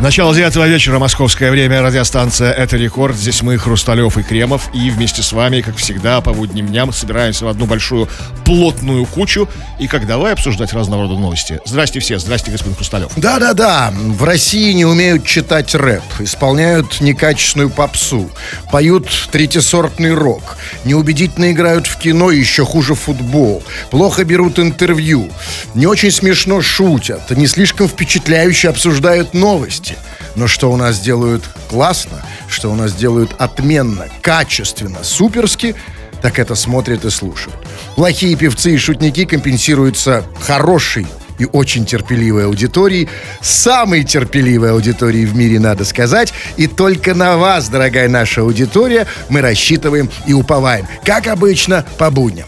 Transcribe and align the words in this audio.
Начало 0.00 0.34
девятого 0.34 0.66
вечера, 0.66 0.98
московское 0.98 1.50
время, 1.50 1.82
радиостанция 1.82 2.50
«Это 2.52 2.78
рекорд». 2.78 3.14
Здесь 3.16 3.42
мы, 3.42 3.58
Хрусталев 3.58 4.16
и 4.16 4.22
Кремов, 4.22 4.70
и 4.72 4.88
вместе 4.88 5.22
с 5.22 5.30
вами, 5.30 5.60
как 5.60 5.76
всегда, 5.76 6.22
по 6.22 6.32
будним 6.32 6.68
дням 6.68 6.90
собираемся 6.90 7.44
в 7.44 7.48
одну 7.48 7.66
большую 7.66 8.08
плотную 8.46 9.04
кучу 9.04 9.46
и 9.78 9.86
как 9.88 10.06
давай 10.06 10.32
обсуждать 10.32 10.72
разного 10.72 11.02
рода 11.02 11.20
новости. 11.20 11.60
Здрасте 11.66 12.00
все, 12.00 12.18
здрасте, 12.18 12.50
господин 12.50 12.76
Хрусталев. 12.76 13.12
Да-да-да, 13.16 13.92
в 13.92 14.24
России 14.24 14.72
не 14.72 14.86
умеют 14.86 15.26
читать 15.26 15.74
рэп, 15.74 16.02
исполняют 16.20 17.02
некачественную 17.02 17.68
попсу, 17.68 18.30
поют 18.72 19.06
третьесортный 19.30 20.14
рок, 20.14 20.56
неубедительно 20.86 21.52
играют 21.52 21.86
в 21.86 21.98
кино, 21.98 22.30
еще 22.30 22.64
хуже 22.64 22.94
футбол, 22.94 23.62
плохо 23.90 24.24
берут 24.24 24.58
интервью, 24.58 25.30
не 25.74 25.86
очень 25.86 26.10
смешно 26.10 26.62
шутят, 26.62 27.30
не 27.32 27.46
слишком 27.46 27.86
впечатляюще 27.86 28.70
обсуждают 28.70 29.34
новости. 29.34 29.89
Но 30.36 30.46
что 30.46 30.70
у 30.70 30.76
нас 30.76 31.00
делают 31.00 31.44
классно, 31.68 32.22
что 32.48 32.70
у 32.70 32.74
нас 32.74 32.94
делают 32.94 33.34
отменно, 33.38 34.06
качественно, 34.22 35.02
суперски, 35.02 35.74
так 36.22 36.38
это 36.38 36.54
смотрят 36.54 37.04
и 37.04 37.10
слушают. 37.10 37.56
Плохие 37.96 38.36
певцы 38.36 38.74
и 38.74 38.78
шутники 38.78 39.24
компенсируются 39.24 40.24
хорошей 40.40 41.06
и 41.40 41.48
очень 41.50 41.86
терпеливой 41.86 42.44
аудиторией, 42.44 43.08
самой 43.40 44.04
терпеливой 44.04 44.72
аудиторией 44.72 45.24
в 45.24 45.34
мире, 45.34 45.58
надо 45.58 45.84
сказать. 45.84 46.32
И 46.56 46.66
только 46.66 47.14
на 47.14 47.36
вас, 47.38 47.68
дорогая 47.68 48.08
наша 48.08 48.42
аудитория, 48.42 49.06
мы 49.28 49.40
рассчитываем 49.40 50.10
и 50.26 50.32
уповаем. 50.32 50.86
Как 51.04 51.26
обычно, 51.26 51.84
по 51.98 52.10
будням. 52.10 52.46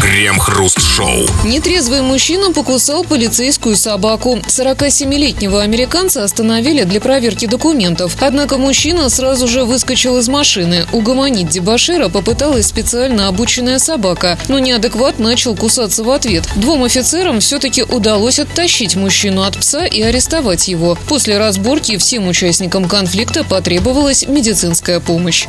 Крем-хруст-шоу. 0.00 1.26
Нетрезвый 1.44 2.02
мужчина 2.02 2.52
покусал 2.52 3.04
полицейскую 3.04 3.76
собаку. 3.76 4.38
47-летнего 4.46 5.62
американца 5.62 6.24
остановили 6.24 6.82
для 6.82 7.00
проверки 7.00 7.46
документов. 7.46 8.16
Однако 8.20 8.58
мужчина 8.58 9.08
сразу 9.08 9.46
же 9.46 9.64
выскочил 9.64 10.18
из 10.18 10.28
машины. 10.28 10.86
Угомонить 10.92 11.48
дебашира 11.48 12.08
попыталась 12.08 12.66
специально 12.66 13.28
обученная 13.28 13.78
собака, 13.78 14.38
но 14.48 14.58
неадекват 14.58 15.18
начал 15.18 15.54
кусаться 15.54 16.02
в 16.02 16.10
ответ. 16.10 16.44
Двум 16.56 16.84
офицерам 16.84 17.40
все-таки 17.40 17.82
удалось 17.82 18.23
оттащить 18.38 18.96
мужчину 18.96 19.42
от 19.42 19.58
пса 19.58 19.84
и 19.86 20.00
арестовать 20.00 20.68
его. 20.68 20.96
После 21.08 21.38
разборки 21.38 21.98
всем 21.98 22.26
участникам 22.26 22.88
конфликта 22.88 23.44
потребовалась 23.44 24.26
медицинская 24.26 24.98
помощь. 25.00 25.46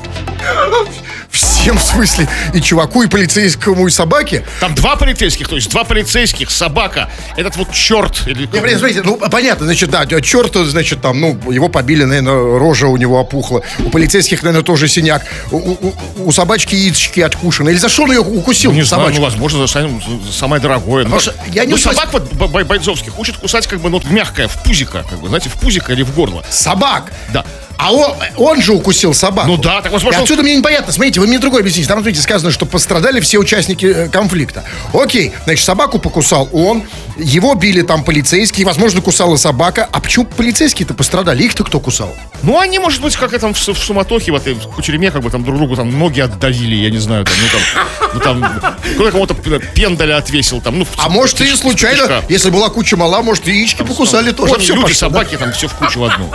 Всем 1.66 1.80
в 1.80 1.83
смысле 1.83 2.30
и 2.53 2.61
чуваку, 2.61 3.02
и 3.02 3.08
полицейскому, 3.08 3.88
и 3.88 3.89
собаке. 3.89 4.45
Там 4.59 4.75
два 4.75 4.95
полицейских, 4.97 5.47
то 5.47 5.55
есть 5.55 5.71
два 5.71 5.83
полицейских, 5.83 6.52
собака, 6.52 7.09
этот 7.38 7.55
вот 7.55 7.71
черт. 7.71 8.21
Или... 8.27 8.41
Не, 8.41 8.59
блин, 8.59 8.77
смотрите, 8.77 9.02
ну, 9.03 9.17
понятно, 9.17 9.66
значит, 9.66 9.89
да, 9.89 10.05
черт, 10.21 10.53
значит, 10.53 11.02
там, 11.02 11.19
ну, 11.19 11.52
его 11.52 11.67
побили, 11.67 12.03
наверное, 12.03 12.59
рожа 12.59 12.86
у 12.86 12.97
него 12.97 13.19
опухла. 13.19 13.63
У 13.80 13.89
полицейских, 13.89 14.43
наверное, 14.43 14.63
тоже 14.63 14.88
синяк. 14.88 15.25
У, 15.49 15.58
у, 15.58 15.95
у 16.25 16.31
собачки 16.31 16.75
яички 16.75 17.21
откушены. 17.21 17.71
Или 17.71 17.77
за 17.77 17.89
что 17.89 18.03
он 18.03 18.11
ее 18.11 18.19
укусил? 18.19 18.69
Ну, 18.69 18.77
не 18.77 18.83
знаю, 18.83 19.05
собачку? 19.05 19.21
ну, 19.21 19.25
возможно, 19.25 19.66
за, 19.66 19.89
самое- 20.31 20.61
дорогое. 20.61 21.05
Потому 21.05 21.19
что 21.19 21.33
я 21.52 21.66
не 21.66 21.71
ну, 21.71 21.77
собак 21.80 22.09
вот 22.11 22.31
б- 22.31 22.47
б- 22.47 22.63
бойцовских 22.63 23.17
учат 23.17 23.38
кусать 23.38 23.66
как 23.66 23.80
бы, 23.81 23.89
ну, 23.89 23.99
мягкое, 24.08 24.47
в 24.47 24.61
пузико, 24.61 25.03
как 25.09 25.19
бы, 25.19 25.30
знаете, 25.30 25.49
в 25.49 25.53
пузико 25.53 25.93
или 25.93 26.03
в 26.03 26.13
горло. 26.13 26.45
Собак. 26.47 27.11
Да. 27.33 27.43
А 27.77 27.91
он, 27.91 28.13
он 28.38 28.61
же 28.61 28.73
укусил 28.73 29.13
собаку. 29.13 29.47
Ну 29.47 29.58
да, 29.58 29.81
так 29.81 29.91
И 29.91 29.93
возможно... 29.93 30.21
отсюда 30.21 30.43
мне 30.43 30.55
непонятно. 30.55 30.93
Смотрите, 30.93 31.19
вы 31.19 31.27
мне 31.27 31.39
другое 31.56 31.61
объясните. 31.61 31.88
Там, 31.88 32.00
смотрите, 32.00 32.22
сказано, 32.22 32.52
что 32.52 32.66
пострадали 32.66 33.20
все 33.22 33.38
участники 33.38 33.86
э, 33.86 34.09
конфликта. 34.09 34.64
Окей, 34.94 35.31
значит, 35.45 35.64
собаку 35.64 36.00
покусал 36.00 36.50
он, 36.52 36.84
его 37.17 37.56
били 37.56 37.81
там 37.81 38.03
полицейские, 38.03 38.66
возможно, 38.66 39.02
кусала 39.02 39.38
собака. 39.38 39.88
А 39.92 40.02
почему 40.02 40.26
полицейские-то 40.26 40.94
пострадали? 40.94 41.44
Их-то 41.44 41.64
кто 41.64 41.80
кусал? 41.80 42.14
Ну, 42.44 42.59
они, 42.59 42.78
может 42.80 43.02
быть, 43.02 43.16
как 43.16 43.31
там 43.39 43.53
в, 43.53 43.58
в 43.58 43.78
суматохе, 43.78 44.31
в 44.31 44.36
этой 44.36 44.53
в 44.53 44.67
кучереме, 44.67 45.11
как 45.11 45.22
бы 45.22 45.30
там 45.30 45.44
друг 45.44 45.58
другу 45.58 45.76
там 45.77 45.98
ноги 45.98 46.20
отдавили, 46.20 46.76
я 46.76 46.89
не 46.89 46.98
знаю, 46.99 47.23
там, 47.26 47.33
ну 48.14 48.20
там, 48.20 48.39
ну 48.42 48.60
там, 48.60 48.76
кто-то 48.95 49.11
кому-то 49.11 49.33
пендаля 49.73 50.17
отвесил, 50.17 50.60
там, 50.61 50.80
ну, 50.80 50.86
в- 50.86 50.89
А 50.98 51.08
может, 51.10 51.39
и 51.39 51.55
случайно, 51.55 52.22
если 52.27 52.49
была 52.49 52.70
куча 52.70 52.98
мала, 52.98 53.22
может, 53.22 53.48
и 53.48 53.52
яички 53.52 53.83
покусали 53.83 54.32
тоже. 54.32 54.54
Люди, 54.55 54.67
пошло, 54.73 54.87
да? 54.89 54.93
собаки, 54.95 55.37
там 55.37 55.54
все 55.54 55.67
в 55.67 55.73
кучу 55.73 55.99
в 55.99 56.04
одну. 56.04 56.30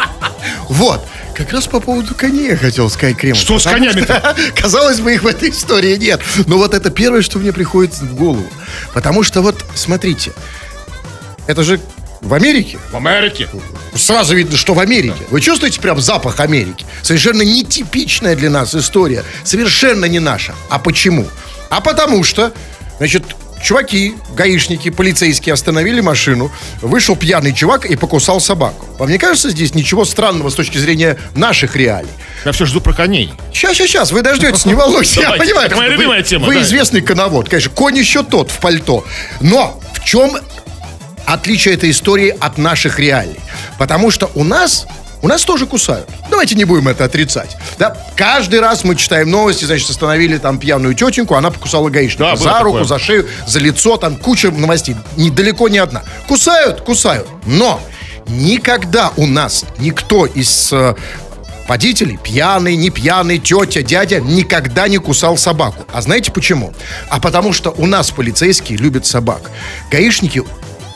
Вот. 0.69 1.04
Как 1.40 1.54
раз 1.54 1.66
по 1.66 1.80
поводу 1.80 2.14
коней 2.14 2.50
я 2.50 2.56
хотел 2.56 2.90
сказать, 2.90 3.16
Крем. 3.16 3.34
Что 3.34 3.58
с 3.58 3.64
конями-то? 3.64 4.36
Казалось 4.54 5.00
бы, 5.00 5.14
их 5.14 5.22
в 5.22 5.26
этой 5.26 5.48
истории 5.48 5.96
нет. 5.96 6.20
Но 6.46 6.58
вот 6.58 6.74
это 6.74 6.90
первое, 6.90 7.22
что 7.22 7.38
мне 7.38 7.50
приходит 7.50 7.94
в 7.94 8.14
голову. 8.14 8.46
Потому 8.92 9.22
что 9.22 9.40
вот, 9.40 9.64
смотрите, 9.74 10.34
это 11.46 11.62
же 11.62 11.80
в 12.20 12.34
Америке. 12.34 12.78
В 12.92 12.96
Америке. 12.96 13.48
Сразу 13.94 14.34
видно, 14.34 14.58
что 14.58 14.74
в 14.74 14.80
Америке. 14.80 15.24
Вы 15.30 15.40
чувствуете 15.40 15.80
прям 15.80 15.98
запах 15.98 16.40
Америки? 16.40 16.84
Совершенно 17.00 17.40
нетипичная 17.40 18.36
для 18.36 18.50
нас 18.50 18.74
история. 18.74 19.24
Совершенно 19.42 20.04
не 20.04 20.18
наша. 20.18 20.54
А 20.68 20.78
почему? 20.78 21.26
А 21.70 21.80
потому 21.80 22.22
что, 22.22 22.52
значит, 22.98 23.24
чуваки, 23.62 24.15
гаишники, 24.34 24.91
полицейские 24.91 25.53
остановили 25.53 26.00
машину. 26.00 26.50
Вышел 26.81 27.16
пьяный 27.16 27.53
чувак 27.53 27.87
и 27.87 27.97
покусал 27.97 28.41
собаку. 28.41 28.87
Вам 28.98 29.10
не 29.10 29.19
кажется 29.19 29.50
здесь 29.50 29.75
ничего 29.75 30.04
странного 30.04 30.50
с 30.50 30.54
точки 30.54 30.78
зрения 30.78 31.19
наших 31.34 31.76
реалий? 31.76 32.10
Я 32.44 32.53
все 32.53 32.65
жду 32.66 32.81
про 32.81 32.93
коней. 32.93 33.32
Сейчас, 33.53 33.76
сейчас, 33.76 33.88
сейчас, 33.88 34.12
вы 34.12 34.22
дождетесь, 34.22 34.65
не 34.65 34.75
волнуйтесь, 34.75 35.16
я 35.16 35.32
понимаю. 35.32 35.66
это 35.66 35.76
моя 35.76 35.91
любимая 35.91 36.22
тема, 36.22 36.47
Вы 36.47 36.62
известный 36.62 37.00
коновод, 37.00 37.49
конечно, 37.49 37.70
конь 37.70 37.99
еще 37.99 38.22
тот 38.22 38.50
в 38.50 38.59
пальто. 38.59 39.04
Но 39.41 39.81
в 39.94 40.04
чем 40.04 40.37
отличие 41.26 41.75
этой 41.75 41.91
истории 41.91 42.34
от 42.41 42.59
наших 42.59 42.99
реалий? 42.99 43.38
Потому 43.78 44.10
что 44.10 44.31
у 44.34 44.44
нас 44.44 44.87
у 45.22 45.28
нас 45.28 45.42
тоже 45.44 45.66
кусают. 45.66 46.08
Давайте 46.31 46.54
не 46.54 46.64
будем 46.64 46.88
это 46.88 47.04
отрицать. 47.04 47.56
Да? 47.78 47.97
Каждый 48.16 48.60
раз 48.60 48.84
мы 48.84 48.97
читаем 48.97 49.31
новости, 49.31 49.64
значит, 49.64 49.88
остановили 49.91 50.38
там 50.38 50.58
пьяную 50.58 50.94
тетеньку, 50.94 51.34
она 51.34 51.50
покусала 51.50 51.91
гаишника. 51.91 52.31
Да, 52.31 52.36
за 52.36 52.58
руку, 52.60 52.78
такое. 52.78 52.84
за 52.84 52.98
шею, 52.98 53.28
за 53.47 53.58
лицо, 53.58 53.97
там 53.97 54.16
куча 54.16 54.50
новостей. 54.50 54.97
Недалеко 55.16 55.69
не 55.69 55.78
одна. 55.78 56.03
Кусают, 56.26 56.81
кусают. 56.81 57.28
Но 57.47 57.81
никогда 58.26 59.12
у 59.16 59.26
нас 59.26 59.64
никто 59.78 60.26
из 60.26 60.72
э, 60.72 60.94
водителей, 61.69 62.19
пьяный, 62.22 62.76
не 62.76 62.91
пьяный, 62.91 63.38
тетя, 63.38 63.82
дядя, 63.82 64.20
никогда 64.20 64.88
не 64.88 64.98
кусал 64.98 65.37
собаку. 65.37 65.84
А 65.92 66.00
знаете 66.02 66.32
почему? 66.32 66.72
А 67.08 67.20
потому 67.20 67.52
что 67.52 67.70
у 67.70 67.87
нас 67.87 68.10
полицейские 68.10 68.78
любят 68.78 69.06
собак. 69.06 69.50
Гаишники 69.91 70.42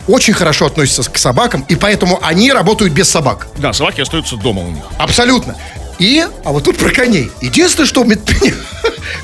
очень 0.09 0.35
хорошо 0.35 0.67
относятся 0.67 1.11
к 1.11 1.19
собакам, 1.19 1.65
и 1.69 1.75
поэтому 1.77 2.19
они 2.23 2.53
работают 2.53 2.93
без 2.93 3.09
собак. 3.09 3.47
Да, 3.59 3.73
собаки 3.73 4.01
остаются 4.01 4.37
дома 4.37 4.63
у 4.63 4.71
них. 4.71 4.85
Абсолютно. 4.99 5.57
И, 6.01 6.27
а 6.45 6.51
вот 6.51 6.65
тут 6.65 6.77
про 6.77 6.91
коней. 6.91 7.31
Единственное, 7.41 7.87
что 7.87 8.03
ме- 8.03 8.17
меня, 8.43 8.55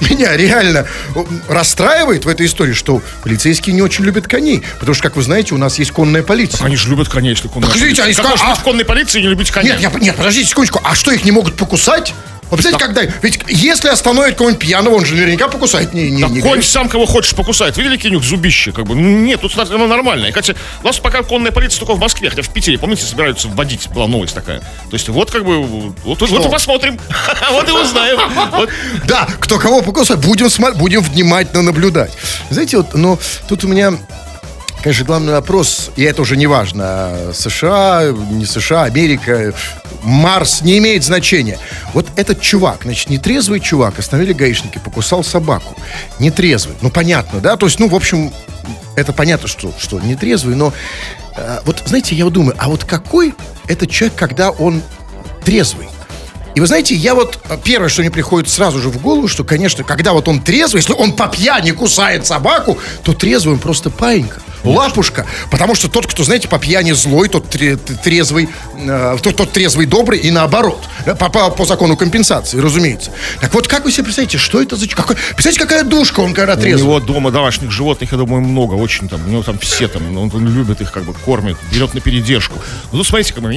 меня 0.08 0.36
реально 0.36 0.86
э, 1.16 1.24
расстраивает 1.48 2.24
в 2.24 2.28
этой 2.28 2.46
истории, 2.46 2.74
что 2.74 3.02
полицейские 3.24 3.74
не 3.74 3.82
очень 3.82 4.04
любят 4.04 4.28
коней. 4.28 4.62
Потому 4.78 4.94
что, 4.94 5.02
как 5.02 5.16
вы 5.16 5.22
знаете, 5.24 5.52
у 5.54 5.58
нас 5.58 5.80
есть 5.80 5.90
конная 5.90 6.22
полиция. 6.22 6.64
Они 6.64 6.76
же 6.76 6.88
любят 6.88 7.08
коней, 7.08 7.30
если 7.30 7.48
конная 7.48 7.68
Так, 7.68 7.76
извините, 7.76 8.02
они 8.02 8.14
Как 8.14 8.24
скажут, 8.24 8.46
а- 8.46 8.54
в 8.54 8.62
конной 8.62 8.84
полиции 8.84 9.20
не 9.20 9.26
любить 9.28 9.50
коней? 9.50 9.72
Нет, 9.72 9.80
я, 9.80 9.90
нет, 9.98 10.16
подождите 10.16 10.48
секундочку. 10.48 10.80
А 10.84 10.94
что, 10.94 11.10
их 11.10 11.24
не 11.24 11.32
могут 11.32 11.56
покусать? 11.56 12.14
Вы 12.50 12.56
представляете, 12.56 12.84
когда... 12.84 13.18
Ведь 13.22 13.40
если 13.48 13.88
остановит 13.88 14.36
кого-нибудь 14.36 14.60
пьяного, 14.60 14.94
он 14.94 15.04
же 15.04 15.14
наверняка 15.14 15.48
покусает. 15.48 15.94
Не, 15.94 16.10
не, 16.10 16.22
Да 16.22 16.28
не 16.28 16.40
конь 16.40 16.62
сам 16.62 16.88
кого 16.88 17.06
хочешь 17.06 17.34
покусает. 17.34 17.76
Видели 17.76 17.96
какие-нибудь 17.96 18.24
зубище? 18.24 18.72
Как 18.72 18.86
бы? 18.86 18.94
Ну, 18.94 19.20
нет, 19.20 19.40
тут 19.40 19.56
оно 19.56 19.86
нормально. 19.86 20.26
И, 20.26 20.32
Хотя 20.32 20.54
у 20.82 20.86
нас 20.86 20.98
пока 20.98 21.22
конная 21.22 21.52
полиция 21.52 21.78
только 21.80 21.94
в 21.94 22.00
Москве, 22.00 22.30
хотя 22.30 22.42
в 22.42 22.48
Питере, 22.50 22.78
помните, 22.78 23.04
собираются 23.04 23.48
вводить. 23.48 23.88
Была 23.90 24.06
новость 24.06 24.34
такая. 24.34 24.60
То 24.60 24.92
есть 24.92 25.08
вот 25.08 25.30
как 25.30 25.44
бы, 25.44 25.62
вот, 25.62 26.20
вот 26.20 26.46
и 26.46 26.48
посмотрим. 26.50 26.98
Вот 27.50 27.68
и 27.68 27.72
узнаем. 27.72 28.18
Вот. 28.52 28.70
Да, 29.06 29.28
кто 29.38 29.58
кого 29.58 29.82
покусает, 29.82 30.20
будем, 30.20 30.48
будем 30.76 31.00
внимательно 31.02 31.62
наблюдать. 31.62 32.12
Знаете, 32.50 32.78
вот, 32.78 32.94
но 32.94 33.18
тут 33.48 33.64
у 33.64 33.68
меня, 33.68 33.92
конечно, 34.82 35.04
главный 35.04 35.32
вопрос, 35.32 35.90
и 35.96 36.02
это 36.02 36.22
уже 36.22 36.36
не 36.36 36.46
важно, 36.46 37.32
США, 37.34 38.12
не 38.30 38.46
США, 38.46 38.84
Америка, 38.84 39.52
Марс, 40.02 40.62
не 40.62 40.78
имеет 40.78 41.04
значения. 41.04 41.58
Вот 41.92 42.06
этот 42.16 42.40
чувак, 42.40 42.80
значит, 42.84 43.10
нетрезвый 43.10 43.60
чувак, 43.60 43.98
остановили 43.98 44.32
гаишники, 44.32 44.78
покусал 44.78 45.22
собаку. 45.22 45.76
Нетрезвый, 46.18 46.76
ну 46.80 46.90
понятно, 46.90 47.40
да? 47.40 47.56
То 47.56 47.66
есть, 47.66 47.78
ну, 47.78 47.88
в 47.88 47.94
общем, 47.94 48.32
это 48.96 49.12
понятно, 49.12 49.48
что, 49.48 49.72
что 49.78 50.00
нетрезвый, 50.00 50.56
но 50.56 50.72
э, 51.36 51.60
вот, 51.64 51.82
знаете, 51.86 52.14
я 52.14 52.28
думаю, 52.28 52.56
а 52.58 52.68
вот 52.68 52.84
какой 52.84 53.34
этот 53.68 53.90
человек, 53.90 54.16
когда 54.18 54.50
он 54.50 54.82
трезвый? 55.44 55.88
И 56.54 56.60
вы 56.60 56.66
знаете, 56.66 56.94
я 56.94 57.14
вот 57.14 57.38
э, 57.48 57.58
первое, 57.62 57.88
что 57.88 58.02
мне 58.02 58.10
приходит 58.10 58.48
сразу 58.48 58.80
же 58.80 58.88
в 58.88 59.00
голову, 59.00 59.28
что, 59.28 59.44
конечно, 59.44 59.84
когда 59.84 60.12
вот 60.12 60.26
он 60.28 60.42
трезвый, 60.42 60.80
если 60.80 60.94
он 60.94 61.12
по 61.12 61.28
пьяни 61.28 61.70
кусает 61.70 62.26
собаку, 62.26 62.78
то 63.02 63.12
трезвый 63.12 63.54
он 63.54 63.60
просто 63.60 63.90
паинька. 63.90 64.40
Лапушка. 64.64 65.26
Потому 65.50 65.74
что 65.74 65.88
тот, 65.88 66.06
кто, 66.06 66.24
знаете, 66.24 66.48
по 66.48 66.58
пьяни 66.58 66.92
злой, 66.92 67.28
тот 67.28 67.48
тре- 67.48 67.76
трезвый, 67.76 68.48
э, 68.76 69.16
тот, 69.22 69.36
тот 69.36 69.52
трезвый 69.52 69.86
добрый 69.86 70.18
и 70.18 70.30
наоборот. 70.30 70.82
По, 71.18 71.28
по- 71.30 71.50
по 71.50 71.64
закону 71.64 71.96
компенсации, 71.96 72.58
разумеется. 72.58 73.10
Так 73.40 73.54
вот, 73.54 73.68
как 73.68 73.84
вы 73.84 73.92
себе 73.92 74.04
представляете, 74.04 74.38
что 74.38 74.60
это 74.60 74.76
за... 74.76 74.86
Какой, 74.88 75.16
представляете, 75.16 75.60
какая 75.60 75.84
душка 75.84 76.20
он 76.20 76.34
когда 76.34 76.54
У 76.54 76.56
трезвый? 76.60 76.82
него 76.84 77.00
дома 77.00 77.30
домашних 77.30 77.70
животных, 77.70 78.12
я 78.12 78.18
думаю, 78.18 78.42
много, 78.42 78.74
очень 78.74 79.08
там. 79.08 79.24
У 79.26 79.30
него 79.30 79.42
там 79.42 79.58
все 79.58 79.88
там, 79.88 80.16
он, 80.16 80.30
он 80.34 80.48
любит 80.48 80.80
их, 80.80 80.92
как 80.92 81.04
бы 81.04 81.14
кормит, 81.14 81.56
берет 81.72 81.94
на 81.94 82.00
передержку. 82.00 82.58
Ну, 82.92 83.02
смотрите, 83.04 83.32
как 83.34 83.42
бы, 83.42 83.50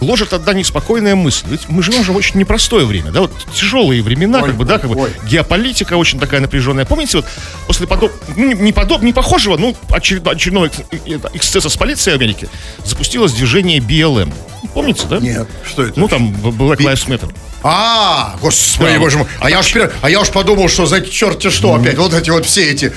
гложет 0.00 0.32
одна 0.32 0.52
неспокойная 0.52 1.14
мысль. 1.14 1.46
Ведь 1.48 1.68
мы 1.68 1.82
живем 1.82 2.04
же 2.04 2.12
в 2.12 2.16
очень 2.16 2.38
непростое 2.38 2.84
время, 2.86 3.10
да, 3.10 3.22
вот 3.22 3.32
тяжелые 3.54 4.02
времена, 4.02 4.40
Ой, 4.40 4.48
как 4.48 4.56
бы, 4.56 4.64
да, 4.64 4.78
как 4.78 4.90
бы, 4.90 4.96
ой. 4.96 5.10
геополитика 5.28 5.94
очень 5.94 6.18
такая 6.18 6.40
напряженная. 6.40 6.84
Помните, 6.84 7.18
вот 7.18 7.26
после 7.66 7.86
подоб... 7.86 8.12
ну, 8.36 8.52
не, 8.52 8.72
подоб... 8.72 9.02
не 9.02 9.12
похожего, 9.12 9.56
ну, 9.56 9.76
очеред- 9.90 10.26
очередного 10.28 10.66
э, 10.66 11.18
эксцесса 11.34 11.68
с 11.68 11.76
полицией 11.76 12.16
Америки 12.16 12.48
запустилось 12.84 13.32
движение 13.32 13.78
BLM. 13.78 14.32
Помните, 14.74 15.06
да? 15.08 15.18
Нет, 15.18 15.48
что 15.64 15.82
это? 15.82 15.98
Ну, 15.98 16.08
там 16.08 16.30
Black 16.34 16.78
Lives 16.78 17.06
Matter. 17.06 17.32
А, 17.62 18.36
господи, 18.40 18.92
Да. 18.92 19.00
боже 19.00 19.18
мой. 19.18 19.26
А, 19.40 19.50
я 19.50 19.58
уж, 19.58 19.74
а 20.02 20.10
я 20.10 20.20
уж 20.20 20.28
подумал, 20.28 20.68
что 20.68 20.86
за 20.86 21.00
черти 21.00 21.50
что 21.50 21.74
опять. 21.74 21.96
Вот 21.98 22.14
эти 22.14 22.30
вот 22.30 22.46
все 22.46 22.70
эти, 22.70 22.92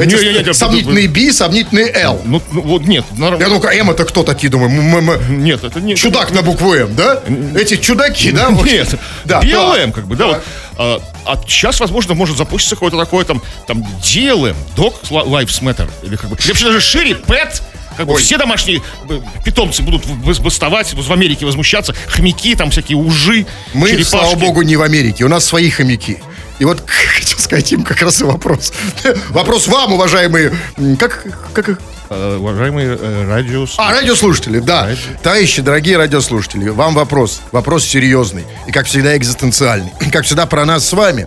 эти 0.00 0.14
Не, 0.14 0.38
не, 0.38 0.44
не, 0.44 0.54
сомнительные 0.54 1.08
B, 1.08 1.32
сомнительные 1.32 1.88
L. 1.92 2.20
Ну, 2.24 2.42
ну, 2.50 2.62
вот 2.62 2.82
нет, 2.82 3.04
Я 3.16 3.48
ну-ка, 3.48 3.68
М 3.68 3.90
это 3.90 4.04
кто 4.04 4.24
такие, 4.24 4.48
думаю? 4.50 5.20
Нет, 5.28 5.62
это 5.62 5.80
не... 5.80 5.94
Чудак 5.94 6.32
на 6.38 6.42
букву 6.42 6.72
М, 6.74 6.94
да? 6.94 7.20
Эти 7.56 7.76
чудаки, 7.76 8.30
да? 8.30 8.50
вот? 8.50 8.64
Нет, 8.66 8.94
Да, 9.24 9.40
BLM, 9.40 9.86
да. 9.86 9.92
как 9.92 10.06
бы, 10.06 10.16
да, 10.16 10.26
вот. 10.28 10.42
А, 10.76 11.00
а 11.26 11.40
сейчас, 11.46 11.80
возможно, 11.80 12.14
может 12.14 12.36
запуститься 12.36 12.76
какое-то 12.76 12.96
такое 12.96 13.24
там, 13.24 13.42
там, 13.66 13.84
DLM, 14.02 14.54
Dog 14.76 14.94
Lives 15.10 15.60
Matter, 15.62 15.90
или 16.02 16.16
как 16.16 16.30
бы, 16.30 16.36
или 16.36 16.48
вообще 16.48 16.64
даже 16.66 16.80
шире, 16.80 17.14
PET, 17.14 17.60
как 17.96 18.06
бы 18.06 18.14
Ой. 18.14 18.22
все 18.22 18.38
домашние 18.38 18.80
э, 19.10 19.20
питомцы 19.44 19.82
будут 19.82 20.04
бастовать, 20.40 20.94
в 20.94 21.12
Америке 21.12 21.44
возмущаться, 21.44 21.94
хомяки, 22.06 22.54
там 22.54 22.70
всякие 22.70 22.96
ужи, 22.96 23.44
Мы, 23.74 23.88
черепашки. 23.88 24.10
слава 24.10 24.34
богу, 24.36 24.62
не 24.62 24.76
в 24.76 24.82
Америке. 24.82 25.24
У 25.24 25.28
нас 25.28 25.44
свои 25.44 25.68
хомяки. 25.70 26.18
И 26.60 26.64
вот 26.64 26.82
хотел 26.88 27.38
сказать 27.38 27.72
им 27.72 27.82
как 27.82 28.00
раз 28.02 28.20
и 28.20 28.24
вопрос. 28.24 28.72
Вопрос 29.30 29.66
вам, 29.66 29.92
уважаемые... 29.94 30.52
м, 30.76 30.96
Как, 30.96 31.24
как 31.52 31.80
уважаемые 32.10 32.96
э, 33.00 33.26
радиос... 33.26 33.74
А, 33.78 33.92
радиослушатели, 33.92 34.60
да. 34.60 34.86
Радио. 34.86 35.02
Товарищи, 35.22 35.62
дорогие 35.62 35.96
радиослушатели, 35.96 36.68
вам 36.68 36.94
вопрос. 36.94 37.42
Вопрос 37.52 37.84
серьезный. 37.84 38.44
И, 38.66 38.72
как 38.72 38.86
всегда, 38.86 39.16
экзистенциальный. 39.16 39.92
Как 40.12 40.24
всегда, 40.24 40.46
про 40.46 40.64
нас 40.64 40.86
с 40.86 40.92
вами. 40.92 41.26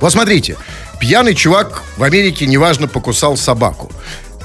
Вот 0.00 0.12
смотрите. 0.12 0.56
Пьяный 1.00 1.34
чувак 1.34 1.82
в 1.96 2.02
Америке, 2.02 2.46
неважно, 2.46 2.86
покусал 2.86 3.36
собаку. 3.36 3.90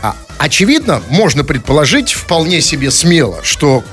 А, 0.01 0.15
очевидно, 0.37 1.01
можно 1.09 1.43
предположить 1.43 2.13
вполне 2.13 2.61
себе 2.61 2.91
смело, 2.91 3.41
что 3.43 3.83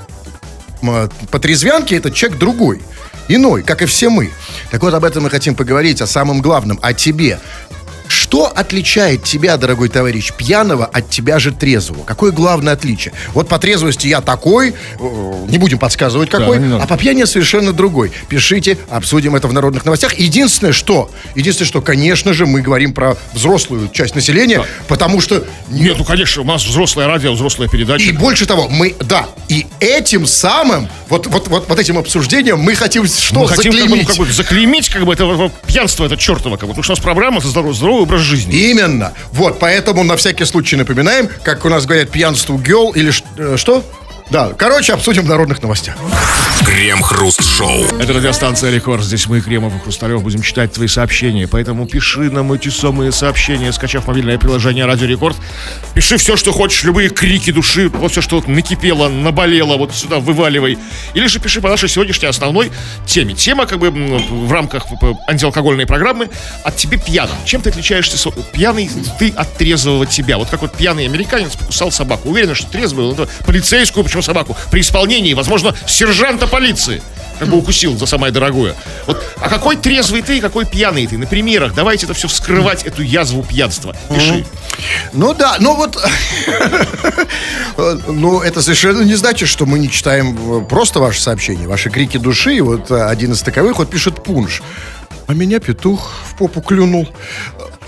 по 1.31 1.39
трезвянке 1.39 1.97
этот 1.97 2.15
человек 2.15 2.39
другой. 2.39 2.83
Иной, 3.29 3.62
как 3.62 3.83
и 3.83 3.87
все 3.87 4.11
мы. 4.11 4.31
Так 4.71 4.83
вот, 4.83 4.94
об 4.94 5.05
этом 5.05 5.25
мы 5.25 5.31
хотим 5.31 5.55
поговорить, 5.55 6.00
о 6.00 6.06
самом 6.06 6.41
главном, 6.41 6.79
о 6.83 6.93
тебе. 6.93 7.41
Что 8.32 8.46
отличает 8.46 9.25
тебя, 9.25 9.58
дорогой 9.58 9.90
товарищ, 9.90 10.32
пьяного 10.32 10.87
от 10.87 11.11
тебя 11.11 11.38
же 11.38 11.52
трезвого? 11.52 12.02
Какое 12.02 12.32
главное 12.32 12.73
отличие? 12.73 13.12
Вот 13.34 13.46
по 13.46 13.58
трезвости 13.58 14.06
я 14.06 14.23
такой, 14.23 14.70
э, 14.70 15.44
не 15.49 15.58
будем 15.58 15.79
подсказывать 15.79 16.31
какой, 16.31 16.58
надо. 16.58 16.82
а 16.82 16.87
по 16.87 16.96
пьяни 16.96 17.25
совершенно 17.25 17.75
другой. 17.75 18.11
Пишите, 18.31 18.79
обсудим 18.88 19.37
это 19.37 19.49
в 19.49 19.52
народных 19.52 19.84
новостях. 19.84 20.19
Единственное, 20.19 20.73
что, 20.73 21.11
единственное, 21.34 21.69
что, 21.69 21.82
конечно 21.82 22.32
же, 22.32 22.46
мы 22.46 22.62
говорим 22.62 22.94
про 22.94 23.19
взрослую 23.34 23.90
часть 23.93 24.14
населения, 24.14 24.64
потому 24.88 25.20
что 25.20 25.44
Нет, 25.69 25.96
ну, 25.99 26.05
конечно, 26.05 26.40
у 26.40 26.46
нас 26.46 26.64
взрослое 26.64 27.08
радио, 27.08 27.34
взрослая 27.34 27.69
передача. 27.69 28.02
и 28.02 28.12
больше 28.12 28.46
того, 28.46 28.67
мы, 28.70 28.96
да, 29.00 29.26
и 29.50 29.67
этим 29.79 30.26
самым, 30.26 30.88
вот, 31.11 31.26
вот, 31.26 31.49
вот, 31.49 31.69
вот 31.69 31.79
этим 31.79 31.99
обсуждением 31.99 32.61
мы 32.61 32.76
хотим 32.76 33.05
что, 33.06 33.40
мы 33.40 33.49
хотим 33.49 33.73
как 33.73 33.82
бы, 33.82 33.88
ну, 33.88 33.96
заклеймить. 33.96 34.06
как 34.06 34.17
бы 34.17 34.32
заклеймить, 34.32 34.88
как 34.88 35.05
бы, 35.05 35.12
это 35.12 35.50
пьянство, 35.67 36.06
это 36.06 36.17
чертово, 36.17 36.56
как 36.56 36.62
бы, 36.62 36.69
потому 36.69 36.82
что 36.82 36.94
у 36.94 36.96
нас 36.96 37.05
программа 37.05 37.43
за 37.43 37.49
здоровый, 37.49 37.75
здоровый 37.75 38.02
образ 38.05 38.22
жизни. 38.23 38.71
Именно. 38.71 39.13
Вот, 39.33 39.59
поэтому 39.59 40.05
на 40.05 40.17
всякий 40.17 40.45
случай 40.45 40.77
напоминаем, 40.77 41.29
как 41.43 41.65
у 41.65 41.69
нас 41.69 41.87
говорят, 41.87 42.11
пьянству 42.11 42.59
гел 42.59 42.91
или 42.93 43.13
э, 43.37 43.57
что? 43.57 43.85
Да, 44.32 44.49
короче, 44.56 44.94
обсудим 44.94 45.25
в 45.25 45.29
народных 45.29 45.61
новостях. 45.61 45.94
Крем-хруст-шоу. 46.64 47.99
Это 48.00 48.14
радиостанция 48.14 48.70
Рекорд. 48.70 49.05
Здесь 49.05 49.26
мы, 49.26 49.43
Кремов 49.43 49.75
и 49.76 49.79
Хрусталев, 49.79 50.23
будем 50.23 50.40
читать 50.40 50.73
твои 50.73 50.88
сообщения. 50.88 51.46
Поэтому 51.46 51.87
пиши 51.87 52.31
нам 52.31 52.50
эти 52.50 52.70
самые 52.70 53.12
сообщения, 53.12 53.70
скачав 53.75 54.06
мобильное 54.06 54.38
приложение 54.38 54.87
Радио 54.87 55.06
Рекорд. 55.06 55.37
Пиши 55.93 56.17
все, 56.17 56.37
что 56.37 56.50
хочешь, 56.50 56.82
любые 56.84 57.11
крики 57.11 57.52
души, 57.52 57.90
вот 57.90 58.12
все, 58.12 58.23
что 58.23 58.37
вот 58.37 58.49
накипело, 58.49 59.08
наболело, 59.11 59.76
вот 59.76 59.94
сюда 59.94 60.19
вываливай. 60.19 60.79
Или 61.12 61.26
же 61.26 61.38
пиши 61.38 61.61
по 61.61 61.69
нашей 61.69 61.90
сегодняшней 61.90 62.29
основной 62.29 62.73
теме. 63.05 63.34
Тема, 63.34 63.67
как 63.67 63.81
бы, 63.81 63.90
в 63.90 64.50
рамках 64.50 64.87
антиалкогольной 65.29 65.84
программы 65.84 66.31
от 66.64 66.75
тебе 66.76 66.96
пьяным. 66.96 67.37
Чем 67.44 67.61
ты 67.61 67.69
отличаешься 67.69 68.17
со- 68.17 68.31
пьяный 68.31 68.88
ты 69.19 69.29
от 69.37 69.55
трезвого 69.58 70.06
тебя? 70.06 70.38
Вот 70.38 70.49
как 70.49 70.62
вот 70.62 70.73
пьяный 70.73 71.05
американец 71.05 71.55
покусал 71.55 71.93
собаку. 71.93 72.31
Уверен, 72.31 72.55
что 72.55 72.67
трезвый, 72.69 73.06
он 73.08 73.12
это 73.12 73.29
полицейскую, 73.44 74.05
причем 74.23 74.33
собаку, 74.33 74.57
при 74.71 74.81
исполнении, 74.81 75.35
возможно, 75.35 75.75
сержанта 75.87 76.47
полиции 76.47 77.03
как 77.39 77.49
бы 77.49 77.57
укусил 77.57 77.99
за 77.99 78.07
самое 78.07 78.33
дорогое. 78.33 78.75
Вот, 79.07 79.21
а 79.41 79.49
какой 79.49 79.75
трезвый 79.75 80.23
ты 80.23 80.41
какой 80.41 80.65
пьяный 80.65 81.07
ты? 81.09 81.19
На 81.19 81.27
примерах. 81.27 81.75
Давайте 81.75 82.07
это 82.07 82.15
все 82.15 82.29
вскрывать, 82.29 82.85
эту 82.85 83.03
язву 83.03 83.43
пьянства. 83.43 83.97
Пиши. 84.15 84.45
Ну 85.13 85.35
да, 85.35 85.57
ну 85.59 85.75
вот, 85.75 85.99
ну 88.07 88.41
это 88.41 88.63
совершенно 88.63 89.03
не 89.03 89.15
значит, 89.15 89.49
что 89.49 89.67
мы 89.67 89.81
не 89.81 89.91
читаем 89.91 90.63
э, 90.63 90.65
просто 90.65 91.01
ваши 91.01 91.21
сообщения, 91.21 91.67
ваши 91.67 91.91
крики 91.91 92.17
души. 92.17 92.55
И 92.57 92.61
Вот 92.61 92.93
один 92.93 93.33
из 93.33 93.43
таковых 93.43 93.79
вот 93.79 93.91
пишет 93.91 94.23
Пунш. 94.23 94.63
А 95.27 95.35
меня 95.35 95.61
петух 95.61 96.11
в 96.31 96.37
попу 96.37 96.61
клюнул. 96.61 97.09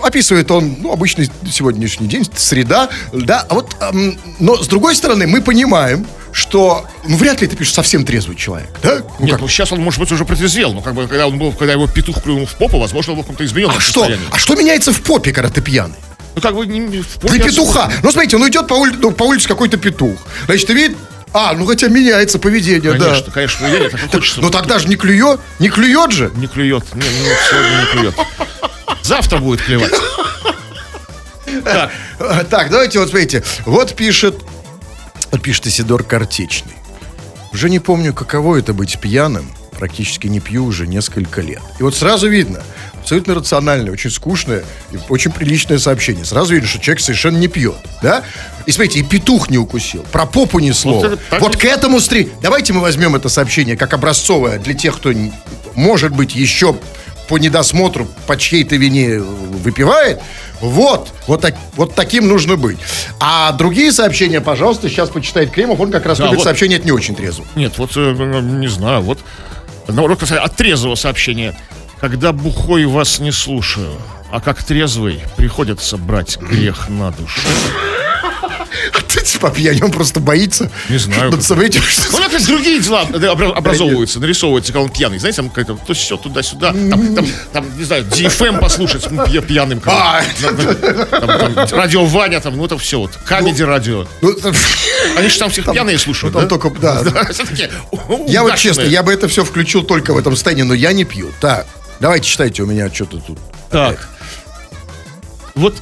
Описывает 0.01 0.49
он, 0.51 0.77
ну, 0.79 0.91
обычный 0.91 1.29
сегодняшний 1.51 2.07
день, 2.07 2.27
среда, 2.35 2.89
да. 3.13 3.45
А 3.49 3.53
вот, 3.55 3.75
эм, 3.81 4.17
но 4.39 4.61
с 4.61 4.67
другой 4.67 4.95
стороны, 4.95 5.25
мы 5.27 5.41
понимаем, 5.41 6.05
что, 6.31 6.85
ну, 7.07 7.15
вряд 7.17 7.41
ли 7.41 7.47
это 7.47 7.55
пишет 7.55 7.75
совсем 7.75 8.05
трезвый 8.05 8.35
человек, 8.35 8.69
да? 8.83 9.01
Ну, 9.19 9.25
Нет, 9.25 9.31
как? 9.35 9.41
ну 9.41 9.47
сейчас 9.47 9.71
он, 9.71 9.79
может 9.81 9.99
быть, 9.99 10.11
уже 10.11 10.25
протрезвел. 10.25 10.73
Но 10.73 10.81
как 10.81 10.93
бы, 10.93 11.07
когда 11.07 11.27
он 11.27 11.37
был, 11.39 11.53
когда 11.53 11.73
его 11.73 11.87
петух 11.87 12.21
клюнул 12.21 12.45
в 12.45 12.53
попу, 12.55 12.77
возможно, 12.77 13.13
он 13.13 13.17
был 13.17 13.23
в 13.23 13.27
каком-то 13.27 13.45
измененном 13.45 13.77
а 13.77 13.81
что? 13.81 14.01
состоянии. 14.01 14.27
А 14.31 14.37
что 14.37 14.55
меняется 14.55 14.91
в 14.91 15.01
попе, 15.01 15.31
когда 15.31 15.49
ты 15.49 15.61
пьяный? 15.61 15.95
Ну, 16.35 16.41
как 16.41 16.55
бы, 16.55 16.65
не- 16.67 16.81
в 17.01 17.19
Для 17.19 17.29
попе 17.29 17.39
петуха. 17.39 17.89
Ну, 18.03 18.11
смотрите, 18.11 18.35
он 18.35 18.47
идет 18.49 18.67
по, 18.67 18.73
ули- 18.73 18.95
ну, 18.99 19.11
по 19.11 19.23
улице 19.23 19.47
какой-то 19.47 19.77
петух. 19.77 20.17
Значит, 20.45 20.67
ты 20.67 20.73
видишь, 20.73 20.97
а, 21.37 21.53
ну 21.53 21.65
хотя 21.65 21.89
меняется 21.89 22.39
поведение, 22.39 22.93
Конечно, 22.93 23.25
да. 23.25 23.31
конечно, 23.31 23.65
я 23.65 23.89
так 23.89 24.03
и 24.03 24.07
хочется. 24.07 24.39
Но 24.41 24.49
тогда 24.49 24.79
же 24.79 24.87
не 24.87 24.95
клюет, 24.95 25.41
не 25.59 25.67
клюет 25.67 26.11
же. 26.13 26.31
Не 26.35 26.47
клюет. 26.47 26.85
Не, 26.95 27.01
не, 27.01 27.29
сегодня 27.49 27.81
не 27.81 27.85
клюет. 27.91 28.15
Завтра 29.03 29.39
будет 29.39 29.61
клевать. 29.61 29.93
Так, 31.63 31.91
Так, 32.49 32.69
давайте 32.71 32.99
вот 32.99 33.09
смотрите. 33.09 33.43
Вот 33.65 33.95
пишет, 33.95 34.35
пишет 35.43 35.67
Исидор 35.67 36.03
Картечный. 36.03 36.73
Уже 37.53 37.69
не 37.69 37.79
помню, 37.79 38.13
каково 38.13 38.57
это 38.57 38.73
быть 38.73 38.99
пьяным. 38.99 39.51
Практически 39.77 40.27
не 40.27 40.39
пью 40.39 40.63
уже 40.65 40.87
несколько 40.87 41.41
лет. 41.41 41.61
И 41.79 41.83
вот 41.83 41.95
сразу 41.95 42.29
видно, 42.29 42.63
абсолютно 43.05 43.35
рациональное, 43.35 43.91
очень 43.91 44.09
скучное 44.09 44.63
и 44.91 44.97
очень 45.09 45.31
приличное 45.31 45.77
сообщение. 45.77 46.25
Сразу 46.25 46.55
видно, 46.55 46.67
что 46.67 46.79
человек 46.79 47.01
совершенно 47.03 47.37
не 47.37 47.47
пьет, 47.47 47.75
да? 48.01 48.23
И 48.65 48.71
смотрите, 48.71 48.99
и 48.99 49.03
петух 49.03 49.51
не 49.51 49.59
укусил, 49.59 50.03
про 50.11 50.25
попу 50.25 50.57
ни 50.57 50.71
слова. 50.71 51.05
это 51.05 51.39
Вот, 51.39 51.55
и- 51.55 51.59
к 51.59 51.65
этому 51.65 51.99
стри... 51.99 52.31
Давайте 52.41 52.73
мы 52.73 52.81
возьмем 52.81 53.15
это 53.15 53.29
сообщение 53.29 53.77
как 53.77 53.93
образцовое 53.93 54.57
для 54.57 54.73
тех, 54.73 54.97
кто, 54.97 55.11
может 55.75 56.13
быть, 56.13 56.33
еще 56.35 56.75
по 57.29 57.37
недосмотру, 57.37 58.07
по 58.25 58.37
чьей-то 58.37 58.75
вине 58.75 59.09
э, 59.13 59.19
выпивает. 59.19 60.19
Вот, 60.61 61.11
вот, 61.27 61.41
так, 61.41 61.55
вот 61.75 61.93
таким 61.93 62.27
нужно 62.27 62.55
быть. 62.55 62.77
А 63.19 63.51
другие 63.51 63.91
сообщения, 63.91 64.41
пожалуйста, 64.41 64.89
сейчас 64.89 65.09
почитает 65.09 65.51
Кремов. 65.51 65.79
Он 65.79 65.91
как 65.91 66.05
раз 66.07 66.17
Да, 66.17 66.25
любит 66.25 66.37
вот. 66.37 66.43
сообщения, 66.43 66.77
это 66.77 66.85
не 66.85 66.91
очень 66.91 67.15
трезво. 67.15 67.45
Нет, 67.55 67.77
вот, 67.77 67.91
э, 67.97 67.99
ну, 68.17 68.41
не 68.41 68.67
знаю, 68.67 69.01
вот. 69.01 69.19
От 69.87 70.55
трезвого 70.55 70.95
сообщения. 70.95 71.55
Когда 72.05 72.33
бухой 72.33 72.85
вас 72.85 73.17
не 73.17 73.31
слушаю, 73.31 73.89
а 74.29 74.39
как 74.39 74.63
трезвый 74.63 75.23
приходится 75.37 75.97
брать 75.97 76.37
грех 76.37 76.87
на 76.87 77.09
душу. 77.09 77.41
По 79.41 79.49
пьяни 79.49 79.81
он 79.81 79.91
просто 79.91 80.19
боится. 80.19 80.71
Не 80.89 80.97
знаю. 80.97 81.31
Ну, 81.35 81.41
смотрите, 81.41 81.81
что- 81.81 82.11
Ну, 82.11 82.39
же 82.39 82.45
другие 82.45 82.79
дела 82.79 83.05
э, 83.11 83.17
обра- 83.17 83.53
образовываются, 83.53 84.19
нарисовываются, 84.19 84.71
когда 84.71 84.83
он 84.83 84.91
пьяный. 84.91 85.17
Знаете, 85.17 85.37
там 85.37 85.49
как-то 85.49 85.77
то 85.83 85.93
все 85.95 86.15
туда-сюда. 86.15 86.73
Там, 86.73 87.15
там, 87.15 87.27
там, 87.51 87.77
не 87.77 87.83
знаю, 87.83 88.05
DFM 88.05 88.59
послушать 88.59 89.09
ну, 89.09 89.25
пья- 89.25 89.41
пьяным. 89.41 89.79
как. 89.79 89.93
А. 89.93 90.21
Радио 91.71 92.05
Ваня, 92.05 92.39
там, 92.39 92.55
ну 92.55 92.65
это 92.65 92.77
все 92.77 92.99
вот. 92.99 93.11
Камеди 93.25 93.63
радио. 93.63 94.05
Ну, 94.21 94.35
Они 95.17 95.27
же 95.27 95.39
там 95.39 95.49
всех 95.49 95.71
пьяные 95.71 95.97
слушают, 95.97 96.35
там 96.35 96.47
только, 96.47 96.69
да. 96.69 97.01
Все-таки 97.31 97.67
Я 98.27 98.43
вот 98.43 98.55
честно, 98.57 98.81
я 98.81 99.01
бы 99.01 99.11
это 99.11 99.27
все 99.27 99.43
включил 99.43 99.83
только 99.83 100.13
в 100.13 100.17
этом 100.17 100.33
состоянии, 100.35 100.63
но 100.63 100.73
я 100.73 100.93
не 100.93 101.03
пью. 101.03 101.31
Так, 101.41 101.65
давайте 101.99 102.27
читайте 102.27 102.63
у 102.63 102.65
меня 102.65 102.91
что-то 102.93 103.19
тут. 103.19 103.39
Так. 103.69 104.09
Вот 105.55 105.75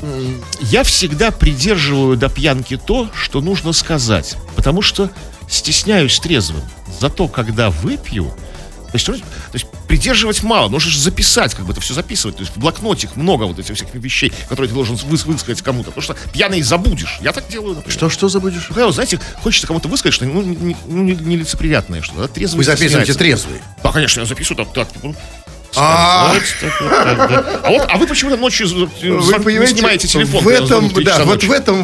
я 0.62 0.84
всегда 0.84 1.32
придерживаю 1.32 2.16
до 2.16 2.30
пьянки 2.30 2.78
то, 2.78 3.10
что 3.14 3.42
нужно 3.42 3.74
сказать. 3.74 4.36
Потому 4.56 4.82
что 4.82 5.10
стесняюсь 5.50 6.20
трезвым. 6.20 6.62
Зато 7.00 7.28
когда 7.28 7.70
выпью, 7.72 8.26
то 8.92 8.98
есть, 8.98 9.08
то 9.08 9.16
есть 9.54 9.66
придерживать 9.88 10.44
мало, 10.44 10.70
нужно 10.70 10.92
же 10.92 11.00
записать, 11.00 11.56
как 11.56 11.66
бы 11.66 11.72
это 11.72 11.82
все 11.82 11.96
записывать. 11.96 12.38
То 12.38 12.42
есть 12.44 12.56
в 12.56 12.60
блокнотик 12.60 13.16
много 13.16 13.46
вот 13.46 13.58
этих 13.58 13.76
всяких 13.76 13.96
вещей, 13.96 14.32
которые 14.48 14.70
ты 14.70 14.76
должен 14.76 14.96
выс- 14.96 15.26
высказать 15.26 15.64
кому-то. 15.64 15.90
Потому 15.90 16.04
что 16.04 16.16
пьяный 16.32 16.62
забудешь. 16.62 17.18
Я 17.22 17.32
так 17.32 17.48
делаю, 17.50 17.76
например. 17.76 17.98
Что, 17.98 18.10
что 18.12 18.30
забудешь? 18.30 18.70
Ну, 18.76 18.92
знаете, 18.92 19.20
хочется 19.42 19.66
кому-то 19.66 19.88
высказать, 19.88 20.14
что 20.14 20.26
ну, 20.26 20.44
не, 20.44 20.78
ну, 20.86 21.02
не- 21.04 21.16
нелицеприятное 21.16 22.04
что-то. 22.04 22.22
да, 22.22 22.28
трезвый 22.28 22.60
Вы 22.60 22.64
записываете 22.66 23.16
трезвый. 23.16 23.60
Да, 23.84 23.92
конечно, 23.92 24.20
я 24.20 24.28
записываю 24.28 24.64
так, 24.66 24.74
так. 24.74 25.16
А. 25.78 26.34
вот. 26.34 26.44
А 27.64 27.70
вот, 27.70 27.88
а 27.90 27.98
вы 27.98 28.08
почему-то 28.08 28.38
ночью 28.38 28.68
не 28.68 29.68
снимаете 29.68 30.08
телефон? 30.08 30.44
в 30.44 30.48
этом, 30.48 30.90
да, 31.04 31.24
вот 31.24 31.44
в 31.44 31.52
этом 31.52 31.84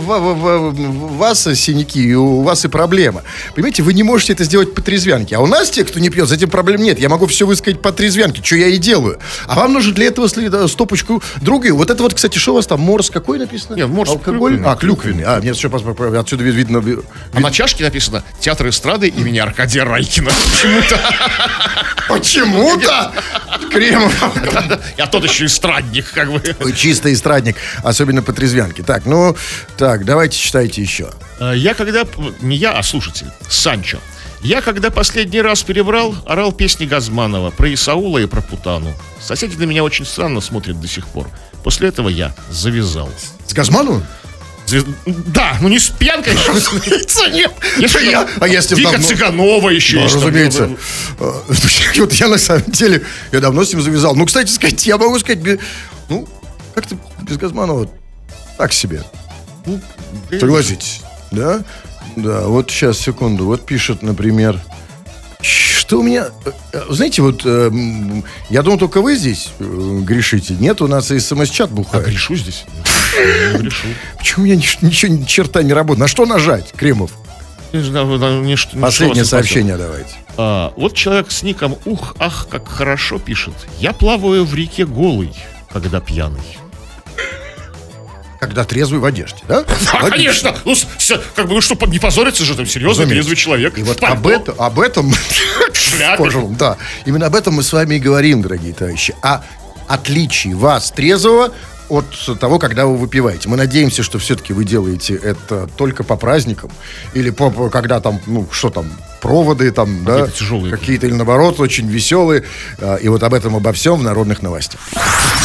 вас 1.18 1.44
синяки, 1.56 2.02
и 2.02 2.14
у 2.14 2.42
вас 2.42 2.66
и 2.66 2.68
проблема. 2.68 3.24
Понимаете, 3.56 3.84
вы 3.84 3.94
не 3.94 4.04
можете 4.04 4.34
это 4.34 4.44
сделать 4.44 4.74
по 4.74 4.82
трезвянке. 4.82 5.36
А 5.36 5.40
у 5.40 5.48
нас, 5.48 5.70
те, 5.70 5.84
кто 5.84 6.00
не 6.00 6.10
пьет, 6.10 6.30
с 6.30 6.32
этим 6.32 6.50
проблем 6.50 6.82
нет. 6.82 7.00
Я 7.00 7.10
могу 7.10 7.28
все 7.28 7.46
высказать 7.46 7.82
по 7.82 7.92
трезвянке, 7.92 8.44
что 8.44 8.56
я 8.56 8.68
и 8.68 8.78
делаю. 8.78 9.20
А 9.48 9.56
вам 9.56 9.74
нужно 9.74 9.94
для 9.94 10.08
этого 10.08 10.28
стопочку 10.68 11.22
другую. 11.42 11.76
Вот 11.76 11.90
это 11.90 12.02
вот, 12.04 12.14
кстати, 12.14 12.38
что 12.38 12.52
у 12.52 12.56
вас 12.56 12.68
там? 12.68 12.80
Морс 12.82 13.10
какой 13.10 13.40
написано? 13.40 13.76
Нет, 13.76 13.88
морс 13.88 14.10
Алкоголь? 14.10 14.52
клюквенный. 14.52 14.72
А, 14.72 14.76
клюквенный. 14.76 15.24
А, 15.24 15.40
нет, 15.42 15.56
все, 15.56 15.70
отсюда 15.70 16.44
вид- 16.44 16.56
видно. 16.56 16.78
ви- 16.78 17.00
А 17.34 17.40
на 17.40 17.52
чашке 17.52 17.84
написано 17.84 18.24
«Театр 18.40 18.70
эстрады 18.70 19.08
имени 19.08 19.40
Аркадия 19.40 19.86
Райкина». 19.86 20.32
Почему-то. 20.52 21.00
Почему-то 22.08 23.12
Кремов. 23.80 24.24
Я 24.98 25.08
тот 25.08 25.24
еще 25.24 25.46
эстрадник, 25.46 26.12
как 26.12 26.32
бы. 26.32 26.42
Чистый 26.76 27.14
эстрадник, 27.14 27.56
особенно 27.84 28.22
по 28.22 28.34
трезвянке. 28.34 28.84
Так, 28.84 29.06
ну, 29.06 29.36
так, 29.78 30.06
давайте 30.06 30.38
читайте 30.38 30.82
еще. 30.82 31.10
А, 31.40 31.54
Я 31.54 31.74
когда... 31.74 32.06
Не 32.42 32.58
я, 32.58 32.74
а 32.74 32.84
слушатель. 32.84 33.28
Санчо. 33.48 34.00
Я, 34.42 34.62
когда 34.62 34.90
последний 34.90 35.42
раз 35.42 35.64
перебрал, 35.64 36.16
орал 36.26 36.52
песни 36.52 36.86
Газманова 36.86 37.52
про 37.52 37.74
Исаула 37.74 38.20
и 38.20 38.26
про 38.26 38.42
Путану. 38.42 38.94
Соседи 39.22 39.56
на 39.56 39.64
меня 39.64 39.84
очень 39.84 40.06
странно 40.06 40.42
смотрят 40.42 40.80
до 40.80 40.88
сих 40.88 41.08
пор. 41.08 41.30
После 41.64 41.90
этого 41.90 42.08
я 42.10 42.34
завязал. 42.50 43.10
С 43.48 43.54
Газману? 43.54 44.02
Звез- 44.70 44.86
Да, 45.06 45.58
ну 45.62 45.68
не 45.70 45.80
с 45.80 45.90
пьянкой. 45.90 46.34
Нет. 47.34 47.52
Если 47.78 48.10
Я- 48.12 48.28
а 48.40 48.48
если 48.48 48.76
Вика 48.76 48.92
давно- 48.92 49.08
Цыганова 49.08 49.70
еще 49.70 49.98
Да, 49.98 50.04
есть. 50.04 50.16
разумеется. 50.16 50.70
Э, 51.20 51.32
Вот 51.98 52.14
я 52.14 52.28
на 52.28 52.38
самом 52.38 52.64
деле, 52.72 53.02
я 53.32 53.40
давно 53.40 53.64
с 53.64 53.74
ним 53.74 53.82
завязал. 53.82 54.16
Ну, 54.16 54.26
кстати 54.26 54.50
сказать, 54.52 54.86
я 54.86 54.98
могу 54.98 55.18
сказать, 55.20 55.40
ну, 56.10 56.28
как-то 56.76 56.96
без 57.24 57.38
Газманова 57.38 57.90
так 58.58 58.74
себе. 58.74 59.04
ну, 59.66 59.82
Согласитесь, 60.40 61.02
да? 61.32 61.62
Да, 62.16 62.42
вот 62.48 62.72
сейчас, 62.72 62.98
секунду. 63.00 63.46
Вот 63.46 63.66
пишет, 63.66 64.02
например, 64.02 64.60
что 65.42 66.00
у 66.00 66.04
меня... 66.04 66.28
э, 66.74 66.82
Знаете, 66.90 67.22
вот 67.22 67.42
э, 67.46 67.72
я 68.50 68.62
думал, 68.62 68.78
только 68.78 69.02
вы 69.02 69.16
здесь 69.16 69.50
э, 69.60 70.00
грешите. 70.04 70.56
Нет, 70.60 70.82
у 70.82 70.88
нас 70.88 71.12
и 71.12 71.20
смс-чат 71.20 71.70
А 71.72 71.74
бухает. 71.74 72.06
грешу 72.08 72.36
здесь? 72.36 72.66
Почему 74.18 74.44
у 74.44 74.46
меня 74.46 74.56
ни- 74.56 74.86
ничего, 74.86 75.12
ни 75.14 75.24
черта 75.26 75.64
не 75.64 75.74
работает? 75.74 76.00
На 76.00 76.08
что 76.08 76.26
нажать, 76.26 76.72
Кремов? 76.76 77.12
Последнее 77.72 79.26
сообщение 79.26 79.78
давайте. 79.78 80.12
А, 80.38 80.74
вот 80.76 80.96
человек 80.96 81.32
с 81.32 81.44
ником 81.44 81.78
«Ух, 81.86 82.16
ах, 82.20 82.48
как 82.50 82.68
хорошо» 82.68 83.20
пишет. 83.20 83.54
Я 83.80 83.94
плаваю 83.94 84.46
в 84.46 84.56
реке 84.56 84.86
голый, 84.86 85.34
когда 85.72 86.00
пьяный. 86.00 86.42
Когда 88.40 88.64
трезвый 88.64 89.02
в 89.02 89.06
одежде, 89.06 89.40
да? 89.48 89.64
Да, 89.94 90.00
Логично. 90.02 90.10
конечно. 90.10 90.56
Ну, 90.66 90.74
с- 90.76 90.88
с- 90.98 91.22
как 91.36 91.48
бы, 91.48 91.56
ну 91.56 91.62
что, 91.62 91.76
не 91.88 92.00
позориться 92.00 92.44
же, 92.46 92.56
там, 92.56 92.66
серьезный, 92.66 93.04
Разумеется. 93.04 93.14
трезвый 93.30 93.36
человек. 93.36 93.78
И 93.78 93.84
вот 93.84 94.02
об 94.02 94.26
этом, 94.28 94.56
об 94.58 94.80
этом. 94.80 95.14
Кожаном, 96.18 96.56
да. 96.56 96.78
Именно 97.06 97.26
об 97.28 97.36
этом 97.36 97.56
мы 97.56 97.64
с 97.64 97.74
вами 97.74 97.96
и 97.96 98.00
говорим, 98.00 98.42
дорогие 98.42 98.74
товарищи. 98.74 99.14
О 99.22 99.42
отличии 99.88 100.54
вас, 100.54 100.92
трезвого, 100.92 101.52
от 101.90 102.06
того, 102.40 102.60
когда 102.60 102.86
вы 102.86 102.98
выпиваете. 102.98 103.50
Мы 103.50 103.58
надеемся, 103.58 104.04
что 104.04 104.20
все-таки 104.20 104.54
вы 104.54 104.64
делаете 104.66 105.16
это 105.16 105.68
только 105.78 106.04
по 106.04 106.16
праздникам. 106.16 106.72
Или 107.14 107.30
по, 107.32 107.50
по- 107.50 107.70
когда 107.70 108.00
там, 108.00 108.20
ну, 108.28 108.48
что 108.52 108.70
там, 108.70 108.92
проводы 109.22 109.70
там, 109.72 110.06
да? 110.06 110.20
Какие-то 110.20 110.38
тяжелые. 110.40 110.78
Какие-то, 110.78 111.08
или 111.08 111.14
наоборот, 111.14 111.60
очень 111.60 111.88
веселые. 111.88 112.44
А, 112.80 112.96
И 112.96 113.08
вот 113.10 113.24
об 113.24 113.34
этом, 113.34 113.56
обо 113.56 113.74
всем 113.74 113.98
в 114.00 114.04
народных 114.04 114.42
новостях. 114.42 114.80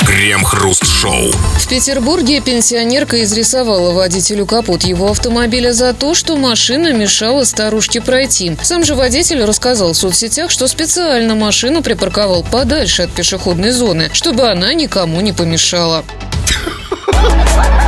Крем-хруст-шоу. 0.07 1.33
В 1.33 1.69
Петербурге 1.69 2.41
пенсионерка 2.41 3.23
изрисовала 3.25 3.93
водителю 3.93 4.47
капот 4.47 4.83
его 4.85 5.11
автомобиля 5.11 5.73
за 5.73 5.93
то, 5.95 6.15
что 6.15 6.37
машина 6.37 6.93
мешала 6.93 7.45
старушке 7.45 8.01
пройти. 8.01 8.57
Сам 8.63 8.85
же 8.85 8.95
водитель 8.95 9.43
рассказал 9.45 9.93
в 9.93 9.97
соцсетях, 9.97 10.51
что 10.51 10.69
специально 10.69 11.35
машину 11.35 11.83
припарковал 11.83 12.45
подальше 12.45 13.03
от 13.03 13.11
пешеходной 13.13 13.71
зоны, 13.71 14.11
чтобы 14.13 14.49
она 14.51 14.73
никому 14.75 15.21
не 15.21 15.33
помешала. 15.33 16.05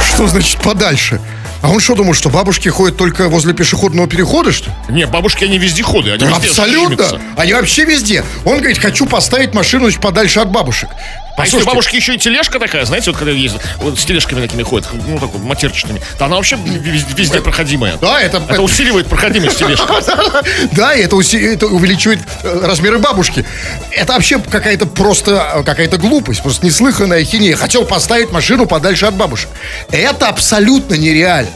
Что 0.01 0.27
значит 0.29 0.61
подальше? 0.63 1.21
А 1.63 1.71
он 1.71 1.81
что 1.81 1.95
думал, 1.95 2.15
что 2.15 2.29
бабушки 2.29 2.69
ходят 2.69 2.97
только 2.97 3.29
возле 3.29 3.53
пешеходного 3.53 4.07
перехода, 4.07 4.53
что 4.53 4.71
ли? 4.71 4.95
Не, 4.95 5.07
бабушки, 5.07 5.45
они 5.45 5.59
вездеходы. 5.59 6.13
Они 6.13 6.25
везде 6.25 6.49
Абсолютно. 6.49 7.21
Они 7.37 7.55
вообще 7.55 7.85
везде. 7.85 8.25
Он 8.45 8.59
говорит, 8.59 8.79
хочу 8.79 9.07
поставить 9.07 9.53
машину 9.55 9.85
значит, 9.85 10.01
подальше 10.01 10.41
от 10.41 10.51
бабушек. 10.51 10.91
А 11.37 11.43
если 11.43 11.57
у 11.57 11.61
Послушайте, 11.61 11.67
бабушки 11.67 11.97
еще 11.97 12.15
и 12.15 12.19
тележка 12.19 12.59
такая, 12.59 12.85
знаете, 12.87 13.11
вот 13.11 13.19
когда 13.19 13.31
ездят, 13.31 13.61
вот 13.79 13.99
с 13.99 14.05
тележками 14.05 14.41
такими 14.41 14.63
ходят, 14.63 14.89
ну, 15.07 15.19
такой 15.19 15.39
матерчатыми, 15.41 16.01
то 16.19 16.25
она 16.25 16.37
вообще 16.37 16.57
везде, 16.57 17.43
проходимая. 17.43 17.97
Да, 17.99 18.21
это, 18.21 18.43
Это 18.49 18.63
усиливает 18.63 19.07
проходимость 19.07 19.59
тележки. 19.59 19.87
Да, 20.73 20.95
и 20.95 21.03
это, 21.03 21.17
увеличивает 21.17 22.21
э, 22.43 22.61
размеры 22.67 22.99
бабушки. 22.99 23.45
Это 23.91 24.15
вообще 24.15 24.39
какая-то 24.39 24.87
просто 24.87 25.53
э, 25.57 25.63
какая-то 25.63 25.99
глупость, 25.99 26.43
просто 26.43 26.65
неслыханная 26.65 27.25
хинея. 27.25 27.57
Хотел 27.57 27.85
поставить 27.85 28.31
машину 28.33 28.67
подальше 28.67 29.07
от 29.07 29.15
бабушек. 29.15 29.51
Это 29.91 30.29
абсолютно 30.29 30.95
нереально. 30.95 31.51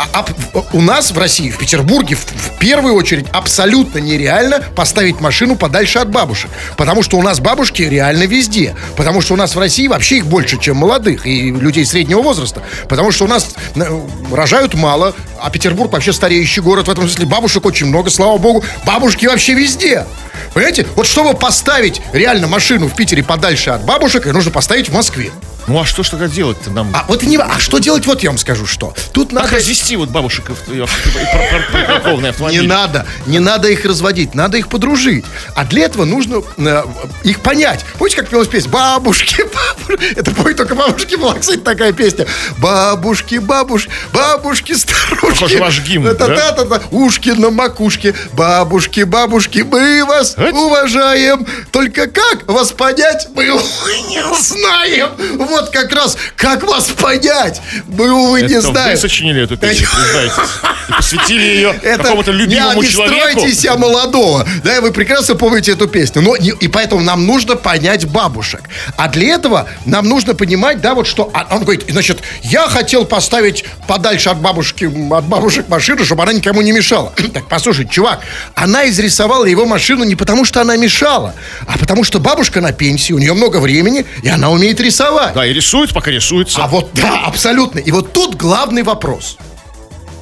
А- 0.00 0.24
а 0.54 0.62
у 0.72 0.80
нас 0.80 1.10
в 1.10 1.18
России, 1.18 1.50
в 1.50 1.58
Петербурге, 1.58 2.14
в, 2.14 2.20
в 2.24 2.58
первую 2.58 2.94
очередь, 2.94 3.26
абсолютно 3.32 3.98
нереально 3.98 4.60
поставить 4.74 5.20
машину 5.20 5.56
подальше 5.56 5.98
от 5.98 6.08
бабушек. 6.10 6.50
Потому 6.76 7.02
что 7.02 7.18
у 7.18 7.22
нас 7.22 7.38
бабушки 7.40 7.82
реально 7.82 8.24
везде. 8.24 8.74
Потому 8.96 9.20
что 9.20 9.34
у 9.34 9.36
нас 9.36 9.54
в 9.54 9.58
России 9.58 9.88
вообще 9.88 10.18
их 10.18 10.26
больше, 10.26 10.58
чем 10.58 10.78
молодых 10.78 11.26
и 11.26 11.50
людей 11.50 11.84
среднего 11.84 12.22
возраста. 12.22 12.62
Потому 12.88 13.12
что 13.12 13.24
у 13.24 13.28
нас 13.28 13.50
э, 13.74 14.00
рожают 14.32 14.74
мало, 14.74 15.14
а 15.38 15.50
Петербург 15.50 15.92
вообще 15.92 16.12
стареющий 16.12 16.62
город. 16.62 16.88
В 16.88 16.90
этом 16.90 17.04
смысле 17.04 17.26
бабушек 17.26 17.66
очень 17.66 17.86
много, 17.86 18.08
слава 18.10 18.38
богу. 18.38 18.64
Бабушки 18.86 19.26
вообще 19.26 19.52
везде. 19.54 20.06
Понимаете? 20.54 20.86
Вот 20.96 21.06
чтобы 21.06 21.34
поставить 21.34 22.00
реально 22.12 22.46
машину 22.46 22.88
в 22.88 22.94
Питере 22.96 23.22
подальше 23.22 23.70
от 23.70 23.84
бабушек, 23.84 24.26
ее 24.26 24.32
нужно 24.32 24.50
поставить 24.50 24.88
в 24.88 24.94
Москве. 24.94 25.30
Ну 25.70 25.78
а 25.78 25.84
что 25.84 26.02
ж 26.02 26.08
тогда 26.08 26.26
делать-то 26.26 26.68
нам? 26.70 26.90
А 26.92 27.04
вот 27.06 27.22
не... 27.22 27.36
А 27.36 27.60
что 27.60 27.78
делать? 27.78 28.04
Вот 28.04 28.24
я 28.24 28.30
вам 28.30 28.38
скажу, 28.38 28.66
что. 28.66 28.92
Тут 29.12 29.30
надо... 29.30 29.46
Как 29.46 29.58
развести 29.58 29.94
вот 29.94 30.08
бабушек 30.08 30.50
в- 30.50 30.68
в- 30.68 31.72
припаркованный 31.72 32.34
Не 32.50 32.62
надо, 32.62 33.06
не 33.26 33.38
надо 33.38 33.68
их 33.68 33.84
разводить, 33.84 34.34
надо 34.34 34.58
их 34.58 34.66
подружить. 34.68 35.24
А 35.54 35.64
для 35.64 35.84
этого 35.84 36.04
нужно 36.04 36.42
э, 36.56 36.82
их 37.22 37.38
понять. 37.38 37.84
Помните, 37.98 38.16
как 38.16 38.28
пелась 38.28 38.48
песня? 38.48 38.68
Бабушки, 38.72 39.42
бабушки. 39.88 40.14
Это 40.16 40.30
поет 40.32 40.56
только 40.56 40.74
бабушки 40.74 41.14
была, 41.14 41.34
кстати, 41.34 41.58
такая 41.58 41.92
песня. 41.92 42.26
Бабушки, 42.58 43.36
бабушки, 43.36 43.90
бабушки, 44.12 44.72
старушки. 44.72 45.20
Похоже, 45.20 45.58
ваш 45.58 45.80
гимн, 45.82 46.16
да? 46.16 46.80
Ушки 46.90 47.30
на 47.30 47.50
макушке. 47.50 48.14
Бабушки, 48.32 49.02
бабушки, 49.02 49.60
мы 49.60 50.04
вас 50.04 50.36
уважаем. 50.36 51.46
Только 51.70 52.06
как 52.08 52.46
вас 52.48 52.72
понять, 52.72 53.28
мы 53.34 53.44
не 53.44 54.22
знаем. 54.40 55.10
Вот 55.38 55.59
как 55.68 55.92
раз, 55.92 56.16
как 56.36 56.62
вас 56.62 56.88
понять, 56.88 57.60
мы, 57.86 58.10
увы, 58.10 58.40
не 58.42 58.54
Это 58.54 58.66
вы 58.66 58.72
знаем. 58.72 58.96
сочинили 58.98 59.42
эту 59.44 59.56
песню, 59.56 59.86
признайтесь. 59.94 60.50
И 60.88 60.92
посвятили 60.92 61.42
ее 61.42 61.74
Это 61.82 62.02
какому-то 62.04 62.32
любимому 62.32 62.80
не, 62.80 62.86
не 62.86 62.92
человеку. 62.92 63.18
стройте 63.30 63.48
из 63.50 63.60
себя 63.60 63.76
молодого. 63.76 64.46
Да, 64.64 64.76
и 64.76 64.80
вы 64.80 64.90
прекрасно 64.92 65.34
помните 65.34 65.72
эту 65.72 65.86
песню. 65.86 66.22
Но 66.22 66.36
не- 66.36 66.50
и 66.50 66.68
поэтому 66.68 67.02
нам 67.02 67.26
нужно 67.26 67.56
понять 67.56 68.06
бабушек. 68.06 68.62
А 68.96 69.08
для 69.08 69.34
этого 69.34 69.68
нам 69.84 70.08
нужно 70.08 70.34
понимать, 70.34 70.80
да, 70.80 70.94
вот 70.94 71.06
что... 71.06 71.30
а 71.34 71.46
он 71.54 71.62
говорит, 71.64 71.84
значит, 71.88 72.18
я 72.42 72.68
хотел 72.68 73.04
поставить 73.04 73.64
подальше 73.86 74.30
от 74.30 74.38
бабушки, 74.40 74.84
от 74.84 75.24
бабушек 75.24 75.68
машину, 75.68 76.04
чтобы 76.04 76.22
она 76.22 76.32
никому 76.32 76.62
не 76.62 76.72
мешала. 76.72 77.12
так, 77.34 77.48
послушай, 77.48 77.86
чувак, 77.88 78.20
она 78.54 78.88
изрисовала 78.88 79.44
его 79.44 79.66
машину 79.66 80.04
не 80.04 80.14
потому, 80.16 80.44
что 80.44 80.60
она 80.60 80.76
мешала, 80.76 81.34
а 81.66 81.78
потому, 81.78 82.04
что 82.04 82.18
бабушка 82.20 82.60
на 82.60 82.72
пенсии, 82.72 83.12
у 83.12 83.18
нее 83.18 83.34
много 83.34 83.58
времени, 83.58 84.06
и 84.22 84.28
она 84.28 84.50
умеет 84.50 84.80
рисовать. 84.80 85.34
Да, 85.34 85.44
и 85.50 85.52
рисует, 85.52 85.92
пока 85.92 86.10
рисуется. 86.10 86.62
А 86.62 86.68
вот, 86.68 86.90
да, 86.94 87.24
абсолютно. 87.24 87.78
И 87.78 87.90
вот 87.90 88.12
тут 88.12 88.36
главный 88.36 88.82
вопрос. 88.82 89.36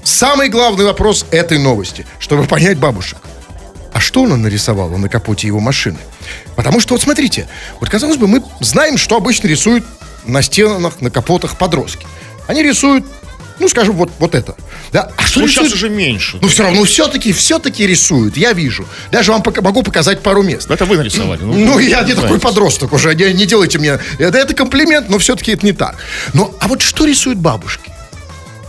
Самый 0.03 0.49
главный 0.49 0.85
вопрос 0.85 1.27
этой 1.31 1.59
новости, 1.59 2.07
чтобы 2.19 2.45
понять 2.45 2.79
бабушек. 2.79 3.19
А 3.93 4.01
что 4.01 4.25
она 4.25 4.37
нарисовала 4.37 4.97
на 4.97 5.09
капоте 5.09 5.47
его 5.47 5.61
машины? 5.61 5.99
Потому 6.57 6.81
что, 6.81 6.95
вот 6.95 7.03
смотрите, 7.03 7.47
вот 7.81 7.91
казалось 7.91 8.17
бы, 8.17 8.27
мы 8.27 8.43
знаем, 8.61 8.97
что 8.97 9.17
обычно 9.17 9.49
рисуют 9.49 9.85
на 10.25 10.43
стенах, 10.43 11.01
на 11.01 11.11
капотах 11.11 11.59
подростки. 11.59 12.07
Они 12.47 12.63
рисуют, 12.63 13.07
ну, 13.59 13.69
скажем, 13.69 13.95
вот, 13.97 14.11
вот 14.19 14.35
это. 14.35 14.55
Да? 14.93 15.11
А 15.17 15.23
что 15.23 15.41
Ну, 15.41 15.47
рисуют? 15.47 15.69
сейчас 15.69 15.75
уже 15.75 15.89
меньше. 15.91 16.39
Ну, 16.41 16.49
все 16.49 16.63
равно, 16.63 16.85
все-таки, 16.85 17.33
все-таки 17.33 17.87
рисуют, 17.87 18.37
я 18.37 18.53
вижу. 18.53 18.87
Даже 19.11 19.33
вам 19.33 19.43
пока- 19.43 19.63
могу 19.63 19.83
показать 19.83 20.21
пару 20.23 20.43
мест. 20.43 20.71
Это 20.71 20.85
вы 20.85 20.97
нарисовали. 20.97 21.41
Ну, 21.43 21.79
я 21.79 22.01
не 22.03 22.13
знаете. 22.13 22.15
такой 22.15 22.41
подросток 22.41 22.93
уже, 22.93 23.15
не, 23.15 23.33
не 23.33 23.47
делайте 23.47 23.79
мне... 23.79 23.99
Это, 24.19 24.39
это 24.39 24.55
комплимент, 24.55 25.09
но 25.09 25.19
все-таки 25.19 25.53
это 25.53 25.65
не 25.67 25.73
так. 25.73 25.97
Ну, 26.35 26.55
а 26.61 26.69
вот 26.69 26.83
что 26.83 27.05
рисуют 27.05 27.39
бабушки? 27.39 27.91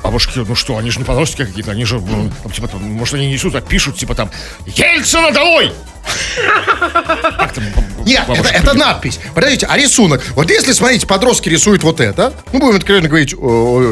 Бабушки, 0.03 0.39
ну 0.47 0.55
что, 0.55 0.77
они 0.77 0.91
же 0.91 0.99
не 0.99 1.05
подростки 1.05 1.45
какие-то, 1.45 1.71
они 1.71 1.83
же, 1.83 1.99
ну, 1.99 2.31
типа, 2.53 2.67
там, 2.69 2.81
может, 2.83 3.15
они 3.15 3.27
несут, 3.31 3.53
а 3.55 3.61
пишут, 3.61 3.97
типа, 3.97 4.15
там, 4.15 4.31
Ельцина 4.65 5.31
долой! 5.31 5.73
Нет, 8.05 8.23
это, 8.27 8.49
это 8.49 8.73
надпись. 8.73 9.19
Подождите, 9.35 9.67
а 9.69 9.77
рисунок? 9.77 10.23
Вот 10.35 10.49
если, 10.49 10.71
смотрите, 10.71 11.05
подростки 11.05 11.49
рисуют 11.49 11.83
вот 11.83 11.99
это, 11.99 12.33
ну, 12.53 12.59
будем 12.59 12.77
откровенно 12.77 13.07
говорить, 13.07 13.35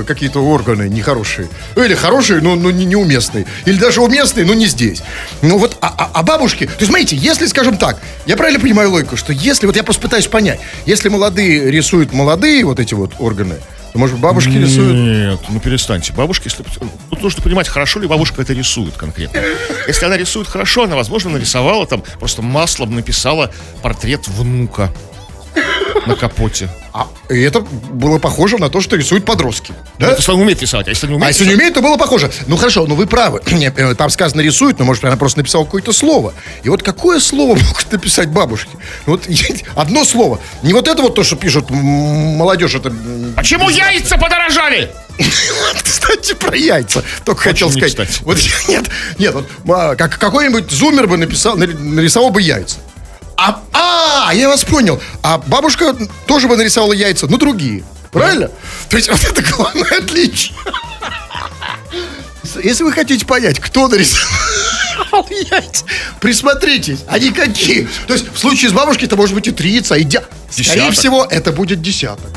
какие-то 0.07 0.39
органы 0.39 0.89
нехорошие. 0.89 1.47
Ну, 1.75 1.83
Или 1.83 1.93
хорошие, 1.93 2.41
но, 2.41 2.55
но 2.55 2.71
не, 2.71 2.85
неуместные. 2.85 3.45
Или 3.65 3.77
даже 3.77 4.01
уместные, 4.01 4.45
но 4.45 4.53
не 4.53 4.65
здесь. 4.65 5.03
Ну, 5.41 5.57
вот, 5.57 5.77
а, 5.81 5.93
а- 5.97 6.09
а 6.13 6.23
бабушки... 6.23 6.65
То 6.65 6.71
есть, 6.79 6.87
смотрите, 6.87 7.15
если, 7.15 7.45
скажем 7.47 7.77
так, 7.77 7.99
я 8.25 8.37
правильно 8.37 8.59
понимаю 8.59 8.91
логику, 8.91 9.17
что 9.17 9.33
если... 9.33 9.65
Вот 9.65 9.75
я 9.75 9.83
просто 9.83 10.01
пытаюсь 10.01 10.27
понять. 10.27 10.59
Если 10.85 11.09
молодые 11.09 11.69
рисуют 11.69 12.13
молодые 12.13 12.65
вот 12.65 12.79
эти 12.79 12.93
вот 12.93 13.11
органы, 13.19 13.55
может, 13.93 14.19
бабушки 14.19 14.49
рисуют... 14.49 14.95
Нет, 14.95 15.39
ну 15.49 15.59
перестаньте. 15.59 16.13
Бабушка, 16.13 16.45
если... 16.45 16.63
Тут 17.09 17.21
нужно 17.21 17.41
понимать, 17.41 17.67
хорошо 17.67 17.99
ли 17.99 18.07
бабушка 18.07 18.41
это 18.41 18.53
рисует 18.53 18.95
конкретно. 18.95 19.41
Если 19.87 20.05
она 20.05 20.17
рисует 20.17 20.47
хорошо, 20.47 20.83
она, 20.83 20.95
возможно, 20.95 21.31
нарисовала 21.31 21.85
там, 21.87 22.03
просто 22.19 22.41
маслом 22.41 22.95
написала 22.95 23.51
портрет 23.81 24.27
внука 24.27 24.93
на 26.05 26.15
капоте. 26.15 26.69
А, 26.93 27.07
и 27.29 27.39
это 27.41 27.59
было 27.59 28.17
похоже 28.17 28.57
на 28.57 28.69
то, 28.69 28.81
что 28.81 28.95
рисуют 28.95 29.25
подростки. 29.25 29.73
Да? 29.99 30.07
Это 30.07 30.17
если 30.17 30.31
он 30.31 30.41
умеет 30.41 30.61
рисовать, 30.61 30.87
а 30.87 30.89
если 30.89 31.07
не 31.07 31.13
умеет 31.13 31.25
А 31.25 31.27
если 31.29 31.45
не 31.45 31.53
умеет, 31.55 31.73
то 31.73 31.81
было 31.81 31.97
похоже. 31.97 32.31
Ну 32.47 32.57
хорошо, 32.57 32.85
ну 32.87 32.95
вы 32.95 33.05
правы. 33.07 33.41
Э, 33.77 33.95
Там 33.95 34.09
сказано 34.09 34.41
рисует, 34.41 34.79
но 34.79 34.85
может 34.85 35.03
она 35.03 35.17
просто 35.17 35.39
написала 35.39 35.65
какое-то 35.65 35.91
слово. 35.91 36.33
И 36.63 36.69
вот 36.69 36.81
какое 36.83 37.19
слово 37.19 37.55
могут 37.59 37.91
написать 37.91 38.29
бабушки? 38.29 38.71
Ну, 39.05 39.13
Вот 39.13 39.27
одно 39.75 40.05
слово. 40.05 40.39
Не 40.63 40.73
вот 40.73 40.87
это 40.87 41.01
вот 41.01 41.15
то, 41.15 41.23
что 41.23 41.35
пишут 41.35 41.69
молодежь. 41.69 42.75
Это, 42.75 42.91
Почему 43.35 43.69
яйца 43.69 44.17
подорожали? 44.17 44.89
кстати, 45.83 46.33
про 46.33 46.55
яйца. 46.55 47.03
Только 47.25 47.49
Очень 47.49 47.69
хотел 47.69 47.71
сказать. 47.71 48.21
Вот 48.21 48.37
нет, 48.67 48.85
нет, 49.17 49.33
вот 49.33 49.45
а, 49.69 49.95
как 49.95 50.17
какой-нибудь 50.17 50.71
зумер 50.71 51.07
бы 51.07 51.17
написал, 51.17 51.57
нари- 51.57 51.77
нарисовал 51.77 52.29
бы 52.29 52.41
яйца. 52.41 52.77
А, 53.35 53.61
а, 53.73 53.86
я 54.33 54.47
вас 54.47 54.63
понял. 54.63 55.01
А 55.23 55.37
бабушка 55.37 55.95
тоже 56.25 56.47
бы 56.47 56.57
нарисовала 56.57 56.93
яйца, 56.93 57.27
но 57.27 57.37
другие. 57.37 57.83
Правильно? 58.11 58.49
То 58.89 58.97
есть 58.97 59.09
вот 59.09 59.23
это 59.23 59.41
главное 59.41 59.97
отличие. 59.99 60.55
Если 62.63 62.83
вы 62.83 62.91
хотите 62.93 63.25
понять, 63.25 63.59
кто 63.59 63.87
нарисовал 63.87 65.27
яйца, 65.51 65.85
присмотритесь, 66.19 66.99
они 67.07 67.31
какие. 67.31 67.87
То 68.07 68.13
есть 68.13 68.25
в 68.33 68.37
случае 68.39 68.69
с 68.69 68.73
бабушкой 68.73 69.05
это 69.07 69.15
может 69.15 69.35
быть 69.35 69.47
и 69.47 69.51
три 69.51 69.71
яйца, 69.71 69.95
и 69.95 70.03
дя- 70.03 70.23
Скорее 70.49 70.91
всего, 70.91 71.25
это 71.29 71.51
будет 71.51 71.81
десяток. 71.81 72.29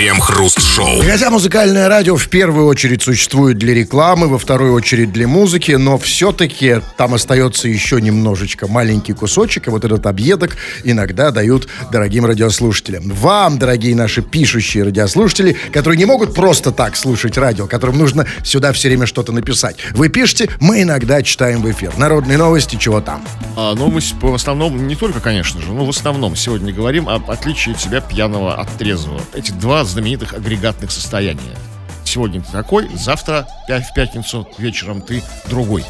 Крем-хруст-шоу. 0.00 1.02
Хотя 1.02 1.28
музыкальное 1.28 1.86
радио 1.86 2.16
в 2.16 2.26
первую 2.30 2.64
очередь 2.68 3.02
существует 3.02 3.58
для 3.58 3.74
рекламы, 3.74 4.28
во 4.28 4.38
вторую 4.38 4.72
очередь 4.72 5.12
для 5.12 5.28
музыки, 5.28 5.72
но 5.72 5.98
все-таки 5.98 6.80
там 6.96 7.12
остается 7.12 7.68
еще 7.68 8.00
немножечко 8.00 8.66
маленький 8.66 9.12
кусочек, 9.12 9.66
и 9.66 9.70
вот 9.70 9.84
этот 9.84 10.06
объедок 10.06 10.56
иногда 10.84 11.30
дают 11.30 11.68
дорогим 11.92 12.24
радиослушателям. 12.24 13.10
Вам, 13.10 13.58
дорогие 13.58 13.94
наши 13.94 14.22
пишущие 14.22 14.84
радиослушатели, 14.84 15.54
которые 15.70 15.98
не 15.98 16.06
могут 16.06 16.34
просто 16.34 16.72
так 16.72 16.96
слушать 16.96 17.36
радио, 17.36 17.66
которым 17.66 17.98
нужно 17.98 18.24
сюда 18.42 18.72
все 18.72 18.88
время 18.88 19.04
что-то 19.04 19.32
написать. 19.32 19.76
Вы 19.90 20.08
пишете, 20.08 20.48
мы 20.60 20.80
иногда 20.80 21.22
читаем 21.22 21.60
в 21.60 21.70
эфир. 21.70 21.92
Народные 21.98 22.38
новости, 22.38 22.76
чего 22.76 23.02
там. 23.02 23.22
А, 23.54 23.74
ну, 23.74 23.88
мы 23.88 24.00
в 24.00 24.34
основном, 24.34 24.88
не 24.88 24.96
только, 24.96 25.20
конечно 25.20 25.60
же, 25.60 25.72
но 25.72 25.84
в 25.84 25.90
основном 25.90 26.36
сегодня 26.36 26.72
говорим 26.72 27.06
об 27.06 27.30
отличии 27.30 27.72
тебя 27.72 28.00
пьяного 28.00 28.54
от 28.54 28.70
трезвого. 28.78 29.20
Эти 29.34 29.50
два 29.50 29.84
знаменитых 29.90 30.32
агрегатных 30.34 30.90
состояния. 30.90 31.56
Сегодня 32.04 32.40
ты 32.40 32.50
такой, 32.50 32.88
завтра 32.96 33.46
в 33.68 33.94
пятницу 33.94 34.48
вечером 34.58 35.02
ты 35.02 35.22
другой. 35.46 35.84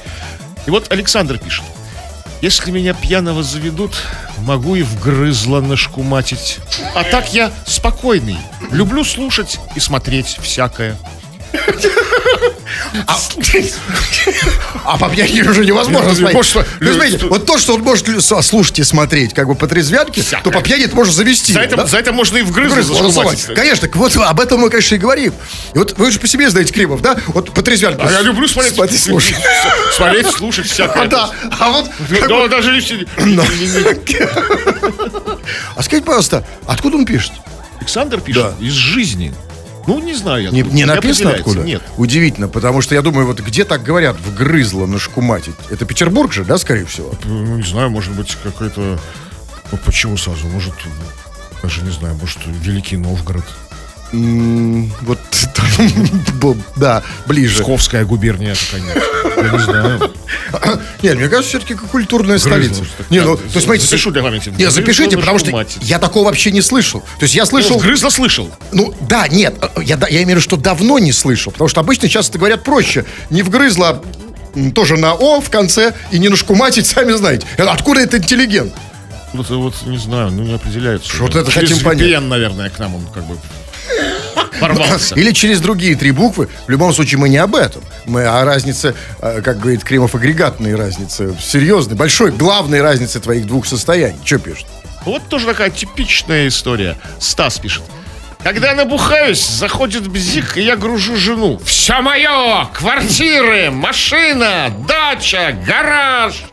И 0.67 0.71
вот 0.71 0.91
Александр 0.93 1.39
пишет. 1.39 1.65
Если 2.43 2.71
меня 2.71 2.95
пьяного 2.95 3.43
заведут, 3.43 3.95
могу 4.39 4.75
и 4.75 4.83
вгрызло 4.83 5.61
нашкуматить. 5.61 6.59
А 6.95 7.05
так 7.05 7.33
я 7.35 7.53
спокойный. 7.67 8.39
Люблю 8.71 9.05
слушать 9.05 9.61
и 9.77 9.81
смотреть 9.81 10.39
всякое. 10.41 10.97
А, 13.07 13.19
а 14.85 14.99
по 14.99 15.09
пьяни 15.09 15.43
уже 15.43 15.65
невозможно 15.65 16.15
смотреть. 16.15 16.35
может, 16.35 16.53
То 16.53 16.61
есть, 16.81 16.95
смотрите, 16.95 17.27
вот 17.27 17.47
то, 17.47 17.59
что 17.59 17.75
он 17.75 17.83
может 17.83 18.07
слушать 18.45 18.79
и 18.79 18.85
смотреть 18.85 19.35
как 19.35 19.47
бы 19.47 19.55
по 19.55 19.67
трезвянке, 19.67 20.23
Всякое. 20.23 20.45
то 20.45 20.51
по 20.51 20.63
пьяни 20.63 20.85
это 20.85 20.97
можно 20.97 21.13
завести. 21.13 21.53
За 21.53 21.61
это, 21.61 21.77
да? 21.77 21.87
за 21.87 21.99
это 21.99 22.13
можно 22.13 22.39
и 22.39 22.43
вгрызло 22.43 22.75
Грыз, 22.75 22.89
можно 22.89 23.09
зашкуматить. 23.09 23.41
сломать. 23.45 23.61
Конечно, 23.61 23.89
так 23.89 23.97
вот 23.97 24.17
об 24.17 24.41
этом 24.41 24.61
мы, 24.61 24.71
конечно, 24.71 24.95
и 24.95 24.99
говорим. 24.99 25.33
И 25.75 25.79
вот 25.79 25.97
вы 25.99 26.11
же 26.11 26.19
по 26.19 26.27
себе 26.27 26.49
знаете, 26.51 26.73
Кримов, 26.73 27.03
да? 27.03 27.17
Вот 27.29 27.53
по 27.53 27.63
трезвянке. 27.63 28.03
А 28.03 28.11
я 28.11 28.23
люблю 28.23 28.49
смотреть, 28.49 28.75
Смотреть, 28.75 29.03
слушать. 29.03 29.37
смотреть, 29.97 30.27
слушать 30.27 30.67
всякое. 30.67 31.05
А, 31.05 31.07
да, 31.07 31.31
а 31.59 31.71
вот... 31.71 31.91
как 32.09 32.29
Да, 32.29 32.49
даже. 32.49 32.71
А 35.77 35.83
скажите, 35.83 36.07
пожалуйста, 36.07 36.45
откуда 36.67 36.97
он 36.97 37.05
пишет? 37.07 37.33
Александр 37.79 38.21
пишет 38.21 38.43
Да. 38.43 38.55
из 38.65 38.73
жизни. 38.73 39.35
Ну, 39.87 40.01
не 40.01 40.15
знаю. 40.15 40.45
я. 40.45 40.51
Не, 40.51 40.63
не 40.63 40.85
написано 40.85 41.31
откуда? 41.33 41.63
Нет. 41.63 41.83
Удивительно, 41.97 42.49
потому 42.49 42.81
что 42.83 42.95
я 42.95 43.03
думаю, 43.03 43.27
вот 43.27 43.41
где 43.41 43.65
так 43.65 43.83
говорят, 43.83 44.17
вгрызло 44.21 44.87
нашкуматить? 44.87 45.55
Это 45.71 45.85
Петербург 45.85 46.33
же, 46.33 46.45
да, 46.45 46.59
скорее 46.59 46.85
всего? 46.87 47.15
Ну, 47.25 47.57
не 47.57 47.63
знаю, 47.63 47.91
может 47.91 48.13
быть, 48.15 48.37
какой-то... 48.43 48.99
Ну, 49.73 49.79
почему 49.85 50.17
сразу? 50.17 50.47
Может, 50.49 50.75
даже 51.63 51.83
не 51.83 51.91
знаю, 51.91 52.15
может, 52.21 52.39
Великий 52.47 52.97
Новгород. 52.97 53.45
М, 54.13 54.91
Вот, 55.03 55.19
да, 56.77 57.03
ближе. 57.27 57.61
Псковская 57.63 58.05
губерния, 58.05 58.55
конечно. 58.71 59.03
Я 59.37 59.51
не 59.51 59.59
знаю. 59.59 60.13
Нет, 61.03 61.17
мне 61.17 61.29
кажется, 61.29 61.59
все-таки 61.59 61.75
культурная 61.75 62.39
столица. 62.39 62.83
Не, 63.09 63.21
ну, 63.21 63.37
то 63.37 63.43
есть, 63.43 63.65
смотрите, 63.65 63.87
Запишу 63.87 64.11
для 64.11 64.23
памяти. 64.23 64.53
Не, 64.57 64.71
запишите, 64.71 65.17
потому 65.17 65.39
что 65.39 65.67
я 65.83 65.99
такого 65.99 66.27
вообще 66.27 66.51
не 66.51 66.61
слышал. 66.61 67.01
То 67.01 67.23
есть 67.25 67.35
я 67.35 67.47
слышал... 67.47 67.79
Грызло 67.79 68.11
слышал. 68.11 68.51
Ну, 68.73 68.95
да, 69.09 69.29
нет, 69.29 69.55
я, 69.83 69.99
я 70.09 70.23
имею 70.23 70.27
в 70.27 70.31
виду, 70.31 70.41
что 70.41 70.57
давно 70.57 70.99
не 70.99 71.13
слышал. 71.13 71.53
Потому 71.53 71.69
что 71.69 71.81
обычно 71.81 72.09
часто 72.09 72.39
говорят 72.39 72.65
проще. 72.65 73.05
Не 73.31 73.43
вгрызло, 73.43 74.03
м, 74.55 74.73
тоже 74.73 74.97
на 74.97 75.15
«о» 75.15 75.41
в 75.41 75.51
конце, 75.51 75.95
и 76.11 76.19
не 76.19 76.29
нашкуматить, 76.29 76.87
сами 76.87 77.13
знаете. 77.13 77.47
Э, 77.57 77.65
Откуда 77.65 78.01
это 78.01 78.19
интеллигент? 78.19 78.73
Вот, 79.33 79.49
вот 79.49 79.75
не 79.87 79.99
знаю, 79.99 80.31
ну 80.33 80.43
не 80.43 80.55
определяется. 80.55 81.17
Вот 81.19 81.37
это 81.37 81.51
хотим 81.51 81.79
понять. 81.81 82.21
Наверное, 82.21 82.69
к 82.69 82.79
нам 82.79 82.97
он 82.97 83.07
как 83.15 83.25
бы 83.27 83.37
ворвался. 84.61 85.15
Или 85.15 85.33
через 85.33 85.61
другие 85.61 85.97
три 85.97 86.11
буквы. 86.11 86.49
В 86.67 86.71
любом 86.71 86.93
случае, 86.93 87.19
мы 87.19 87.29
не 87.29 87.39
об 87.39 87.55
этом. 87.55 87.83
Мы 88.07 88.25
о 88.25 88.45
разнице, 88.45 88.95
э, 89.21 89.41
как 89.43 89.59
говорит 89.61 89.85
Кремов, 89.85 90.15
агрегатной 90.15 90.75
разнице. 90.75 91.37
Серьезной, 91.41 91.97
большой, 91.97 92.33
главной 92.33 92.83
разнице 92.83 93.21
твоих 93.21 93.47
двух 93.47 93.67
состояний. 93.67 94.19
Что 94.25 94.39
пишет? 94.39 94.67
Вот 95.05 95.29
тоже 95.29 95.47
такая 95.47 95.71
типичная 95.71 96.49
история. 96.49 96.97
Стас 97.19 97.59
пишет. 97.59 97.85
Когда 98.43 98.75
набухаюсь, 98.75 99.45
заходит 99.47 100.09
бзик, 100.09 100.57
и 100.57 100.63
я 100.63 100.77
гружу 100.77 101.17
жену. 101.17 101.61
Все 101.65 102.01
мое! 102.01 102.67
Квартиры, 102.73 103.71
машина, 103.71 104.73
дача, 104.89 105.55
гараж. 105.67 106.45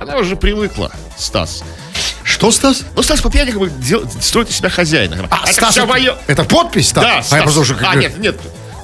Она 0.00 0.18
уже 0.18 0.36
привыкла, 0.36 0.90
Стас. 1.16 1.62
Что, 2.36 2.50
Стас? 2.50 2.82
Ну, 2.94 3.02
Стас 3.02 3.22
по 3.22 3.30
пьяни 3.30 3.50
как 3.50 3.60
бы 3.60 3.70
дел- 3.70 4.06
строит 4.20 4.50
из 4.50 4.56
себя 4.58 4.68
хозяина. 4.68 5.26
А, 5.30 5.44
это 5.44 5.52
Стас, 5.54 5.76
это, 5.78 5.86
мое. 5.86 6.16
это 6.26 6.44
подпись, 6.44 6.90
Стас? 6.90 7.02
Да, 7.02 7.12
А 7.14 7.16
я 7.16 7.22
Стас. 7.22 7.42
просто 7.42 7.60
уже 7.60 7.74
как 7.74 7.88
А, 7.88 7.94
нет, 7.96 8.18
нет. 8.18 8.38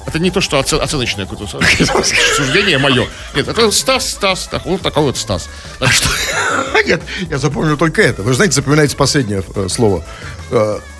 Это 0.07 0.17
не 0.17 0.31
то, 0.31 0.41
что 0.41 0.57
оце- 0.59 0.79
оценочное 0.79 1.27
какое-то 1.27 1.59
суждение 2.35 2.79
мое. 2.79 3.07
Нет, 3.35 3.47
это 3.47 3.69
Стас, 3.71 4.09
Стас, 4.09 4.47
так, 4.49 4.65
вот 4.65 4.81
такой 4.81 5.03
вот 5.03 5.17
Стас. 5.17 5.49
А 5.79 5.87
что? 5.87 6.09
Нет, 6.85 7.01
я 7.29 7.37
запомнил 7.37 7.77
только 7.77 8.01
это. 8.01 8.23
Вы 8.23 8.31
же 8.31 8.37
знаете, 8.37 8.55
запоминается 8.55 8.97
последнее 8.97 9.43
э, 9.55 9.67
слово. 9.69 10.03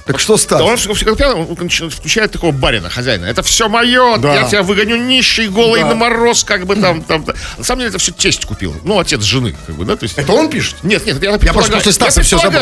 Так 0.06 0.20
что, 0.20 0.38
Стас? 0.38 0.60
Да 0.60 0.66
он 0.66 0.78
он 1.50 1.90
включает 1.90 2.32
такого 2.32 2.52
барина, 2.52 2.90
хозяина. 2.90 3.26
Это 3.26 3.42
все 3.44 3.70
мое, 3.70 4.18
Да. 4.18 4.36
я 4.36 4.44
тебя 4.48 4.64
выгоню 4.64 4.98
нищий, 4.98 5.48
голый 5.48 5.82
Да. 5.82 5.90
на 5.90 5.96
мороз, 5.96 6.44
как 6.44 6.66
бы 6.66 6.76
там, 6.76 7.02
там. 7.02 7.24
там. 7.24 7.36
На 7.58 7.64
самом 7.64 7.80
деле 7.80 7.90
это 7.90 8.00
все 8.00 8.12
тесть 8.12 8.46
купил. 8.46 8.76
Ну, 8.84 9.00
отец 9.00 9.22
жены, 9.22 9.56
как 9.66 9.76
бы, 9.76 9.86
да, 9.86 9.96
то 9.96 10.04
есть. 10.04 10.18
Это 10.18 10.34
он 10.34 10.50
пишет? 10.50 10.76
Нет, 10.84 11.06
нет, 11.06 11.22
я 11.24 11.32
Я 11.32 11.54
просто 11.54 11.72
после 11.74 11.94
Стаса 11.94 12.22
все 12.22 12.38
забыл. 12.38 12.60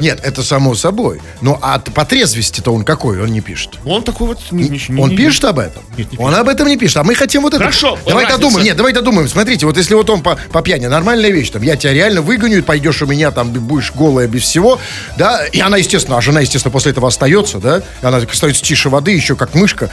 Нет, 0.00 0.20
это 0.22 0.42
само 0.42 0.74
собой. 0.74 1.20
Ну, 1.40 1.58
а 1.60 1.78
по 1.80 2.04
трезвости-то 2.04 2.72
он 2.72 2.84
какой? 2.84 3.20
Он 3.20 3.28
не 3.28 3.40
пишет. 3.40 3.70
Он 3.84 4.02
такой 4.02 4.28
вот... 4.28 4.38
не- 4.52 4.68
не- 4.68 4.80
не- 4.88 5.00
Он 5.02 5.10
не- 5.10 5.16
пишет 5.16 5.44
об 5.44 5.58
этом? 5.58 5.82
Нет, 5.96 6.12
не 6.12 6.18
Он 6.18 6.34
об 6.34 6.48
этом 6.48 6.68
не 6.68 6.76
пишет. 6.76 6.98
А 6.98 7.04
мы 7.04 7.14
хотим 7.14 7.42
вот 7.42 7.54
это. 7.54 7.58
Хорошо, 7.64 7.98
Давай 8.06 8.24
разница. 8.24 8.38
додумаем. 8.40 8.64
Нет, 8.66 8.76
давай 8.76 8.92
додумаем. 8.92 9.28
Смотрите, 9.28 9.66
вот 9.66 9.76
если 9.76 9.94
вот 9.94 10.08
он 10.10 10.22
по, 10.22 10.36
по 10.52 10.62
пьяни, 10.62 10.86
нормальная 10.86 11.30
вещь, 11.30 11.50
там, 11.50 11.62
я 11.62 11.76
тебя 11.76 11.92
реально 11.92 12.22
выгоню, 12.22 12.58
и 12.58 12.62
пойдешь 12.62 13.02
у 13.02 13.06
меня, 13.06 13.30
там, 13.30 13.50
будешь 13.50 13.92
голая 13.92 14.28
без 14.28 14.42
всего, 14.42 14.78
да, 15.16 15.44
и 15.46 15.60
она, 15.60 15.76
естественно, 15.76 16.18
а 16.18 16.20
жена, 16.20 16.40
естественно, 16.40 16.70
после 16.72 16.83
после 16.84 16.92
этого 16.92 17.08
остается, 17.08 17.58
да, 17.60 17.78
и 17.78 18.06
она 18.06 18.18
остается 18.18 18.62
тише 18.62 18.90
воды, 18.90 19.12
еще 19.12 19.36
как 19.36 19.54
мышка, 19.54 19.88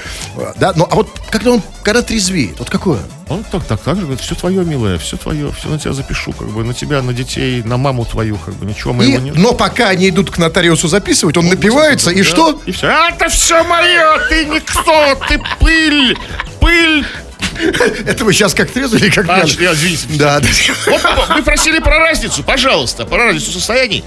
да, 0.57 0.73
ну, 0.75 0.85
а 0.91 0.95
вот 0.95 1.07
когда 1.29 1.51
он, 1.51 1.61
когда 1.83 2.01
трезвеет, 2.01 2.59
вот 2.59 2.69
какое? 2.69 2.99
Он 3.29 3.45
так, 3.45 3.63
так, 3.63 3.79
так 3.79 3.95
же 3.95 4.01
говорит, 4.01 4.19
все 4.19 4.35
твое, 4.35 4.65
милое, 4.65 4.97
все 4.97 5.15
твое, 5.15 5.53
все 5.53 5.69
на 5.69 5.79
тебя 5.79 5.93
запишу, 5.93 6.33
как 6.33 6.49
бы, 6.49 6.65
на 6.65 6.73
тебя, 6.73 7.01
на 7.01 7.13
детей, 7.13 7.63
на 7.63 7.77
маму 7.77 8.03
твою, 8.03 8.35
как 8.35 8.55
бы, 8.55 8.65
ничего 8.65 8.91
И, 8.91 8.95
моего 8.97 9.19
нет. 9.19 9.35
но 9.37 9.53
пока 9.53 9.87
они 9.87 10.09
идут 10.09 10.31
к 10.31 10.37
нотариусу 10.37 10.89
записывать, 10.89 11.37
он 11.37 11.47
напивается, 11.47 12.11
и 12.11 12.23
что? 12.23 12.59
И 12.65 12.71
все. 12.73 12.87
«А, 12.87 13.09
Это 13.11 13.29
все 13.29 13.63
мое, 13.63 14.19
ты 14.27 14.45
никто, 14.45 15.15
ты 15.29 15.39
пыль, 15.61 16.17
пыль. 16.59 17.05
Это 18.05 18.25
вы 18.25 18.33
сейчас 18.33 18.53
как 18.53 18.69
трезвый 18.69 18.99
или 19.01 19.09
как 19.09 19.25
пьяный? 19.27 19.99
Да, 20.17 20.39
да. 20.41 20.47
Вот 20.87 21.01
вы 21.37 21.43
просили 21.43 21.79
про 21.79 21.99
разницу, 21.99 22.43
пожалуйста, 22.43 23.05
про 23.05 23.25
разницу 23.27 23.51
состояний. 23.51 24.03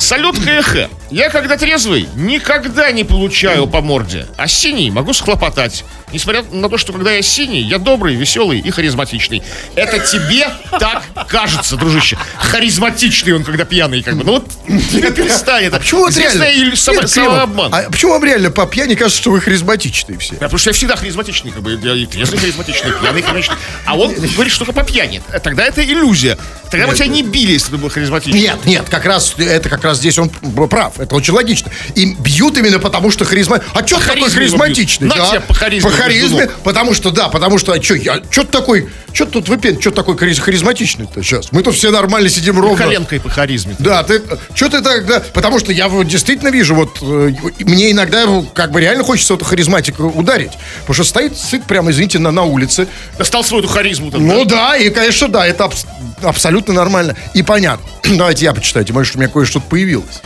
Салют 0.00 0.36
КХ. 0.38 0.88
Я, 1.10 1.28
когда 1.28 1.58
трезвый, 1.58 2.08
никогда 2.16 2.90
не 2.90 3.04
получаю 3.04 3.66
по 3.66 3.82
морде, 3.82 4.26
а 4.38 4.48
синий 4.48 4.90
могу 4.90 5.12
схлопотать. 5.12 5.84
Несмотря 6.12 6.42
на 6.50 6.68
то, 6.68 6.78
что 6.78 6.92
когда 6.92 7.12
я 7.12 7.22
синий, 7.22 7.60
я 7.60 7.78
добрый, 7.78 8.14
веселый 8.14 8.58
и 8.60 8.70
харизматичный. 8.70 9.42
Это 9.74 9.98
тебе 9.98 10.48
так 10.70 11.02
кажется, 11.28 11.76
дружище. 11.76 12.18
Харизматичный 12.36 13.32
он, 13.32 13.44
когда 13.44 13.64
пьяный, 13.64 14.02
как 14.02 14.16
бы. 14.16 14.24
Ну 14.24 14.32
вот, 14.32 14.44
перестань 14.66 15.64
это. 15.64 15.78
Почему 15.78 16.02
вот 16.02 16.16
реально? 16.16 17.06
Самообман. 17.06 17.74
А 17.74 17.82
почему 17.90 18.12
вам 18.12 18.24
реально 18.24 18.50
по 18.50 18.66
пьяни 18.66 18.94
кажется, 18.94 19.20
что 19.20 19.30
вы 19.30 19.40
харизматичные 19.40 20.18
все? 20.18 20.34
Да, 20.34 20.46
потому 20.46 20.58
что 20.58 20.70
я 20.70 20.74
всегда 20.74 20.96
харизматичный, 20.96 21.50
как 21.50 21.62
бы, 21.62 21.78
я 21.82 21.94
и 21.94 22.06
трезвый 22.06 22.38
харизматичный, 22.38 22.92
пьяный 22.92 23.22
харизматичный. 23.22 23.56
А 23.86 23.96
он 23.96 24.14
говорит, 24.14 24.52
что 24.52 24.64
только 24.64 24.80
по 24.80 24.84
пьяни. 24.84 25.22
Тогда 25.42 25.64
это 25.64 25.84
иллюзия. 25.84 26.38
Тогда 26.70 26.86
бы 26.86 26.94
тебя 26.94 27.06
не 27.06 27.22
били, 27.22 27.52
если 27.52 27.72
бы 27.72 27.78
был 27.78 27.90
харизматичный. 27.90 28.40
Нет, 28.40 28.64
нет, 28.64 28.88
как 28.88 29.04
раз 29.04 29.34
это 29.38 29.68
как 29.68 29.84
раз 29.84 29.98
здесь 29.98 30.18
он 30.18 30.28
прав. 30.28 31.00
Это 31.00 31.14
очень 31.14 31.34
логично. 31.34 31.70
И 31.94 32.14
бьют 32.14 32.56
именно 32.56 32.78
потому, 32.78 33.10
что 33.10 33.24
харизма. 33.24 33.60
А 33.74 33.86
что 33.86 33.98
такой 33.98 34.30
харизматичный? 34.30 35.08
На 35.08 35.16
да? 35.16 35.30
тебе 35.30 35.40
по 35.40 35.54
харизме 35.54 35.90
харизме. 36.02 36.50
Потому 36.64 36.94
что, 36.94 37.10
да, 37.10 37.28
потому 37.28 37.58
что, 37.58 37.72
а 37.72 37.82
что, 37.82 37.94
я, 37.94 38.20
что 38.30 38.44
такой, 38.44 38.88
что 39.12 39.26
тут 39.26 39.48
выпен, 39.48 39.80
что 39.80 39.90
такой 39.90 40.16
хариз- 40.16 40.40
харизматичный-то 40.40 41.22
сейчас? 41.22 41.52
Мы 41.52 41.62
тут 41.62 41.74
все 41.74 41.90
нормально 41.90 42.28
сидим 42.28 42.58
ровно. 42.60 42.76
Коленкой 42.76 43.20
по 43.20 43.28
харизме. 43.28 43.74
Да, 43.78 44.02
ты, 44.02 44.22
что 44.54 44.68
ты 44.68 44.80
так, 44.82 45.06
да, 45.06 45.22
потому 45.32 45.58
что 45.58 45.72
я 45.72 45.88
вот 45.88 46.06
действительно 46.06 46.48
вижу, 46.48 46.74
вот, 46.74 46.98
э, 47.02 47.32
мне 47.60 47.90
иногда 47.90 48.24
ну, 48.26 48.42
как 48.42 48.70
бы 48.72 48.80
реально 48.80 49.04
хочется 49.04 49.34
вот 49.34 49.42
харизматика 49.44 50.02
ударить, 50.02 50.52
потому 50.80 50.94
что 50.94 51.04
стоит 51.04 51.36
сыт 51.36 51.64
прямо, 51.64 51.90
извините, 51.90 52.18
на, 52.18 52.30
на 52.30 52.42
улице, 52.44 52.86
Достал 53.18 53.44
свою 53.44 53.62
эту 53.62 53.72
харизму. 53.72 54.10
Там, 54.10 54.26
ну 54.26 54.44
да? 54.44 54.70
да, 54.70 54.76
и, 54.76 54.90
конечно, 54.90 55.28
да, 55.28 55.46
это 55.46 55.64
абс- 55.64 55.86
абсолютно 56.22 56.74
нормально 56.74 57.16
и 57.34 57.42
понятно. 57.42 57.86
Давайте 58.16 58.44
я 58.44 58.52
почитайте, 58.52 58.92
может, 58.92 59.16
у 59.16 59.18
меня 59.18 59.28
кое-что 59.28 59.60
появилось. 59.60 60.20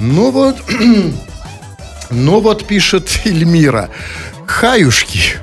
Ну 0.00 0.30
вот, 0.30 0.56
ну 2.10 2.40
вот 2.40 2.66
пишет 2.66 3.20
Эльмира. 3.24 3.88
Хаюшки, 4.46 5.36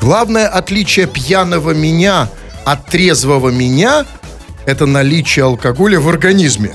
главное 0.00 0.46
отличие 0.48 1.06
пьяного 1.06 1.72
меня 1.72 2.28
от 2.64 2.86
трезвого 2.86 3.50
меня– 3.50 4.04
это 4.66 4.86
наличие 4.86 5.44
алкоголя 5.44 6.00
в 6.00 6.08
организме. 6.08 6.74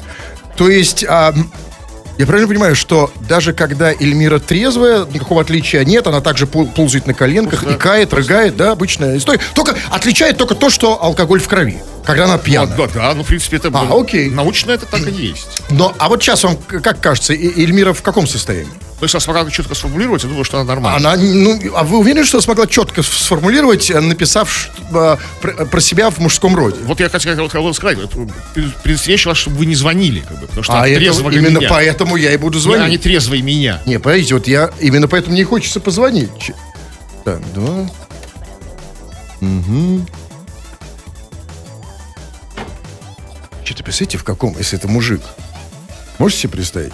То 0.56 0.70
есть, 0.70 1.04
а, 1.08 1.34
я 2.18 2.26
правильно 2.26 2.48
понимаю, 2.48 2.76
что 2.76 3.12
даже 3.28 3.52
когда 3.54 3.92
Эльмира 3.92 4.40
трезвая, 4.40 5.06
никакого 5.06 5.42
отличия 5.42 5.84
нет, 5.84 6.08
она 6.08 6.22
также 6.22 6.46
пол- 6.46 6.68
ползает 6.68 7.08
на 7.08 7.14
коленках, 7.14 7.64
икает, 7.64 8.14
рыгает, 8.14 8.56
да, 8.58 8.72
обычная 8.72 9.18
история. 9.18 9.40
Только 9.56 9.76
отличает 9.90 10.38
только 10.38 10.56
то, 10.56 10.70
что 10.70 11.02
алкоголь 11.04 11.40
в 11.42 11.48
крови, 11.48 11.82
когда 12.06 12.26
она 12.26 12.36
А, 12.36 12.38
пьяная. 12.38 12.78
да, 12.78 12.88
да, 12.94 13.14
ну, 13.14 13.24
в 13.24 13.28
принципе, 13.28 13.58
это 13.58 13.70
А, 13.74 13.88
окей. 14.00 14.30
научно 14.30 14.72
это 14.72 14.86
так 14.86 15.08
и 15.08 15.12
есть. 15.12 15.62
Но, 15.70 15.94
а 15.98 16.10
вот 16.10 16.22
сейчас 16.22 16.44
вам, 16.44 16.58
как 16.58 17.00
кажется, 17.02 17.34
Эльмира 17.34 17.94
в 17.94 18.02
каком 18.02 18.28
состоянии? 18.28 18.72
То 19.02 19.06
есть, 19.06 19.20
смогла 19.20 19.50
четко 19.50 19.74
сформулировать, 19.74 20.22
я 20.22 20.30
думаю, 20.30 20.44
что 20.44 20.60
она 20.60 20.76
нормальная. 20.76 21.14
Она, 21.14 21.24
ну, 21.24 21.60
а 21.76 21.84
вы 21.84 21.98
уверены, 21.98 22.24
что 22.24 22.40
смогла 22.40 22.68
четко 22.68 23.02
сформулировать, 23.02 23.90
э, 23.90 24.00
написав 24.00 24.70
э, 24.94 25.18
про, 25.42 25.66
про 25.66 25.82
себя 25.82 26.12
в 26.12 26.20
мужском 26.20 26.56
роде? 26.56 26.78
Вот 26.84 27.00
я 27.00 27.10
хотел, 27.10 27.36
вот 27.38 27.52
хотел 27.52 27.74
сказать, 27.74 27.98
вот, 27.98 28.12
предсвечивала, 28.84 29.34
чтобы 29.34 29.56
вы 29.58 29.66
не 29.66 29.74
звонили, 29.74 30.20
как 30.20 30.40
бы, 30.40 30.46
потому 30.46 30.62
что 30.62 30.74
А 30.80 30.88
это, 30.88 31.02
именно 31.32 31.58
меня. 31.58 31.68
поэтому 31.68 32.16
я 32.16 32.32
и 32.32 32.38
буду 32.38 32.60
Не, 32.60 32.62
звонить. 32.62 32.90
не 32.90 32.98
трезвый 33.00 33.42
меня. 33.42 33.82
Не, 33.88 33.98
подождите, 34.00 34.36
вот 34.36 34.46
я 34.46 34.70
именно 34.80 35.08
поэтому 35.08 35.34
мне 35.34 35.42
и 35.42 35.46
хочется 35.46 35.80
позвонить. 35.80 36.52
Так, 37.26 37.42
два. 37.56 37.90
Угу. 39.42 40.06
Что-то 43.66 43.84
представляете, 43.84 44.20
в 44.20 44.24
каком, 44.24 44.56
если 44.60 44.78
это 44.78 44.88
мужик? 44.88 45.22
Можете 46.20 46.44
себе 46.44 46.52
представить? 46.52 46.94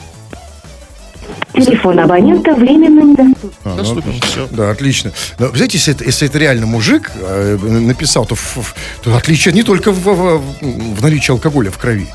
Телефон 1.53 1.99
абонента 1.99 2.53
временно 2.53 3.01
недоступен. 3.01 3.51
А, 3.63 3.69
ну, 3.69 3.75
Доступен, 3.77 4.19
всё. 4.21 4.47
Да, 4.51 4.69
отлично. 4.71 5.12
Но, 5.39 5.47
знаете, 5.49 5.77
если 5.77 5.93
это, 5.93 6.03
если 6.03 6.27
это 6.27 6.38
реально 6.38 6.65
мужик 6.65 7.12
э, 7.15 7.57
написал, 7.62 8.25
то, 8.25 8.36
ф- 8.36 8.75
то 9.01 9.15
отличие 9.15 9.53
не 9.53 9.63
только 9.63 9.91
в, 9.91 10.03
в- 10.03 10.41
в 10.62 11.01
наличии 11.01 11.31
алкоголя 11.31 11.71
в 11.71 11.77
крови. 11.77 12.07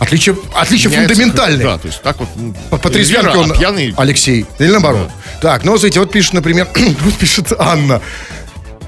Отличие, 0.00 0.36
отличие 0.54 0.90
Меняется, 0.90 1.14
фундаментальное. 1.14 1.64
Да, 1.64 1.78
то 1.78 1.86
есть 1.86 2.02
так 2.02 2.18
вот. 2.18 2.28
ну, 2.34 2.52
По, 2.70 2.76
по 2.76 2.90
трезвянке 2.90 3.28
Эльвира, 3.28 3.44
он 3.44 3.52
а 3.52 3.54
пьяный. 3.54 3.94
Алексей. 3.96 4.46
Или 4.58 4.70
наоборот. 4.72 5.08
Так, 5.40 5.64
ну, 5.64 5.72
смотрите, 5.78 6.00
вот 6.00 6.10
пишет, 6.10 6.32
например, 6.32 6.66
вот 7.04 7.14
пишет 7.14 7.52
Анна. 7.56 8.00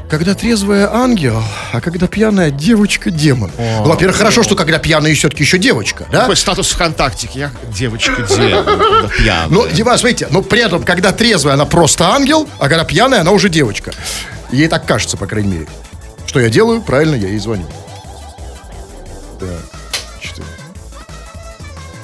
Когда 0.09 0.35
трезвая 0.35 0.93
ангел, 0.95 1.43
а 1.73 1.81
когда 1.81 2.07
пьяная 2.07 2.51
девочка 2.51 3.11
демон. 3.11 3.51
Ну, 3.59 3.85
во-первых, 3.85 4.17
хорошо, 4.17 4.43
что 4.43 4.55
когда 4.55 4.79
пьяная 4.79 5.15
все-таки 5.15 5.43
еще 5.43 5.59
девочка, 5.59 6.07
да? 6.13 6.21
Такой 6.21 6.37
статус 6.37 6.71
ВКонтактике. 6.73 7.39
Я 7.41 7.51
девочка 7.73 8.23
демон, 8.23 9.11
пьяная. 9.11 9.49
Ну, 9.49 9.67
Дима, 9.69 9.97
смотрите, 9.97 10.29
но 10.31 10.43
при 10.43 10.61
этом, 10.61 10.85
когда 10.85 11.11
трезвая, 11.13 11.55
она 11.55 11.65
просто 11.65 12.11
ангел, 12.11 12.49
а 12.59 12.69
когда 12.69 12.85
пьяная, 12.85 13.23
она 13.23 13.33
уже 13.33 13.49
девочка. 13.49 13.93
Ей 14.53 14.69
так 14.69 14.87
кажется, 14.87 15.17
по 15.17 15.27
крайней 15.27 15.53
мере. 15.53 15.69
Что 16.27 16.39
я 16.39 16.49
делаю? 16.49 16.83
Правильно, 16.83 17.15
я 17.17 17.29
ей 17.29 17.39
звоню. 17.39 17.67
Так, 19.41 19.49
значит, 20.13 20.45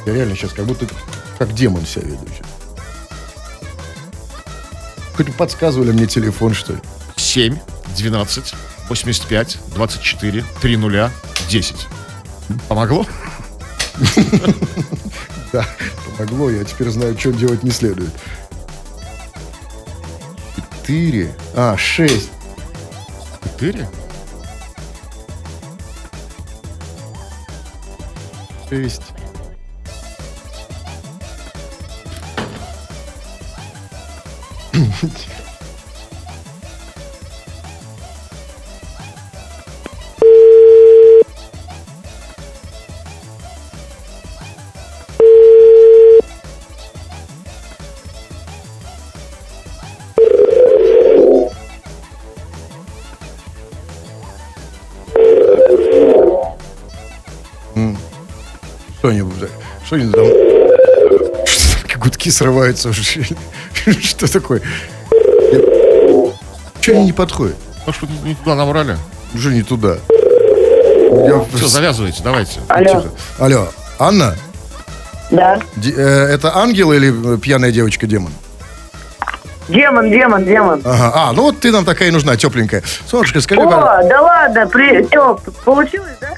я 0.07 0.15
реально 0.15 0.35
сейчас 0.35 0.53
как 0.53 0.65
будто 0.65 0.87
как 1.39 1.55
демон 1.55 1.87
себя 1.87 2.07
веду 2.07 2.27
сейчас. 2.35 2.47
Хоть 5.17 5.35
подсказывали 5.35 5.93
мне 5.93 6.07
телефон, 6.07 6.55
что 6.55 6.73
ли? 6.73 6.79
7 7.31 7.57
12 7.97 8.55
85 8.89 9.59
24 9.75 10.45
30 10.61 11.11
10. 11.49 11.87
Помогло? 12.69 13.07
Да, 15.53 15.67
помогло. 16.17 16.49
Я 16.49 16.63
теперь 16.63 16.91
знаю, 16.91 17.19
что 17.19 17.33
делать 17.33 17.65
не 17.65 17.73
следует. 17.73 18.13
4. 20.87 21.35
А, 21.57 21.77
6. 21.77 22.29
4? 23.59 23.89
6. 28.71 29.03
Что-нибудь. 59.01 59.49
Что-нибудь 59.87 60.15
там. 60.15 61.47
Что 61.47 61.99
гудки 61.99 62.31
срываются. 62.31 62.91
уже. 62.91 63.03
Что 64.01 64.31
такое? 64.33 64.63
Что 66.81 66.93
они 66.93 67.07
не 67.07 67.13
подходят? 67.13 67.57
Ну, 67.87 67.93
что 67.93 68.07
не 68.25 68.35
туда 68.35 68.55
набрали. 68.55 68.97
Уже 69.35 69.53
не 69.53 69.63
туда. 69.63 69.97
Я... 70.11 71.45
Все, 71.55 71.67
завязывайте, 71.67 72.23
давайте. 72.23 72.61
Алло. 72.69 73.03
Ну, 73.39 73.45
Алло, 73.45 73.69
Анна? 73.99 74.37
Да. 75.31 75.61
Д- 75.77 75.93
э, 75.97 76.27
это 76.35 76.57
ангел 76.57 76.93
или 76.93 77.35
э, 77.35 77.39
пьяная 77.39 77.73
девочка-демон? 77.73 78.33
Демон, 79.69 80.11
демон, 80.11 80.45
демон. 80.45 80.83
Ага. 80.85 81.13
А, 81.15 81.33
ну 81.33 81.43
вот 81.43 81.61
ты 81.61 81.71
нам 81.71 81.85
такая 81.85 82.09
и 82.09 82.11
нужна, 82.11 82.37
тепленькая. 82.37 82.83
Солнышко, 83.07 83.41
скажи... 83.41 83.61
О, 83.61 83.65
пожалуйста. 83.65 84.09
да 84.09 84.21
ладно, 84.23 84.67
при... 84.67 85.07
Все, 85.07 85.39
получилось, 85.65 86.17
да? 86.21 86.30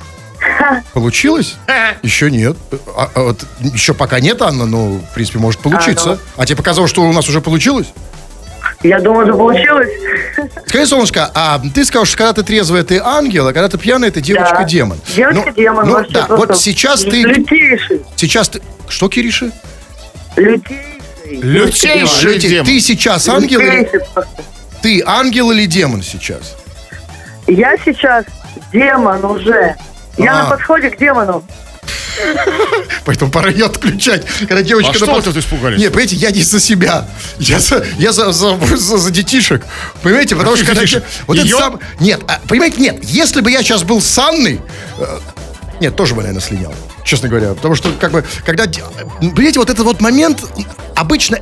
получилось? 0.92 1.56
Еще 2.02 2.30
нет. 2.30 2.56
А, 2.96 3.10
а 3.14 3.22
вот 3.22 3.46
еще 3.74 3.94
пока 3.94 4.20
нет, 4.20 4.42
Анна, 4.42 4.66
но, 4.66 4.94
в 4.98 5.14
принципе, 5.14 5.38
может 5.38 5.60
получиться. 5.60 6.18
А, 6.36 6.46
тебе 6.46 6.56
показалось, 6.56 6.90
что 6.90 7.02
у 7.02 7.12
нас 7.12 7.28
уже 7.28 7.40
получилось? 7.40 7.92
Я 8.82 9.00
думаю, 9.00 9.26
что 9.26 9.36
получилось. 9.36 9.90
Скажи, 10.66 10.86
солнышко, 10.86 11.30
а 11.34 11.60
ты 11.74 11.84
сказал, 11.84 12.04
что 12.04 12.16
когда 12.16 12.32
ты 12.32 12.42
трезвая, 12.42 12.82
ты 12.82 12.98
ангел, 12.98 13.46
а 13.46 13.52
когда 13.52 13.68
ты 13.68 13.78
пьяная, 13.78 14.10
ты 14.10 14.20
девочка-демон. 14.20 14.98
Девочка-демон. 15.14 15.86
Ну, 15.86 15.92
вообще 15.92 16.12
да, 16.12 16.26
вот 16.28 16.56
сейчас 16.58 17.02
ты... 17.02 17.22
Лютейший. 17.22 18.02
Сейчас 18.16 18.48
ты... 18.48 18.60
Что, 18.88 19.08
Кириша? 19.08 19.52
Лютейший. 20.36 21.00
лютейший. 21.26 21.42
Лютейший 21.42 22.34
Лютей, 22.34 22.50
демон. 22.50 22.66
Ты 22.66 22.80
сейчас 22.80 23.28
ангел 23.28 23.60
или... 23.60 23.88
Ты 24.82 25.02
ангел 25.06 25.52
или 25.52 25.66
демон 25.66 26.02
сейчас? 26.02 26.56
Я 27.46 27.76
сейчас 27.84 28.24
демон 28.72 29.24
уже. 29.24 29.76
Я 30.16 30.34
А. 30.40 30.42
на 30.44 30.50
подходе 30.50 30.90
к 30.90 30.98
демону. 30.98 31.44
Поэтому 33.04 33.30
пора 33.30 33.50
ее 33.50 33.66
отключать. 33.66 34.26
Когда 34.40 34.62
девочка 34.62 34.90
А 34.92 34.94
что 34.94 35.14
вы 35.14 35.22
тут 35.22 35.36
испугались? 35.36 35.78
Не, 35.78 35.86
понимаете, 35.88 36.16
я 36.16 36.30
не 36.30 36.42
за 36.42 36.60
себя. 36.60 37.08
Я 37.38 37.58
за, 37.58 37.84
я 37.98 38.12
за, 38.12 38.32
за, 38.32 38.58
за- 38.76 38.98
за 38.98 39.10
детишек. 39.10 39.64
Понимаете, 40.02 40.36
потому 40.36 40.56
что 40.56 40.66
когда... 40.66 40.82
Детишек? 40.82 41.04
Вот 41.26 41.38
это 41.38 41.48
сам... 41.48 41.80
Нет, 42.00 42.20
а, 42.28 42.40
понимаете, 42.46 42.80
нет. 42.80 43.02
Если 43.04 43.40
бы 43.40 43.50
я 43.50 43.62
сейчас 43.62 43.82
был 43.82 44.00
с 44.00 44.18
Анной... 44.18 44.60
э, 44.98 45.18
Нет, 45.80 45.96
тоже 45.96 46.14
бы, 46.14 46.20
наверное, 46.22 46.42
слинял. 46.42 46.74
Честно 47.04 47.28
говоря. 47.28 47.54
Потому 47.54 47.74
что, 47.74 47.90
как 47.92 48.12
бы, 48.12 48.24
когда... 48.44 48.66
де- 48.66 48.82
Понимаете, 49.20 49.58
вот 49.58 49.70
этот 49.70 49.84
вот 49.84 50.00
момент... 50.00 50.44
Обычно 50.94 51.38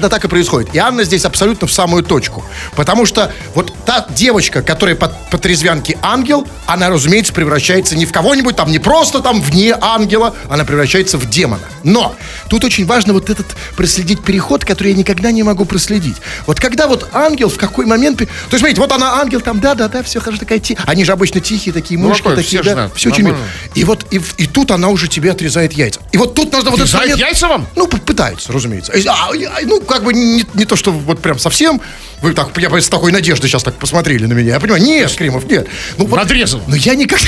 это 0.00 0.08
так 0.08 0.24
и 0.24 0.28
происходит. 0.28 0.74
И 0.74 0.78
Анна 0.78 1.04
здесь 1.04 1.24
абсолютно 1.24 1.66
в 1.66 1.72
самую 1.72 2.02
точку. 2.02 2.44
Потому 2.74 3.06
что 3.06 3.32
вот 3.54 3.72
та 3.86 4.06
девочка, 4.10 4.62
которая 4.62 4.96
по, 4.96 5.08
по 5.30 5.38
трезвянке 5.38 5.98
ангел, 6.02 6.46
она, 6.66 6.88
разумеется, 6.88 7.32
превращается 7.32 7.96
не 7.96 8.06
в 8.06 8.12
кого-нибудь 8.12 8.56
там, 8.56 8.70
не 8.70 8.78
просто 8.78 9.20
там 9.20 9.40
вне 9.40 9.74
ангела, 9.80 10.34
она 10.48 10.64
превращается 10.64 11.18
в 11.18 11.28
демона. 11.28 11.62
Но 11.84 12.14
тут 12.48 12.64
очень 12.64 12.86
важно 12.86 13.12
вот 13.12 13.30
этот 13.30 13.46
проследить 13.76 14.22
переход, 14.22 14.64
который 14.64 14.92
я 14.92 14.98
никогда 14.98 15.30
не 15.30 15.42
могу 15.42 15.64
проследить. 15.64 16.16
Вот 16.46 16.58
когда 16.60 16.86
вот 16.86 17.08
ангел 17.12 17.48
в 17.48 17.56
какой 17.56 17.86
момент... 17.86 18.18
То 18.18 18.24
есть, 18.24 18.58
смотрите, 18.58 18.80
вот 18.80 18.92
она 18.92 19.20
ангел, 19.20 19.40
там, 19.40 19.60
да-да-да, 19.60 20.02
все 20.02 20.20
хорошо, 20.20 20.40
такая 20.40 20.58
ти- 20.58 20.76
Они 20.86 21.04
же 21.04 21.12
обычно 21.12 21.40
тихие, 21.40 21.72
такие 21.72 21.98
Ну, 22.00 22.08
мышки, 22.08 22.22
такое, 22.22 22.36
такие, 22.36 22.62
все 22.62 22.74
да, 22.74 22.90
все 22.94 23.10
очень 23.10 23.24
мило. 23.24 23.36
И 23.74 23.84
вот 23.84 24.06
и, 24.10 24.20
и 24.38 24.46
тут 24.46 24.70
она 24.70 24.88
уже 24.88 25.08
тебе 25.08 25.30
отрезает 25.30 25.72
яйца. 25.72 26.00
И 26.12 26.16
вот 26.18 26.34
тут 26.34 26.52
нужно 26.52 26.70
вот 26.70 26.80
этот 26.80 26.92
момент- 26.94 27.18
яйца 27.20 27.48
вам? 27.48 27.66
ну, 27.76 27.86
п- 27.86 27.98
пытаются, 27.98 28.52
разумеется. 28.52 28.92
А, 28.92 29.34
я- 29.34 29.50
ну, 29.64 29.80
как 29.90 30.04
бы 30.04 30.14
не, 30.14 30.44
не 30.54 30.64
то, 30.64 30.76
что 30.76 30.92
вот 30.92 31.20
прям 31.20 31.38
совсем. 31.38 31.80
Вы 32.22 32.32
так, 32.34 32.56
я 32.58 32.80
с 32.80 32.88
такой 32.88 33.12
надеждой 33.12 33.48
сейчас 33.48 33.62
так 33.62 33.74
посмотрели 33.74 34.26
на 34.26 34.32
меня. 34.34 34.54
Я 34.54 34.60
понимаю, 34.60 34.82
нет, 34.82 35.12
Кремов, 35.12 35.44
нет. 35.44 35.68
Ну, 35.98 36.06
вот, 36.06 36.16
Надрезал. 36.16 36.62
Но 36.66 36.76
я 36.76 36.94
никак... 36.94 37.18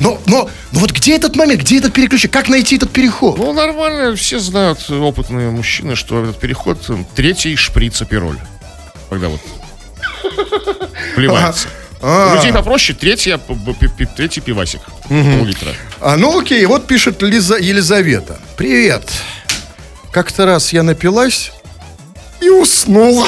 Но, 0.00 0.20
но, 0.26 0.50
но 0.72 0.78
вот 0.80 0.92
где 0.92 1.16
этот 1.16 1.36
момент, 1.36 1.60
где 1.60 1.78
этот 1.78 1.92
переключение? 1.92 2.32
Как 2.32 2.48
найти 2.48 2.76
этот 2.76 2.90
переход? 2.90 3.38
Ну, 3.38 3.52
нормально, 3.52 4.16
все 4.16 4.38
знают, 4.38 4.88
опытные 4.90 5.50
мужчины, 5.50 5.96
что 5.96 6.22
этот 6.22 6.38
переход 6.40 6.78
э, 6.88 6.96
третий 7.14 7.56
шприц 7.56 8.00
апероль. 8.02 8.38
Когда 9.10 9.28
вот 9.28 9.40
плевается. 11.16 11.68
А. 12.00 12.32
У 12.32 12.36
людей 12.36 12.52
попроще, 12.52 12.96
третий, 12.98 13.34
п- 13.36 14.06
третий 14.16 14.40
пивасик. 14.40 14.80
Пол-литра. 15.08 15.70
А, 16.00 16.16
ну, 16.16 16.38
окей, 16.38 16.64
вот 16.66 16.86
пишет 16.86 17.22
Лиза 17.22 17.56
Елизавета. 17.56 18.38
Привет. 18.56 19.08
Как-то 20.14 20.46
раз 20.46 20.72
я 20.72 20.84
напилась 20.84 21.50
и 22.40 22.48
уснула. 22.48 23.26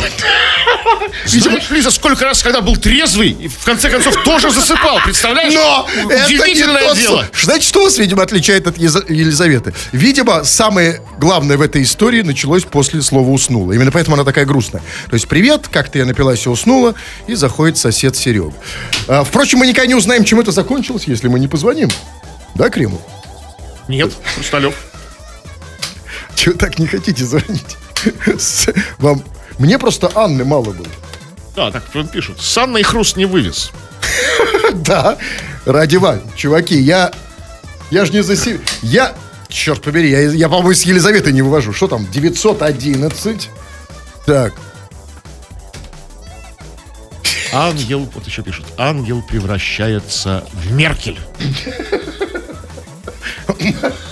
Знаешь, 1.27 1.69
Лиза, 1.71 1.91
сколько 1.91 2.25
раз, 2.25 2.45
когда 2.45 2.61
был 2.61 2.77
трезвый, 2.77 3.31
и 3.31 3.49
в 3.49 3.65
конце 3.65 3.91
концов 3.91 4.23
тоже 4.23 4.53
засыпал, 4.53 5.01
представляешь? 5.05 5.53
Но 5.53 5.89
это 6.09 6.29
не 6.31 6.37
Удивительное 6.37 6.95
дело. 6.95 7.23
су- 7.35 7.45
Знаете, 7.47 7.67
что 7.67 7.83
вас, 7.83 7.99
видимо, 7.99 8.23
отличает 8.23 8.69
от 8.69 8.79
Елизаветы? 8.79 9.75
Видимо, 9.91 10.45
самое 10.45 11.01
главное 11.19 11.57
в 11.57 11.61
этой 11.61 11.83
истории 11.83 12.23
началось 12.23 12.63
после 12.63 13.03
слова 13.03 13.29
«уснула». 13.31 13.73
Именно 13.73 13.91
поэтому 13.91 14.15
она 14.15 14.23
такая 14.25 14.45
грустная. 14.45 14.83
То 15.11 15.15
есть 15.15 15.27
«Привет, 15.27 15.67
как-то 15.67 15.99
я 15.99 16.05
напилась 16.05 16.47
и 16.47 16.49
уснула», 16.49 16.95
и 17.27 17.35
заходит 17.35 17.79
сосед 17.79 18.15
Серега. 18.17 18.55
А, 19.09 19.25
впрочем, 19.25 19.59
мы 19.59 19.67
никогда 19.67 19.89
не 19.89 19.97
узнаем, 19.97 20.23
чем 20.23 20.39
это 20.39 20.53
закончилось, 20.53 21.03
если 21.09 21.27
мы 21.27 21.41
не 21.41 21.49
позвоним. 21.49 21.91
Да, 22.55 22.71
Кремов? 22.71 23.01
Нет, 23.89 24.13
Хрусталев. 24.37 24.75
Чего 26.37 26.55
так 26.55 26.79
не 26.79 26.87
хотите 26.87 27.25
звонить? 27.25 27.77
Вам... 28.99 29.23
Мне 29.59 29.79
просто 29.79 30.11
Анны 30.15 30.45
мало 30.45 30.73
было. 30.73 30.87
Да, 31.57 31.71
так 31.71 31.85
пишут. 32.13 32.41
С 32.41 32.59
Анной 32.59 32.83
Хруст 32.83 33.17
не 33.17 33.25
вывез. 33.25 33.73
Да, 34.75 35.17
ради 35.65 35.97
вас, 35.97 36.21
чуваки, 36.37 36.77
я... 36.77 37.13
Я 37.91 38.05
же 38.05 38.13
не 38.13 38.23
за 38.23 38.37
себя... 38.37 38.59
Я... 38.83 39.15
Черт 39.49 39.81
побери, 39.81 40.11
я, 40.11 40.21
я 40.23 40.49
по-моему, 40.49 40.75
с 40.75 40.83
Елизаветой 40.83 41.33
не 41.33 41.41
вывожу. 41.41 41.73
Что 41.73 41.87
там, 41.87 42.07
911? 42.11 43.49
Так, 44.27 44.53
Ангел, 47.53 48.09
вот 48.13 48.27
еще 48.27 48.43
пишут, 48.43 48.67
ангел 48.77 49.23
превращается 49.23 50.45
в 50.53 50.73
Меркель. 50.73 51.19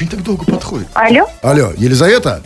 Чего 0.00 0.10
не 0.12 0.16
так 0.16 0.22
долго 0.24 0.44
подходит? 0.46 0.88
Алло? 0.94 1.28
Алло, 1.42 1.72
Елизавета? 1.76 2.42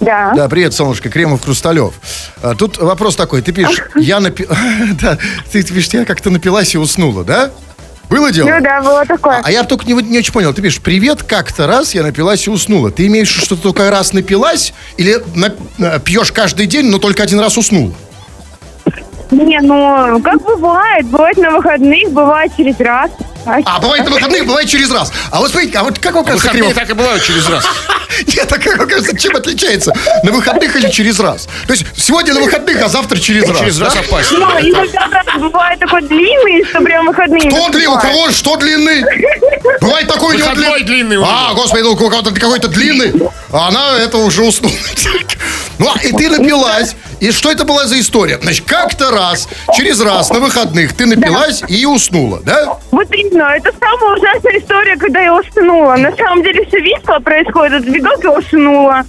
Да. 0.00 0.32
Да, 0.34 0.48
привет, 0.48 0.72
солнышко, 0.72 1.10
Кремов, 1.10 1.44
Хрусталев. 1.44 1.92
А, 2.40 2.54
тут 2.54 2.78
вопрос 2.78 3.14
такой, 3.14 3.42
ты 3.42 3.52
пишешь, 3.52 3.82
я 3.96 4.20
напи... 4.20 4.46
Да, 5.02 5.18
ты, 5.52 5.62
пишешь, 5.62 5.90
я 5.92 6.06
как-то 6.06 6.30
напилась 6.30 6.74
и 6.74 6.78
уснула, 6.78 7.24
да? 7.24 7.50
Было 8.08 8.32
дело? 8.32 8.48
Ну 8.48 8.60
да, 8.62 8.80
было 8.80 9.04
такое. 9.04 9.42
А 9.44 9.50
я 9.50 9.64
только 9.64 9.84
не, 9.84 9.92
не 9.92 10.18
очень 10.18 10.32
понял. 10.32 10.54
Ты 10.54 10.62
пишешь, 10.62 10.80
привет, 10.80 11.22
как-то 11.24 11.66
раз 11.66 11.94
я 11.94 12.02
напилась 12.02 12.46
и 12.46 12.50
уснула. 12.50 12.90
Ты 12.90 13.06
имеешь 13.08 13.28
что 13.28 13.54
ты 13.54 13.60
только 13.60 13.90
раз 13.90 14.14
напилась? 14.14 14.72
Или 14.96 15.22
на- 15.34 15.52
э, 15.78 16.00
пьешь 16.00 16.32
каждый 16.32 16.66
день, 16.66 16.86
но 16.86 16.98
только 16.98 17.22
один 17.22 17.38
раз 17.38 17.58
уснула? 17.58 17.92
Не, 19.30 19.60
ну, 19.60 20.22
как 20.22 20.40
бывает. 20.42 21.04
Бывает 21.08 21.36
на 21.36 21.50
выходных, 21.50 22.10
бывает 22.12 22.50
через 22.56 22.80
раз. 22.80 23.10
А, 23.64 23.80
бывает 23.80 24.04
на 24.04 24.10
выходных, 24.10 24.46
бывает 24.46 24.68
через 24.68 24.90
раз. 24.90 25.12
А 25.30 25.38
вот 25.38 25.50
смотрите, 25.50 25.78
а 25.78 25.84
вот 25.84 25.98
как 25.98 26.14
вам 26.14 26.24
кажется, 26.24 26.48
Выходные 26.48 26.72
Кремов? 26.72 26.78
так 26.78 26.90
и 26.90 26.92
бывают 26.92 27.22
через 27.22 27.48
раз. 27.48 27.64
Нет, 28.26 28.52
а 28.52 28.58
как 28.58 28.78
вам 28.78 28.88
кажется, 28.88 29.16
чем 29.16 29.36
отличается? 29.36 29.92
На 30.22 30.32
выходных 30.32 30.74
или 30.76 30.90
через 30.90 31.20
раз? 31.20 31.48
То 31.66 31.72
есть 31.72 31.86
сегодня 31.96 32.34
на 32.34 32.40
выходных, 32.40 32.82
а 32.82 32.88
завтра 32.88 33.18
через 33.18 33.48
раз. 33.48 33.58
Через 33.58 33.78
да? 33.78 33.84
раз 33.86 33.96
опасно. 33.96 34.38
Ну, 34.38 34.46
иногда 34.60 35.08
правда, 35.08 35.38
бывает 35.38 35.78
такой 35.78 36.02
длинный, 36.02 36.64
что 36.68 36.80
прям 36.80 37.06
выходные. 37.06 37.50
Что 37.50 37.68
длинный? 37.68 37.86
У 37.86 37.98
кого 37.98 38.30
что 38.30 38.56
длинный? 38.56 39.04
Бывает 39.80 40.08
такой 40.08 40.36
у 40.36 40.38
него 40.38 40.78
длинный 40.78 41.16
у 41.16 41.24
А, 41.24 41.52
господи, 41.54 41.82
ну, 41.82 41.92
у 41.92 41.96
кого-то 41.96 42.32
какой-то 42.34 42.68
длинный, 42.68 43.12
а 43.52 43.68
она 43.68 43.98
это 43.98 44.18
уже 44.18 44.42
уснула. 44.42 44.74
Ну, 45.78 45.88
а 45.94 46.00
и 46.02 46.12
ты 46.12 46.28
напилась. 46.28 46.96
И 47.20 47.30
что 47.30 47.50
это 47.50 47.64
была 47.64 47.86
за 47.86 47.98
история? 48.00 48.38
Значит, 48.42 48.66
как-то 48.66 49.10
раз, 49.10 49.48
через 49.74 50.00
раз 50.00 50.30
на 50.30 50.40
выходных 50.40 50.94
ты 50.94 51.06
напилась 51.06 51.62
и 51.68 51.86
уснула, 51.86 52.40
да? 52.44 52.78
Вот 52.90 53.08
именно, 53.12 53.54
это 53.54 53.72
самая 53.78 54.18
ужасная 54.18 54.58
история, 54.58 54.96
когда 54.96 55.20
я 55.20 55.34
уснула. 55.34 55.96
На 55.96 56.14
самом 56.16 56.42
деле 56.42 56.64
все 56.66 56.80
весело 56.80 57.18
происходит, 57.20 57.84
вдруг 57.84 58.24
я 58.24 58.32
уснула. 58.32 59.04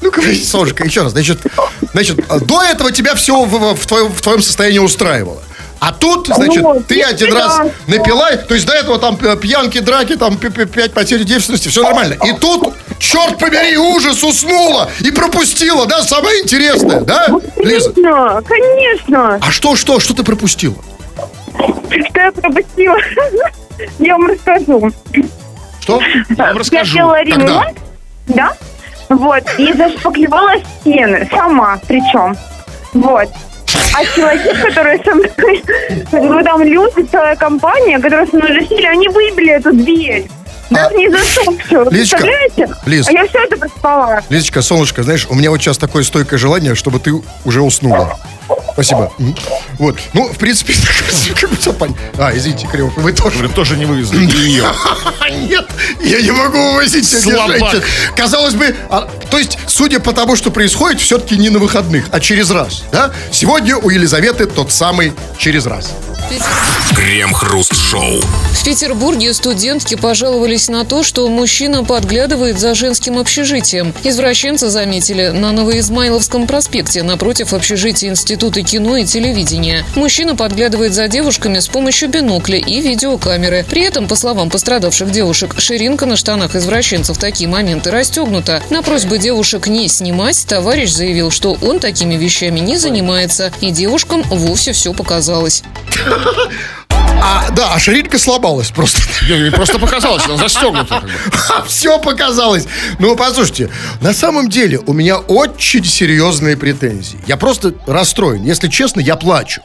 Ну, 0.00 0.10
говорите, 0.10 0.44
солнышко, 0.46 0.84
еще 0.84 1.02
раз. 1.02 1.12
Значит, 1.12 1.40
значит, 1.92 2.18
до 2.46 2.62
этого 2.62 2.92
тебя 2.92 3.14
все 3.14 3.44
в, 3.44 3.74
в 3.74 3.86
твоем, 3.86 4.12
в 4.12 4.20
твоем 4.20 4.40
состоянии 4.40 4.78
устраивало. 4.78 5.42
А 5.80 5.92
тут, 5.92 6.26
значит, 6.26 6.62
Ну, 6.62 6.82
ты 6.86 7.00
один 7.00 7.34
раз 7.34 7.58
напила, 7.86 8.36
то 8.36 8.54
есть 8.54 8.66
до 8.66 8.74
этого 8.74 8.98
там 8.98 9.18
э, 9.22 9.34
пьянки, 9.36 9.78
драки, 9.78 10.14
там 10.14 10.36
пять 10.36 10.92
потерь 10.92 11.24
девственности, 11.24 11.68
все 11.68 11.82
нормально. 11.82 12.16
И 12.22 12.32
тут, 12.34 12.74
черт 12.98 13.38
побери, 13.38 13.78
ужас, 13.78 14.22
уснула 14.22 14.90
и 15.00 15.10
пропустила, 15.10 15.86
да, 15.86 16.02
самое 16.02 16.42
интересное, 16.42 17.00
да, 17.00 17.28
Лиза? 17.56 17.92
Конечно, 17.92 18.42
конечно. 18.46 19.38
А 19.40 19.50
что, 19.50 19.74
что, 19.74 20.00
что 20.00 20.12
ты 20.12 20.22
пропустила? 20.22 20.76
Что 21.56 22.20
я 22.20 22.30
пропустила? 22.32 22.96
Я 23.98 24.18
вам 24.18 24.26
расскажу. 24.26 24.92
Что? 25.80 26.00
Я 26.28 26.36
вам 26.36 26.54
Я 26.54 26.60
расскажу. 26.60 26.94
делала 26.94 27.14
Когда? 27.14 27.34
ремонт, 27.36 27.78
да, 28.26 28.52
вот, 29.08 29.44
и 29.56 29.72
зашпаклевала 29.72 30.52
стены, 30.82 31.26
сама 31.32 31.80
причем, 31.88 32.36
вот. 32.92 33.28
А 33.92 34.04
человек, 34.04 34.62
который 34.62 35.02
со 35.04 35.14
мной, 35.14 35.62
ну, 36.12 36.44
там 36.44 36.62
люди, 36.62 37.02
целая 37.10 37.36
компания, 37.36 37.98
которая 37.98 38.26
со 38.26 38.36
мной 38.36 38.60
засели, 38.60 38.86
они 38.86 39.08
выбили 39.08 39.52
эту 39.52 39.72
дверь. 39.72 40.26
Даже 40.70 40.94
не 40.96 41.10
засук 41.10 41.62
все. 41.64 41.84
Лизочка, 41.90 42.18
Представляете? 42.18 42.68
Лиз. 42.86 43.08
А 43.08 43.12
я 43.12 43.26
все 43.26 43.38
это 43.44 43.56
проспала. 43.56 44.22
Лизочка, 44.28 44.62
солнышко, 44.62 45.02
знаешь, 45.02 45.26
у 45.28 45.34
меня 45.34 45.50
вот 45.50 45.60
сейчас 45.60 45.78
такое 45.78 46.02
стойкое 46.04 46.38
желание, 46.38 46.74
чтобы 46.74 47.00
ты 47.00 47.12
уже 47.44 47.60
уснула. 47.60 48.18
Спасибо. 48.72 49.12
Вот. 49.78 49.98
Ну, 50.12 50.28
в 50.32 50.38
принципе, 50.38 50.74
как 51.40 51.50
бы 51.50 51.56
всё 51.56 51.72
понятно. 51.72 52.02
А, 52.18 52.36
извините, 52.36 52.66
Кремов, 52.66 52.96
вы 52.96 53.12
тоже. 53.12 53.38
Говорю, 53.38 53.54
тоже 53.54 53.76
не 53.76 53.84
вывезли. 53.84 54.18
Ее. 54.20 54.64
Нет, 55.48 55.68
я 56.02 56.22
не 56.22 56.30
могу 56.30 56.58
вывозить 56.72 57.06
сегодня 57.06 57.58
женщин. 57.58 57.82
Казалось 58.16 58.54
бы, 58.54 58.74
а, 58.88 59.08
то 59.30 59.38
есть, 59.38 59.58
судя 59.66 60.00
по 60.00 60.12
тому, 60.12 60.36
что 60.36 60.50
происходит, 60.50 61.00
все-таки 61.00 61.36
не 61.36 61.50
на 61.50 61.58
выходных, 61.58 62.06
а 62.10 62.20
через 62.20 62.50
раз. 62.50 62.84
Да? 62.92 63.12
Сегодня 63.32 63.76
у 63.76 63.90
Елизаветы 63.90 64.46
тот 64.46 64.72
самый 64.72 65.12
через 65.38 65.66
раз. 65.66 65.92
Крем-хруст-шоу. 66.94 68.20
В 68.52 68.64
Петербурге 68.64 69.34
студентки 69.34 69.96
пожаловались 69.96 70.68
на 70.68 70.84
то, 70.84 71.02
что 71.02 71.28
мужчина 71.28 71.82
подглядывает 71.82 72.60
за 72.60 72.74
женским 72.74 73.18
общежитием. 73.18 73.92
Извращенцы 74.04 74.68
заметили 74.68 75.28
на 75.28 75.50
Новоизмайловском 75.50 76.46
проспекте 76.46 77.02
напротив 77.02 77.52
общежития 77.52 78.10
Института 78.10 78.62
кино 78.62 78.98
и 78.98 79.04
телевидения. 79.04 79.84
Мужчина 79.96 80.36
подглядывает 80.36 80.94
за 80.94 81.08
девушками 81.08 81.58
с 81.58 81.66
помощью 81.66 82.08
бинокля 82.08 82.58
и 82.58 82.80
видеокамеры. 82.80 83.64
При 83.68 83.82
этом, 83.82 84.06
по 84.06 84.14
словам 84.14 84.50
пострадавших 84.50 85.10
девушек, 85.10 85.54
ширинка 85.58 86.06
на 86.06 86.14
штанах 86.16 86.54
извращенцев 86.54 87.16
в 87.16 87.20
такие 87.20 87.48
моменты 87.48 87.90
расстегнута. 87.90 88.62
На 88.70 88.82
просьбы 88.82 89.18
девушек 89.18 89.66
не 89.66 89.88
снимать, 89.88 90.46
товарищ 90.46 90.90
заявил, 90.90 91.32
что 91.32 91.56
он 91.62 91.80
такими 91.80 92.14
вещами 92.14 92.60
не 92.60 92.76
занимается, 92.76 93.50
и 93.60 93.70
девушкам 93.72 94.22
вовсе 94.30 94.72
все 94.72 94.92
показалось. 94.92 95.64
А, 97.22 97.50
да, 97.50 97.74
а 97.74 97.78
ширинка 97.78 98.18
сломалась 98.18 98.70
просто. 98.70 99.02
Не, 99.28 99.50
Просто 99.50 99.78
показалось, 99.78 100.22
что 100.22 100.32
он 100.32 100.38
застегнута. 100.38 101.04
Все 101.66 101.98
показалось. 101.98 102.66
Ну, 102.98 103.14
послушайте, 103.14 103.68
на 104.00 104.14
самом 104.14 104.48
деле 104.48 104.78
у 104.86 104.94
меня 104.94 105.18
очень 105.18 105.84
серьезные 105.84 106.56
претензии. 106.56 107.20
Я 107.26 107.36
просто 107.36 107.74
расстроен. 107.86 108.42
Если 108.42 108.68
честно, 108.68 109.00
я 109.00 109.16
плачу. 109.16 109.60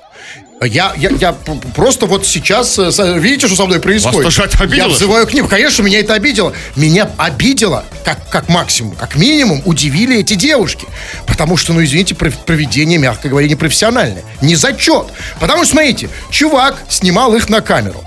Я, 0.64 0.94
я, 0.96 1.10
я 1.20 1.34
просто 1.76 2.06
вот 2.06 2.26
сейчас, 2.26 2.80
э, 2.80 3.20
видите, 3.20 3.48
что 3.48 3.58
со 3.58 3.66
мной 3.66 3.80
происходит? 3.82 4.24
тоже 4.24 4.44
это 4.44 4.64
обидело? 4.64 4.88
Я 4.88 4.94
взываю 4.94 5.28
к 5.28 5.34
ним. 5.34 5.48
Конечно, 5.48 5.84
меня 5.84 6.00
это 6.00 6.14
обидело. 6.14 6.54
Меня 6.78 7.10
обидело, 7.18 7.84
как, 8.06 8.30
как 8.30 8.48
максимум, 8.48 8.96
как 8.96 9.16
минимум, 9.16 9.62
удивили 9.66 10.20
эти 10.20 10.36
девушки. 10.36 10.88
Потому 11.28 11.58
что, 11.58 11.74
ну, 11.74 11.84
извините, 11.84 12.16
пров- 12.16 12.38
проведение, 12.46 12.98
мягко 12.98 13.28
говоря, 13.28 13.48
непрофессиональное. 13.50 14.24
Не 14.42 14.56
зачет. 14.56 15.08
Потому 15.42 15.66
что, 15.66 15.74
смотрите, 15.74 16.10
чувак 16.32 16.82
снимал 16.88 17.36
их 17.36 17.50
на 17.50 17.60
камеру. 17.60 18.04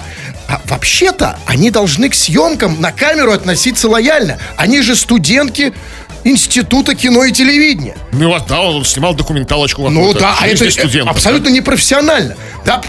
А 0.48 0.62
вообще-то 0.64 1.38
они 1.44 1.70
должны 1.70 2.08
к 2.08 2.14
съемкам 2.14 2.80
на 2.80 2.92
камеру 2.92 3.32
относиться 3.32 3.88
лояльно. 3.90 4.38
Они 4.56 4.80
же 4.80 4.96
студентки 4.96 5.74
Института 6.24 6.94
кино 6.94 7.24
и 7.24 7.33
телевидения. 7.33 7.96
Ну, 8.12 8.28
вот, 8.28 8.46
да, 8.46 8.61
он 8.61 8.85
снимал 8.85 9.14
документалочку 9.14 9.88
Ну 9.88 10.12
да, 10.12 10.37
а 10.40 10.46
это 10.46 10.70
студентов, 10.70 11.14
абсолютно 11.14 11.48
непрофессионально. 11.48 12.37
Да, 12.64 12.83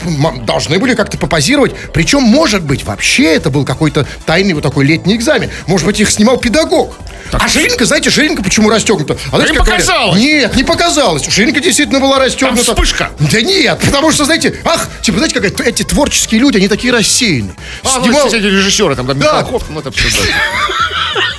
должны 0.43 0.79
были 0.79 0.93
как-то 0.95 1.17
попозировать. 1.17 1.73
Причем, 1.93 2.23
может 2.23 2.63
быть, 2.63 2.83
вообще 2.83 3.35
это 3.35 3.49
был 3.49 3.65
какой-то 3.65 4.05
тайный 4.25 4.53
вот 4.53 4.63
такой 4.63 4.85
летний 4.85 5.15
экзамен. 5.15 5.49
Может 5.67 5.85
быть, 5.85 5.99
их 5.99 6.09
снимал 6.09 6.37
педагог. 6.37 6.95
А 7.31 7.47
ширинка, 7.47 7.85
знаете, 7.85 8.09
ширинка 8.09 8.41
почему 8.43 8.69
расстегнута? 8.69 9.17
А 9.31 9.37
знаете, 9.37 9.53
им 9.53 9.57
как 9.59 9.67
говорят? 9.67 9.85
показалось. 9.85 10.19
Нет, 10.19 10.55
не 10.55 10.63
показалось. 10.63 11.29
Ширинка 11.29 11.59
действительно 11.59 11.99
была 11.99 12.19
расстегнута. 12.19 12.65
Там 12.65 12.75
вспышка. 12.75 13.11
Да 13.19 13.41
нет, 13.41 13.79
потому 13.79 14.11
что, 14.11 14.25
знаете, 14.25 14.55
ах, 14.65 14.89
типа, 15.01 15.19
знаете, 15.19 15.39
как 15.39 15.67
эти 15.67 15.83
творческие 15.83 16.41
люди, 16.41 16.57
они 16.57 16.67
такие 16.67 16.91
рассеянные. 16.91 17.55
А, 17.83 17.99
Снимал- 17.99 18.23
ну, 18.23 18.27
эти 18.27 18.45
режиссеры, 18.45 18.95
там, 18.95 19.05
да, 19.05 19.13
Да. 19.13 19.19
Михалков, 19.39 19.63
ну, 19.69 19.79
это 19.79 19.91
все, 19.91 20.07
да. 20.09 20.23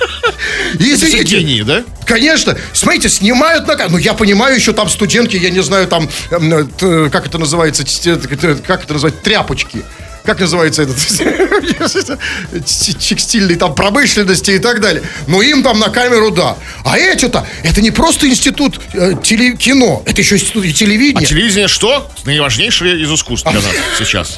Извините, 0.79 1.23
гении, 1.23 1.61
да? 1.61 1.83
Конечно, 2.05 2.57
смотрите, 2.73 3.09
снимают 3.09 3.67
на 3.67 3.75
камеру. 3.75 3.93
Ну, 3.93 3.97
я 3.97 4.13
понимаю, 4.13 4.55
еще 4.55 4.73
там 4.73 4.89
студентки, 4.89 5.35
я 5.35 5.49
не 5.49 5.61
знаю, 5.63 5.87
там, 5.87 6.09
эм, 6.31 6.69
э, 6.81 7.09
как 7.11 7.25
это 7.27 7.37
называется, 7.37 7.83
т- 7.83 8.17
как 8.65 8.83
это 8.83 8.93
называется, 8.93 9.21
тряпочки. 9.23 9.83
Как 10.23 10.39
называется 10.39 10.83
этот 10.83 10.97
т- 11.17 12.93
текстильной 12.99 13.55
там 13.55 13.73
промышленности 13.73 14.51
и 14.51 14.59
так 14.59 14.79
далее. 14.79 15.01
Но 15.27 15.41
им 15.41 15.63
там 15.63 15.79
на 15.79 15.89
камеру 15.89 16.29
да. 16.29 16.57
А 16.85 16.97
эти-то, 16.99 17.47
это 17.63 17.81
не 17.81 17.89
просто 17.89 18.27
институт 18.29 18.79
э, 18.93 19.13
теле- 19.23 19.55
кино, 19.57 20.03
это 20.05 20.21
еще 20.21 20.35
институт 20.35 20.65
и 20.65 20.69
А 20.69 20.73
телевидения. 20.73 21.25
телевидение 21.25 21.67
что? 21.67 22.07
Наиважнейшее 22.25 23.01
из 23.01 23.11
искусств 23.11 23.49
для 23.49 23.61
нас 23.61 23.71
сейчас. 23.97 24.37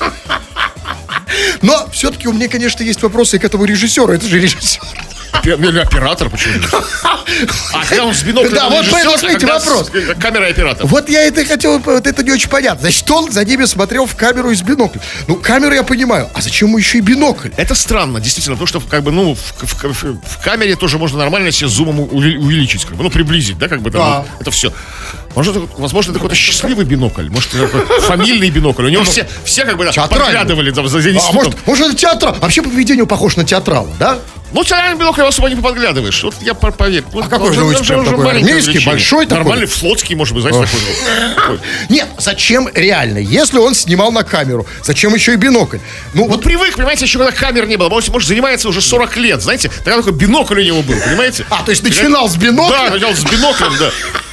Но 1.62 1.89
все-таки 1.91 2.28
у 2.28 2.34
меня, 2.34 2.48
конечно, 2.48 2.84
есть 2.84 3.02
вопросы 3.02 3.38
к 3.39 3.43
этому 3.43 3.65
режиссеру. 3.65 4.13
Это 4.13 4.26
же 4.28 4.39
режиссер. 4.39 4.82
Пи- 5.41 5.52
Или 5.52 5.80
оператор, 5.80 6.30
почему 6.30 6.54
нет? 6.56 6.69
А 7.74 7.86
когда 7.86 8.06
он 8.06 8.13
с 8.13 8.22
биноклем 8.24 8.54
Да, 8.54 8.69
вот 8.69 8.86
поэтому, 8.91 9.17
смотрите, 9.17 9.48
вопрос. 9.48 9.91
Камера 10.19 10.48
и 10.48 10.52
оператор. 10.52 10.86
Вот 10.86 11.10
я 11.10 11.22
это 11.24 11.43
хотел, 11.46 11.80
вот 11.80 12.06
это 12.08 12.24
не 12.24 12.32
очень 12.32 12.50
понятно. 12.50 12.82
Значит, 12.82 13.10
он 13.10 13.32
за 13.32 13.43
ними 13.43 13.65
смотрел 13.65 14.06
в 14.06 14.15
камеру 14.15 14.52
из 14.52 14.62
бинокля. 14.62 15.02
Ну, 15.28 15.36
камеру 15.36 15.74
я 15.74 15.84
понимаю, 15.84 16.30
а 16.34 16.41
зачем 16.41 16.67
ему 16.69 16.78
еще 16.78 17.00
и 17.00 17.02
бинокль? 17.02 17.50
Это 17.58 17.76
странно, 17.76 18.19
действительно, 18.19 18.56
потому 18.56 18.67
что, 18.67 18.80
как 18.89 19.04
бы, 19.04 19.12
ну, 19.12 19.36
в, 19.36 19.39
в- 19.39 19.84
в- 20.04 20.22
в 20.22 20.43
камере 20.43 20.76
тоже 20.76 20.98
можно 20.98 21.17
нормально 21.17 21.52
себе 21.52 21.67
зумом 21.69 22.00
увеличить, 22.02 22.86
как 22.86 22.96
бы, 22.96 23.04
ну, 23.04 23.10
приблизить, 23.10 23.58
да, 23.58 23.67
как 23.67 23.82
бы, 23.82 23.91
там, 23.91 24.02
Да. 24.02 24.19
вот 24.34 24.41
это 24.41 24.52
все. 24.52 24.72
Может, 25.36 25.56
возможно, 25.78 26.12
это 26.12 26.19
какой-то 26.19 26.36
счастливый 26.36 26.86
бинокль, 26.86 27.30
может, 27.30 27.50
фамильный 28.02 28.50
бинокль. 28.50 28.86
У 28.86 28.89
него 28.89 29.04
все, 29.04 29.28
все 29.43 29.65
как 29.65 29.78
бы, 29.78 29.86
да, 29.91 30.08
подглядывали 30.08 30.72
там, 30.72 30.88
за, 30.88 31.02
за 31.02 31.10
А 31.10 31.32
может, 31.32 31.56
может, 31.65 31.98
театр? 31.98 32.36
Вообще 32.39 32.62
по 32.62 32.69
поведению 32.69 33.08
похож 33.08 33.36
на 33.36 33.43
театрала, 33.43 33.89
да? 34.00 34.19
Ну, 34.54 34.63
театральный 34.63 35.00
бинокль 35.00 35.24
особо 35.24 35.50
не 35.50 35.60
подглядываешь. 35.60 36.24
Вот 36.24 36.36
я 36.42 36.54
по- 36.54 36.72
поверь. 36.72 37.04
Вот, 37.12 37.26
А 37.26 37.30
какой 37.30 37.50
он 37.50 37.54
же 37.56 37.63
он 37.94 38.00
он 38.00 38.06
такой? 38.06 38.30
Армейский, 38.30 38.86
большой 38.86 39.26
такой? 39.26 39.39
Нормальный, 39.44 39.66
флотский, 39.66 40.16
может 40.16 40.36
быть, 40.36 40.44
знаете, 40.44 40.63
такой. 40.66 40.80
вот. 40.80 41.36
Такой. 41.36 41.60
Нет, 41.89 42.08
зачем 42.20 42.70
реально? 42.74 43.18
Если 43.18 43.58
он 43.58 43.74
снимал 43.74 44.12
на 44.12 44.24
камеру, 44.24 44.66
зачем 44.84 45.13
еще 45.16 45.34
и 45.34 45.36
бинокль? 45.38 45.80
Ну, 46.13 46.24
Вот 46.28 46.34
вот 46.34 46.44
привык, 46.44 46.76
понимаете, 46.76 47.06
еще 47.06 47.18
когда 47.20 47.32
камер 47.32 47.68
не 47.68 47.78
было. 47.78 47.89
Может, 47.89 48.10
может, 48.10 48.28
занимается 48.28 48.70
уже 48.70 48.82
40 48.82 49.18
лет, 49.18 49.42
знаете. 49.42 49.70
Тогда 49.84 49.98
такой 49.98 50.13
бинокль 50.13 50.60
у 50.60 50.63
него 50.63 50.82
был, 50.82 50.96
понимаете? 51.04 51.46
А, 51.50 51.63
то 51.63 51.72
есть 51.72 51.84
начинал 51.84 52.30
с 52.30 52.36
бинокля? 52.36 52.78
Да, 52.78 52.89
начинал 52.92 53.13
с 53.16 53.24
биноклем, 53.24 53.74
да. 53.80 53.92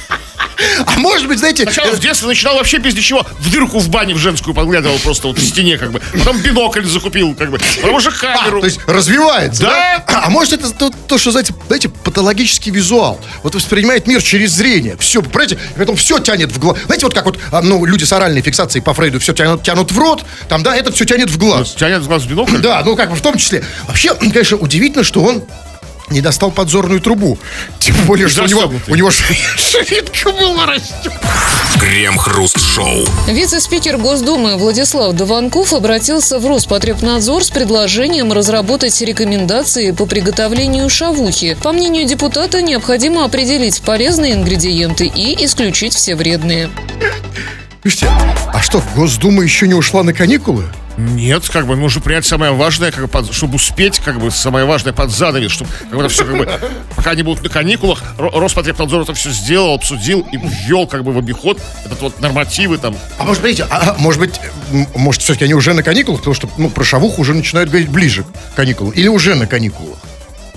А 0.85 0.99
может 0.99 1.27
быть, 1.27 1.39
знаете, 1.39 1.63
Сначала 1.63 1.93
э, 1.93 1.95
в 1.95 1.99
детстве 1.99 2.27
начинал 2.27 2.55
вообще 2.55 2.77
без 2.77 2.95
ничего. 2.95 3.25
В 3.39 3.49
дырку 3.49 3.79
в 3.79 3.89
бане 3.89 4.13
в 4.13 4.17
женскую 4.17 4.53
подглядывал 4.53 4.97
просто 4.99 5.27
вот 5.27 5.37
в 5.37 5.43
стене, 5.43 5.77
как 5.77 5.91
бы. 5.91 6.01
Потом 6.13 6.39
бинокль 6.39 6.83
закупил, 6.85 7.35
как 7.35 7.51
бы. 7.51 7.59
Потом 7.81 7.95
уже 7.95 8.09
а, 8.09 8.11
камеру. 8.11 8.59
то 8.61 8.65
есть 8.65 8.79
развивается, 8.87 9.63
да? 9.63 10.03
Да. 10.07 10.23
А 10.25 10.29
может 10.29 10.53
это 10.53 10.71
то, 10.71 10.91
то, 11.07 11.17
что, 11.17 11.31
знаете, 11.31 11.53
знаете, 11.67 11.89
патологический 11.89 12.71
визуал. 12.71 13.19
Вот 13.43 13.55
воспринимает 13.55 14.07
мир 14.07 14.21
через 14.21 14.51
зрение. 14.51 14.97
Все, 14.97 15.21
понимаете, 15.21 15.57
поэтому 15.75 15.97
все 15.97 16.19
тянет 16.19 16.51
в 16.51 16.59
глаз. 16.59 16.77
Знаете, 16.85 17.05
вот 17.05 17.13
как 17.13 17.25
вот, 17.25 17.39
а, 17.51 17.61
ну, 17.61 17.83
люди 17.85 18.03
с 18.03 18.13
оральной 18.13 18.41
фиксацией 18.41 18.83
по 18.83 18.93
Фрейду 18.93 19.19
все 19.19 19.33
тянут, 19.33 19.63
тянут 19.63 19.91
в 19.91 19.97
рот, 19.97 20.25
там, 20.49 20.63
да, 20.63 20.75
это 20.75 20.91
все 20.91 21.05
тянет 21.05 21.29
в 21.29 21.37
глаз. 21.37 21.73
Тянет 21.73 22.01
в 22.01 22.07
глаз 22.07 22.23
бинокль. 22.23 22.57
Да, 22.57 22.81
ну 22.85 22.95
как 22.95 23.09
бы 23.09 23.15
в 23.15 23.21
том 23.21 23.37
числе. 23.37 23.63
Вообще, 23.87 24.13
конечно, 24.15 24.57
удивительно, 24.57 25.03
что 25.03 25.21
он 25.23 25.43
не 26.11 26.21
достал 26.21 26.51
подзорную 26.51 27.01
трубу. 27.01 27.37
Тем 27.79 27.95
более, 28.05 28.27
что 28.27 28.43
у 28.43 28.47
него, 28.47 28.71
у 28.87 28.95
него 28.95 29.09
ширинка 29.09 30.31
была 30.31 30.65
растет. 30.65 31.13
Крем-хруст-шоу. 31.79 33.05
Вице-спикер 33.27 33.97
Госдумы 33.97 34.57
Владислав 34.57 35.13
Дованков 35.13 35.73
обратился 35.73 36.39
в 36.39 36.45
Роспотребнадзор 36.45 37.43
с 37.43 37.49
предложением 37.49 38.31
разработать 38.33 39.01
рекомендации 39.01 39.91
по 39.91 40.05
приготовлению 40.05 40.89
шавухи. 40.89 41.57
По 41.63 41.71
мнению 41.71 42.05
депутата, 42.05 42.61
необходимо 42.61 43.25
определить 43.25 43.81
полезные 43.81 44.33
ингредиенты 44.33 45.05
и 45.07 45.45
исключить 45.45 45.95
все 45.95 46.15
вредные. 46.15 46.69
Слушайте, 47.81 48.09
а 48.53 48.61
что, 48.61 48.83
Госдума 48.95 49.41
еще 49.43 49.67
не 49.67 49.73
ушла 49.73 50.03
на 50.03 50.13
каникулы? 50.13 50.65
Нет, 50.97 51.47
как 51.49 51.67
бы 51.67 51.75
нужно 51.75 52.01
принять 52.01 52.25
самое 52.25 52.51
важное, 52.51 52.91
как 52.91 53.01
бы, 53.03 53.07
под- 53.07 53.33
чтобы 53.33 53.55
успеть, 53.55 53.99
как 53.99 54.19
бы 54.19 54.29
самое 54.31 54.65
важное 54.65 54.93
под 54.93 55.09
занавес, 55.11 55.51
чтобы 55.51 55.69
как 55.89 55.97
бы, 55.97 56.07
все 56.09 56.25
как 56.25 56.37
бы, 56.37 56.59
пока 56.95 57.11
они 57.11 57.23
будут 57.23 57.43
на 57.43 57.49
каникулах, 57.49 58.03
Ро- 58.17 58.31
Роспотребнадзор 58.39 59.01
это 59.03 59.13
все 59.13 59.29
сделал, 59.31 59.73
обсудил 59.75 60.27
и 60.31 60.37
ввел 60.37 60.87
как 60.87 61.03
бы 61.03 61.11
в 61.13 61.17
обиход 61.17 61.59
этот 61.85 62.01
вот 62.01 62.19
нормативы 62.21 62.77
там. 62.77 62.95
А 63.17 63.23
может, 63.23 63.41
быть, 63.41 63.61
а, 63.61 63.65
а, 63.69 63.95
может 63.97 64.19
быть, 64.19 64.39
может, 64.95 65.21
все-таки 65.21 65.45
они 65.45 65.53
уже 65.53 65.73
на 65.73 65.83
каникулах, 65.83 66.19
потому 66.21 66.33
что, 66.35 66.49
ну, 66.57 66.69
про 66.69 66.83
шавуху 66.83 67.21
уже 67.21 67.33
начинают 67.33 67.69
говорить 67.69 67.89
ближе 67.89 68.23
к 68.23 68.55
каникулам. 68.55 68.91
Или 68.93 69.07
уже 69.07 69.35
на 69.35 69.47
каникулах. 69.47 69.97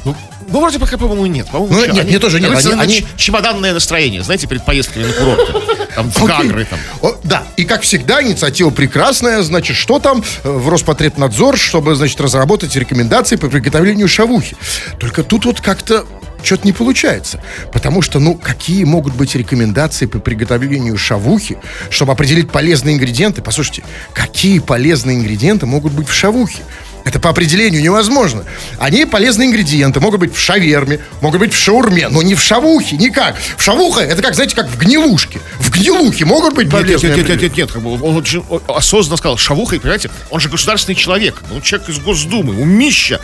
Ну, 0.05 0.15
ну, 0.49 0.61
вроде 0.61 0.79
пока, 0.79 0.99
по-моему, 0.99 1.27
нет. 1.27 1.47
По-моему, 1.49 1.75
Ну, 1.75 1.93
нет, 1.93 2.07
мне 2.07 2.19
тоже 2.19 2.41
нет. 2.41 2.53
Они, 2.53 2.81
Они- 2.81 3.07
чемоданное 3.17 3.73
настроение, 3.73 4.23
знаете, 4.23 4.47
перед 4.47 4.65
поездками 4.65 5.05
на 5.05 5.13
курорты. 5.13 5.53
Там 5.95 6.11
в. 6.11 6.25
Гагры 6.25 6.65
там. 6.65 6.79
О, 7.03 7.15
да, 7.23 7.45
и 7.57 7.65
как 7.65 7.83
всегда, 7.83 8.23
инициатива 8.23 8.71
прекрасная. 8.71 9.43
Значит, 9.43 9.77
что 9.77 9.99
там 9.99 10.23
э, 10.43 10.51
в 10.51 10.69
Роспотребнадзор, 10.69 11.57
чтобы, 11.57 11.95
значит, 11.95 12.21
разработать 12.21 12.75
рекомендации 12.77 13.37
по 13.37 13.49
приготовлению 13.49 14.09
шавухи. 14.09 14.57
Только 14.99 15.23
тут 15.23 15.47
вот 15.47 15.61
как-то 15.61 16.05
что-то 16.43 16.67
не 16.67 16.73
получается. 16.73 17.41
Потому 17.73 18.03
что, 18.03 18.19
ну, 18.21 18.35
какие 18.35 18.85
могут 18.85 19.15
быть 19.15 19.35
рекомендации 19.35 20.07
по 20.07 20.19
приготовлению 20.19 20.99
шавухи, 20.99 21.57
чтобы 21.89 22.13
определить 22.13 22.51
полезные 22.51 22.97
ингредиенты? 22.97 23.41
Послушайте, 23.41 23.85
какие 24.13 24.59
полезные 24.59 25.17
ингредиенты 25.17 25.65
могут 25.67 25.93
быть 25.93 26.09
в 26.09 26.13
шавухе? 26.13 26.63
Это 27.05 27.21
по 27.21 27.31
определению 27.31 27.83
невозможно. 27.83 28.45
Они 28.79 29.05
полезные 29.05 29.49
ингредиенты 29.49 30.01
могут 30.01 30.21
быть 30.21 30.35
в 30.35 30.41
шаверме, 30.41 31.01
могут 31.21 31.41
быть 31.41 31.53
в 31.53 31.59
шаурме, 31.59 32.09
но 32.09 32.23
не 32.23 32.35
в 32.35 32.43
шавухе, 32.43 32.97
никак. 32.97 33.37
В 33.57 33.63
шавуха 33.63 34.01
это 34.01 34.23
как, 34.23 34.35
знаете, 34.35 34.57
как 34.57 34.69
в 34.69 34.79
гнилушке. 34.79 35.39
В 35.61 35.71
гнилухе 35.71 36.25
могут 36.25 36.55
быть 36.55 36.67
Нет, 36.67 36.75
нет, 36.75 36.83
полезные 36.83 37.17
нет, 37.17 37.29
нет, 37.29 37.43
нет, 37.43 37.57
нет, 37.57 37.73
как 37.73 37.83
бы 37.83 37.93
он 37.93 38.17
очень 38.17 38.43
осознанно 38.69 39.19
сказал, 39.19 39.37
Шавуха, 39.37 39.79
понимаете, 39.79 40.11
он 40.31 40.41
же 40.41 40.49
государственный 40.49 40.97
человек, 40.97 41.43
ну, 41.51 41.61
человек 41.61 41.89
из 41.91 41.99
Госдумы, 41.99 42.61
умища. 42.61 43.21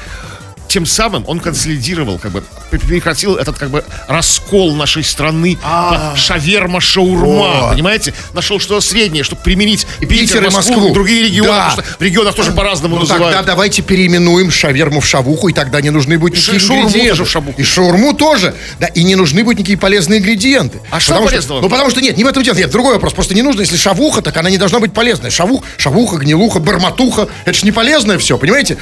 Тем 0.71 0.87
самым 0.87 1.25
он 1.27 1.41
консолидировал, 1.41 2.19
как 2.19 2.31
бы 2.31 2.45
прекратил 2.71 3.35
этот 3.37 3.59
как 3.59 3.71
бы 3.71 3.85
раскол 4.07 4.75
нашей 4.77 5.03
страны. 5.03 5.59
Шаверма, 6.17 6.81
шаурма, 6.81 7.71
понимаете? 7.73 8.15
Нашел 8.35 8.61
что-то 8.61 8.81
среднее, 8.81 9.25
чтобы 9.25 9.43
применить 9.43 9.87
И 10.01 10.07
Питер, 10.07 10.43
и 10.43 10.45
Москву, 10.51 10.75
Москву. 10.75 10.95
другие 10.95 11.25
регионы, 11.25 11.49
Да. 11.51 11.69
потому 11.71 11.83
что 11.87 11.99
в 11.99 12.03
регионах 12.03 12.35
тоже 12.37 12.53
по-разному 12.53 12.95
Ну 12.95 13.01
называют. 13.03 13.35
тогда 13.35 13.43
давайте 13.43 13.83
переименуем 13.83 14.51
шаверму 14.51 15.01
в 15.01 15.07
шавуху, 15.07 15.49
и 15.49 15.53
тогда 15.53 15.81
не 15.81 15.91
нужны 15.91 16.19
будут 16.19 16.37
никакие 16.39 16.61
шаурму 16.61 16.83
ингредиенты. 16.85 17.11
тоже 17.11 17.25
в 17.25 17.31
шавуху. 17.31 17.61
И 17.61 17.65
шаурму 17.65 18.15
тоже. 18.15 18.55
Да, 18.79 18.87
и 18.87 19.03
не 19.03 19.17
нужны 19.17 19.43
будут 19.43 19.59
никакие 19.59 19.79
полезные 19.79 20.21
ингредиенты. 20.21 20.79
А 20.91 21.01
что 21.01 21.11
Потому 21.11 21.27
полезного? 21.29 21.61
ну, 21.63 21.69
потому 21.69 21.91
что 21.91 22.01
нет, 22.01 22.17
не 22.17 22.23
в 22.25 22.27
этом 22.29 22.43
дело. 22.45 22.55
Нет, 22.57 22.71
другой 22.71 22.95
вопрос. 22.95 23.13
Просто 23.13 23.35
не 23.35 23.43
нужно, 23.43 23.63
если 23.63 23.77
шавуха, 23.77 24.23
так 24.23 24.37
она 24.37 24.51
не 24.51 24.59
должна 24.59 24.79
быть 24.79 24.93
полезной. 24.93 25.31
Шавух, 25.31 25.65
шавуха, 25.79 26.17
гнилуха, 26.19 26.61
барматуха. 26.61 27.29
Это 27.45 27.59
же 27.59 27.65
не 27.65 27.73
полезное 27.73 28.19
все, 28.19 28.39
понимаете? 28.39 28.77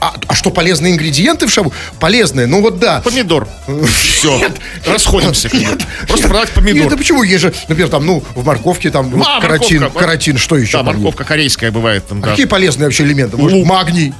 А, 0.00 0.14
а 0.26 0.34
что, 0.34 0.50
полезные 0.50 0.97
ингредиенты 0.98 1.46
в 1.46 1.50
шавуху? 1.50 1.74
Полезные, 2.00 2.46
ну 2.46 2.60
вот 2.60 2.78
да. 2.78 3.00
Помидор. 3.00 3.48
Все. 3.86 4.40
Расходимся. 4.86 5.48
как 5.48 5.60
бы. 5.60 5.66
Нет. 5.66 5.80
Просто 6.06 6.26
продавать 6.26 6.48
Нет, 6.48 6.54
помидор. 6.56 6.90
да 6.90 6.96
почему? 6.96 7.22
Есть 7.22 7.42
же, 7.42 7.54
например, 7.68 7.88
там, 7.90 8.04
ну, 8.04 8.22
в 8.34 8.44
морковке 8.44 8.90
там 8.90 9.10
вот 9.10 9.26
А, 9.26 9.40
каротин, 9.40 9.80
морковка. 9.82 10.00
каротин, 10.06 10.38
что 10.38 10.56
еще 10.56 10.78
Да, 10.78 10.82
морковка 10.82 11.24
корейская 11.24 11.70
бывает 11.70 12.06
там, 12.08 12.20
да. 12.20 12.30
Какие 12.30 12.46
полезные 12.46 12.86
вообще 12.86 13.04
элементы? 13.04 13.36
Может, 13.36 13.64
магний, 13.64 14.12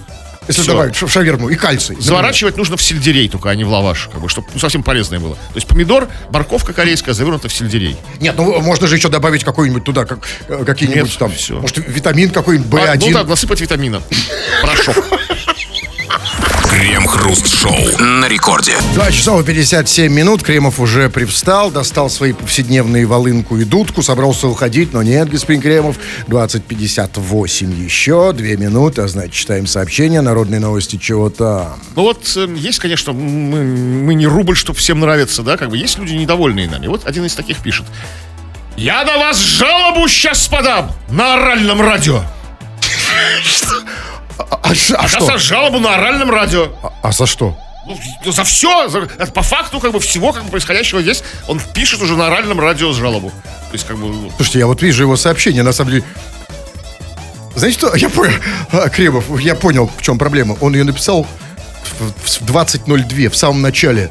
если 0.47 0.63
Всё. 0.63 0.73
добавить 0.73 0.97
в 1.01 1.09
шаверму, 1.09 1.49
и 1.51 1.57
кальций. 1.57 1.91
например. 1.97 2.05
Заворачивать 2.09 2.57
нужно 2.57 2.77
в 2.77 2.83
сельдерей 2.83 3.29
только, 3.29 3.51
а 3.51 3.55
не 3.55 3.65
в 3.65 3.69
лаваш, 3.69 4.09
как 4.13 4.21
бы, 4.23 4.29
чтобы 4.31 4.49
ну, 4.55 4.61
совсем 4.61 4.83
полезное 4.83 5.19
было. 5.21 5.35
То 5.35 5.57
есть 5.57 5.67
помидор, 5.67 6.09
морковка 6.31 6.73
корейская 6.73 7.13
завернута 7.13 7.49
в 7.49 7.53
сельдерей. 7.53 7.97
Нет, 8.21 8.35
ну 8.39 8.59
можно 8.61 8.87
же 8.87 8.97
еще 8.97 9.09
добавить 9.09 9.45
какой-нибудь 9.45 9.85
туда, 9.85 10.05
как, 10.07 10.21
э, 10.49 10.65
какие-нибудь 10.65 11.03
Нет, 11.11 11.19
там, 11.19 11.31
всё. 11.33 11.61
может, 11.61 11.77
витамин 11.79 12.31
какой-нибудь, 12.31 12.81
А, 12.81 12.95
B1. 12.97 13.11
ну 13.11 13.13
да, 13.13 13.25
насыпать 13.25 13.61
витамина. 13.61 14.01
Порошок. 14.63 14.97
Крем-хруст-шоу 16.79 17.99
на 17.99 18.29
рекорде. 18.29 18.77
2 18.95 19.11
часов 19.11 19.41
и 19.41 19.45
57 19.45 20.13
минут. 20.13 20.45
Кремов 20.45 20.79
уже 20.79 21.11
привстал, 21.11 21.73
достал 21.73 22.09
свои 22.09 22.33
повседневные 22.33 23.05
волынку 23.05 23.57
и 23.57 23.65
дудку, 23.65 24.01
собрался 24.01 24.47
уходить, 24.47 24.93
но 24.93 25.03
нет, 25.03 25.29
господин 25.29 25.61
Кремов. 25.61 25.97
20.58 26.29 27.85
еще, 27.85 28.33
2 28.33 28.47
минуты, 28.55 29.03
а 29.03 29.09
значит, 29.09 29.33
читаем 29.33 29.67
сообщения, 29.67 30.21
народные 30.21 30.61
новости, 30.61 30.99
чего 30.99 31.31
там. 31.31 31.81
Ну 31.97 32.03
вот 32.03 32.33
э, 32.37 32.47
есть, 32.57 32.79
конечно, 32.79 33.13
мы, 33.13 33.65
мы 33.65 34.15
не 34.15 34.29
рубль, 34.29 34.55
чтобы 34.55 34.79
всем 34.79 35.01
нравится, 35.01 35.43
да, 35.43 35.57
как 35.57 35.71
бы 35.71 35.77
есть 35.77 35.99
люди 35.99 36.15
недовольные 36.15 36.69
нами. 36.69 36.87
Вот 36.87 37.09
один 37.09 37.25
из 37.25 37.35
таких 37.35 37.59
пишет. 37.59 37.87
Я 38.77 39.05
на 39.05 39.19
вас 39.19 39.41
жалобу 39.41 40.07
сейчас 40.07 40.47
подам 40.47 40.93
на 41.11 41.35
оральном 41.35 41.81
радио. 41.81 42.23
А, 44.39 44.45
а 44.63 44.71
а 44.71 44.75
Сейчас 44.75 45.11
что? 45.11 45.39
жалобу 45.39 45.79
на 45.81 45.95
оральном 45.95 46.31
радио. 46.31 46.69
А, 46.83 46.93
а 47.03 47.13
за 47.13 47.27
что? 47.27 47.57
Ну, 47.87 47.99
ну, 48.25 48.33
за 48.33 48.45
все, 48.45 48.89
за- 48.89 49.01
по 49.33 49.43
факту 49.43 49.81
как 49.81 49.93
бы 49.93 50.01
всего 50.01 50.33
как 50.33 50.45
бы 50.45 50.51
происходящего 50.51 51.01
здесь, 51.03 51.23
он 51.47 51.61
пишет 51.73 52.03
уже 52.03 52.17
на 52.17 52.27
оральном 52.27 52.61
радио 52.61 52.93
жалобу. 52.93 53.31
То 53.31 53.73
есть 53.73 53.87
как 53.87 53.97
бы 53.97 54.07
ну, 54.09 54.33
Слушайте, 54.37 54.59
я 54.61 54.67
вот 54.67 54.83
вижу 54.83 55.03
его 55.05 55.17
сообщение, 55.17 55.63
на 55.63 55.73
самом 55.73 55.93
деле... 55.93 56.05
Знаете 57.57 57.79
что? 57.79 57.95
Я 57.97 58.09
понял, 58.11 58.35
а, 58.73 58.89
Кремов, 58.89 59.25
я 59.41 59.55
понял, 59.55 59.91
в 59.97 60.03
чем 60.03 60.19
проблема. 60.19 60.57
Он 60.61 60.75
ее 60.75 60.85
написал 60.85 61.25
в 61.25 61.29
в 62.01 62.43
20.02, 62.43 63.31
в 63.31 63.37
самом 63.37 63.63
начале, 63.63 64.11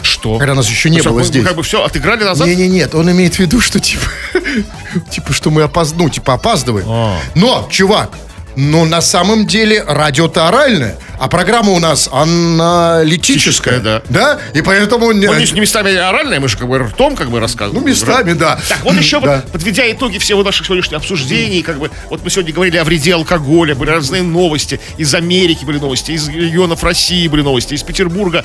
что? 0.00 0.38
когда 0.38 0.54
нас 0.54 0.68
еще 0.68 0.88
не 0.88 0.98
Ну, 0.98 1.02
что, 1.02 1.10
было 1.10 1.18
мы 1.18 1.24
здесь. 1.24 1.44
как 1.44 1.56
бы 1.56 1.62
все 1.62 1.84
отыграли 1.84 2.24
назад. 2.24 2.46
Не, 2.46 2.54
не, 2.54 2.68
нет, 2.68 2.94
он 2.94 3.10
имеет 3.10 3.34
в 3.34 3.38
виду, 3.38 3.60
что 3.60 3.80
типа, 3.80 4.04
типа, 5.10 5.32
что 5.32 5.50
мы 5.50 5.62
опоз... 5.62 5.92
ну, 5.96 6.08
типа 6.08 6.34
опаздываем. 6.34 6.86
А. 6.88 7.18
Но, 7.34 7.66
чувак, 7.70 8.10
но 8.56 8.84
на 8.86 9.00
самом 9.02 9.46
деле 9.46 9.82
радио-то 9.86 10.48
оральное, 10.48 10.98
а 11.18 11.28
программа 11.28 11.72
у 11.72 11.78
нас 11.78 12.08
аналитическая. 12.10 13.80
да. 13.80 14.02
Да? 14.08 14.38
И 14.54 14.62
поэтому... 14.62 15.12
не- 15.12 15.26
Ну, 15.26 15.34
не, 15.34 15.44
не 15.52 15.60
местами 15.60 15.94
оральное, 15.94 16.40
мы 16.40 16.48
же 16.48 16.56
как 16.56 16.68
бы 16.68 16.78
ртом 16.78 17.16
как 17.16 17.30
бы 17.30 17.38
рассказываем. 17.40 17.82
Ну, 17.82 17.88
местами, 17.88 18.32
да. 18.32 18.58
Так, 18.68 18.82
вот 18.84 18.94
еще, 18.94 19.20
Да. 19.26 19.42
вот, 19.44 19.52
подведя 19.52 19.90
итоги 19.90 20.18
всего 20.18 20.42
наших 20.42 20.66
сегодняшних 20.66 20.98
обсуждений, 20.98 21.62
как 21.62 21.78
бы, 21.78 21.90
вот 22.10 22.24
мы 22.24 22.30
сегодня 22.30 22.52
говорили 22.52 22.76
о 22.78 22.84
вреде 22.84 23.14
алкоголя, 23.14 23.74
были 23.74 23.90
разные 23.90 24.22
новости, 24.22 24.80
из 24.96 25.14
Америки 25.14 25.64
были 25.64 25.78
новости, 25.78 26.12
из 26.12 26.28
регионов 26.28 26.82
России 26.82 27.28
были 27.28 27.42
новости, 27.42 27.74
из 27.74 27.82
Петербурга. 27.82 28.44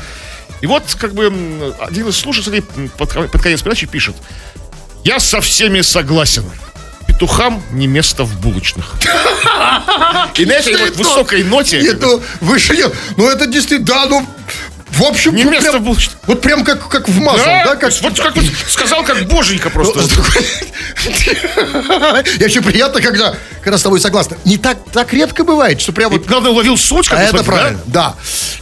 И 0.61 0.67
вот, 0.67 0.83
как 0.99 1.13
бы, 1.13 1.73
один 1.79 2.07
из 2.09 2.17
слушателей 2.17 2.61
под, 2.97 3.31
под 3.31 3.41
конец 3.41 3.61
передачи 3.61 3.87
пишет, 3.87 4.15
я 5.03 5.19
со 5.19 5.41
всеми 5.41 5.81
согласен. 5.81 6.43
Петухам 7.11 7.61
не 7.71 7.87
место 7.87 8.23
в 8.23 8.39
булочных. 8.39 8.95
И 10.35 10.45
на 10.45 10.53
этой 10.53 10.75
вот 10.77 10.95
высокой 10.95 11.43
ноте... 11.43 11.81
Нет, 11.81 11.99
ну, 12.01 12.21
выше 12.39 12.75
нет. 12.75 12.93
Ну, 13.17 13.27
это 13.29 13.47
действительно, 13.47 13.85
да, 13.87 14.05
ну... 14.05 14.25
В 14.91 15.03
общем, 15.03 15.33
Не 15.35 15.45
место 15.45 15.71
прям, 15.71 15.81
в 15.81 15.85
булочных. 15.85 16.17
вот 16.27 16.41
прям 16.41 16.65
как, 16.65 16.87
как 16.89 17.07
вмазал, 17.07 17.45
Да, 17.45 17.65
да? 17.65 17.75
как, 17.77 17.93
вот 18.01 18.19
как 18.19 18.35
вот 18.35 18.43
сказал, 18.67 19.03
как 19.05 19.25
боженька 19.25 19.69
просто. 19.69 20.01
И 22.39 22.43
очень 22.43 22.61
приятно, 22.61 23.01
когда, 23.01 23.35
когда 23.61 23.77
с 23.77 23.83
тобой 23.83 24.01
согласны. 24.01 24.37
Не 24.43 24.57
так, 24.57 24.77
так 24.91 25.13
редко 25.13 25.45
бывает, 25.45 25.79
что 25.79 25.93
прям 25.93 26.11
вот 26.11 26.25
главное, 26.25 26.51
уловил 26.51 26.77
суть, 26.77 27.07
как 27.07 27.19
А 27.19 27.23
это 27.23 27.43
правильно, 27.43 27.79
да? 27.85 28.15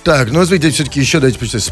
Так, 0.03 0.29
ну, 0.31 0.45
смотрите, 0.45 0.69
все-таки 0.69 0.99
еще 0.99 1.19
дайте 1.19 1.39
почитать. 1.39 1.63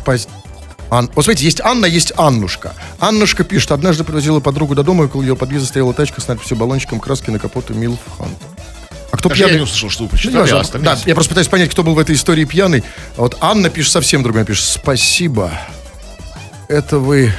Ан... 0.90 1.10
Вот 1.16 1.26
смотрите, 1.26 1.46
есть 1.46 1.60
Анна, 1.62 1.86
есть 1.86 2.14
Аннушка. 2.16 2.74
Аннушка 3.00 3.44
пишет, 3.44 3.72
однажды 3.72 4.04
подвозила 4.04 4.40
подругу 4.40 4.74
до 4.76 4.84
дома, 4.84 5.04
и 5.04 5.08
около 5.08 5.22
ее 5.22 5.36
подъезда 5.36 5.68
стояла 5.68 5.94
тачка 5.94 6.22
с 6.22 6.28
надписью 6.28 6.58
баллончиком 6.58 7.00
краски 7.00 7.30
на 7.30 7.40
капоту 7.40 7.74
Милф 7.74 8.00
Хант. 8.18 8.38
А 9.12 9.18
кто 9.18 9.30
Даже 9.30 9.42
я 9.42 9.48
пьяный? 9.48 9.60
не 9.60 9.64
услышал, 9.66 9.90
что 9.90 10.04
вы 10.04 10.06
Ну, 10.06 10.10
прочитали, 10.12 10.48
не 10.48 10.54
важно. 10.54 10.80
а 10.80 10.80
да, 10.80 10.98
я 11.06 11.14
просто 11.16 11.30
пытаюсь 11.30 11.48
понять, 11.48 11.72
кто 11.72 11.84
был 11.84 11.94
в 11.94 12.00
этой 12.00 12.16
истории 12.16 12.46
пьяный. 12.46 12.84
А 13.18 13.22
вот 13.22 13.38
Анна 13.42 13.70
пишет 13.70 13.92
совсем 13.94 14.22
другое. 14.24 14.44
Пишет, 14.46 14.66
спасибо. 14.66 15.52
Это 16.68 17.00
вы 17.00 17.32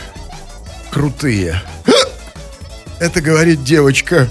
крутые. 0.91 1.63
Это 3.01 3.21
говорит 3.21 3.63
девочка. 3.65 4.29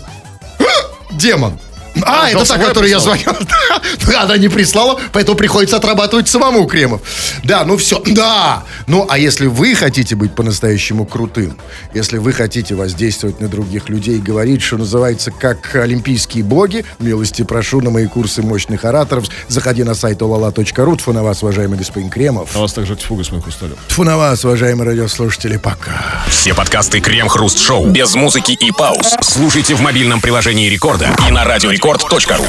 Демон. 1.12 1.60
А, 2.04 2.26
А, 2.26 2.30
это 2.30 2.46
та, 2.46 2.58
которой 2.60 2.90
я 2.92 3.00
звонил. 3.00 3.34
Она 4.18 4.38
не 4.38 4.50
прислала, 4.50 5.00
поэтому 5.14 5.38
приходится 5.38 5.78
отрабатывать 5.78 6.28
самому 6.28 6.66
Кремов. 6.66 7.02
Да, 7.44 7.66
ну 7.66 7.78
все, 7.78 8.02
да. 8.06 8.64
Ну, 8.88 9.06
а 9.10 9.18
если 9.18 9.48
вы 9.48 9.76
хотите 9.76 10.16
быть 10.16 10.34
по-настоящему 10.34 11.06
крутым, 11.06 11.58
если 11.94 12.18
вы 12.18 12.34
хотите 12.34 12.76
воздействовать 12.76 13.40
на 13.40 13.48
других 13.48 13.90
людей, 13.90 14.20
говорить, 14.20 14.62
что 14.62 14.78
называется, 14.78 15.32
как 15.32 15.76
олимпийские 15.76 16.44
боги, 16.44 16.86
милости 17.00 17.44
прошу 17.44 17.82
на 17.82 17.90
мои 17.90 18.08
курсы 18.08 18.42
мощных 18.42 18.86
ораторов, 18.86 19.26
заходи 19.48 19.84
на 19.84 19.96
сайт 19.96 20.22
olala.ru. 20.22 20.98
Тьфу 20.98 21.14
на 21.14 21.24
вас, 21.24 21.44
уважаемый 21.44 21.78
господин 21.78 22.10
Кремов. 22.10 22.50
А 22.56 22.60
вас 22.60 22.74
также 22.74 22.96
тьфу, 22.96 23.16
господин 23.16 23.42
Хрусталев. 23.42 23.78
Тьфу 23.88 24.04
на 24.04 24.18
вас, 24.18 24.44
уважаемые 24.46 24.90
радиослушатели, 24.90 25.58
пока. 25.58 26.24
Все 26.30 26.54
подкасты 26.54 27.00
Крем-хруст-шоу 27.00 27.88
без 27.88 28.16
музыки 28.16 28.52
и 28.52 28.72
пауз 28.72 29.16
слушайте 29.22 29.76
в 29.76 29.82
мобильном 29.82 30.20
приложении 30.20 30.70
Рекорда 30.70 31.16
и 31.28 31.32
на 31.32 31.44
радиорекорд.ру. 31.46 32.46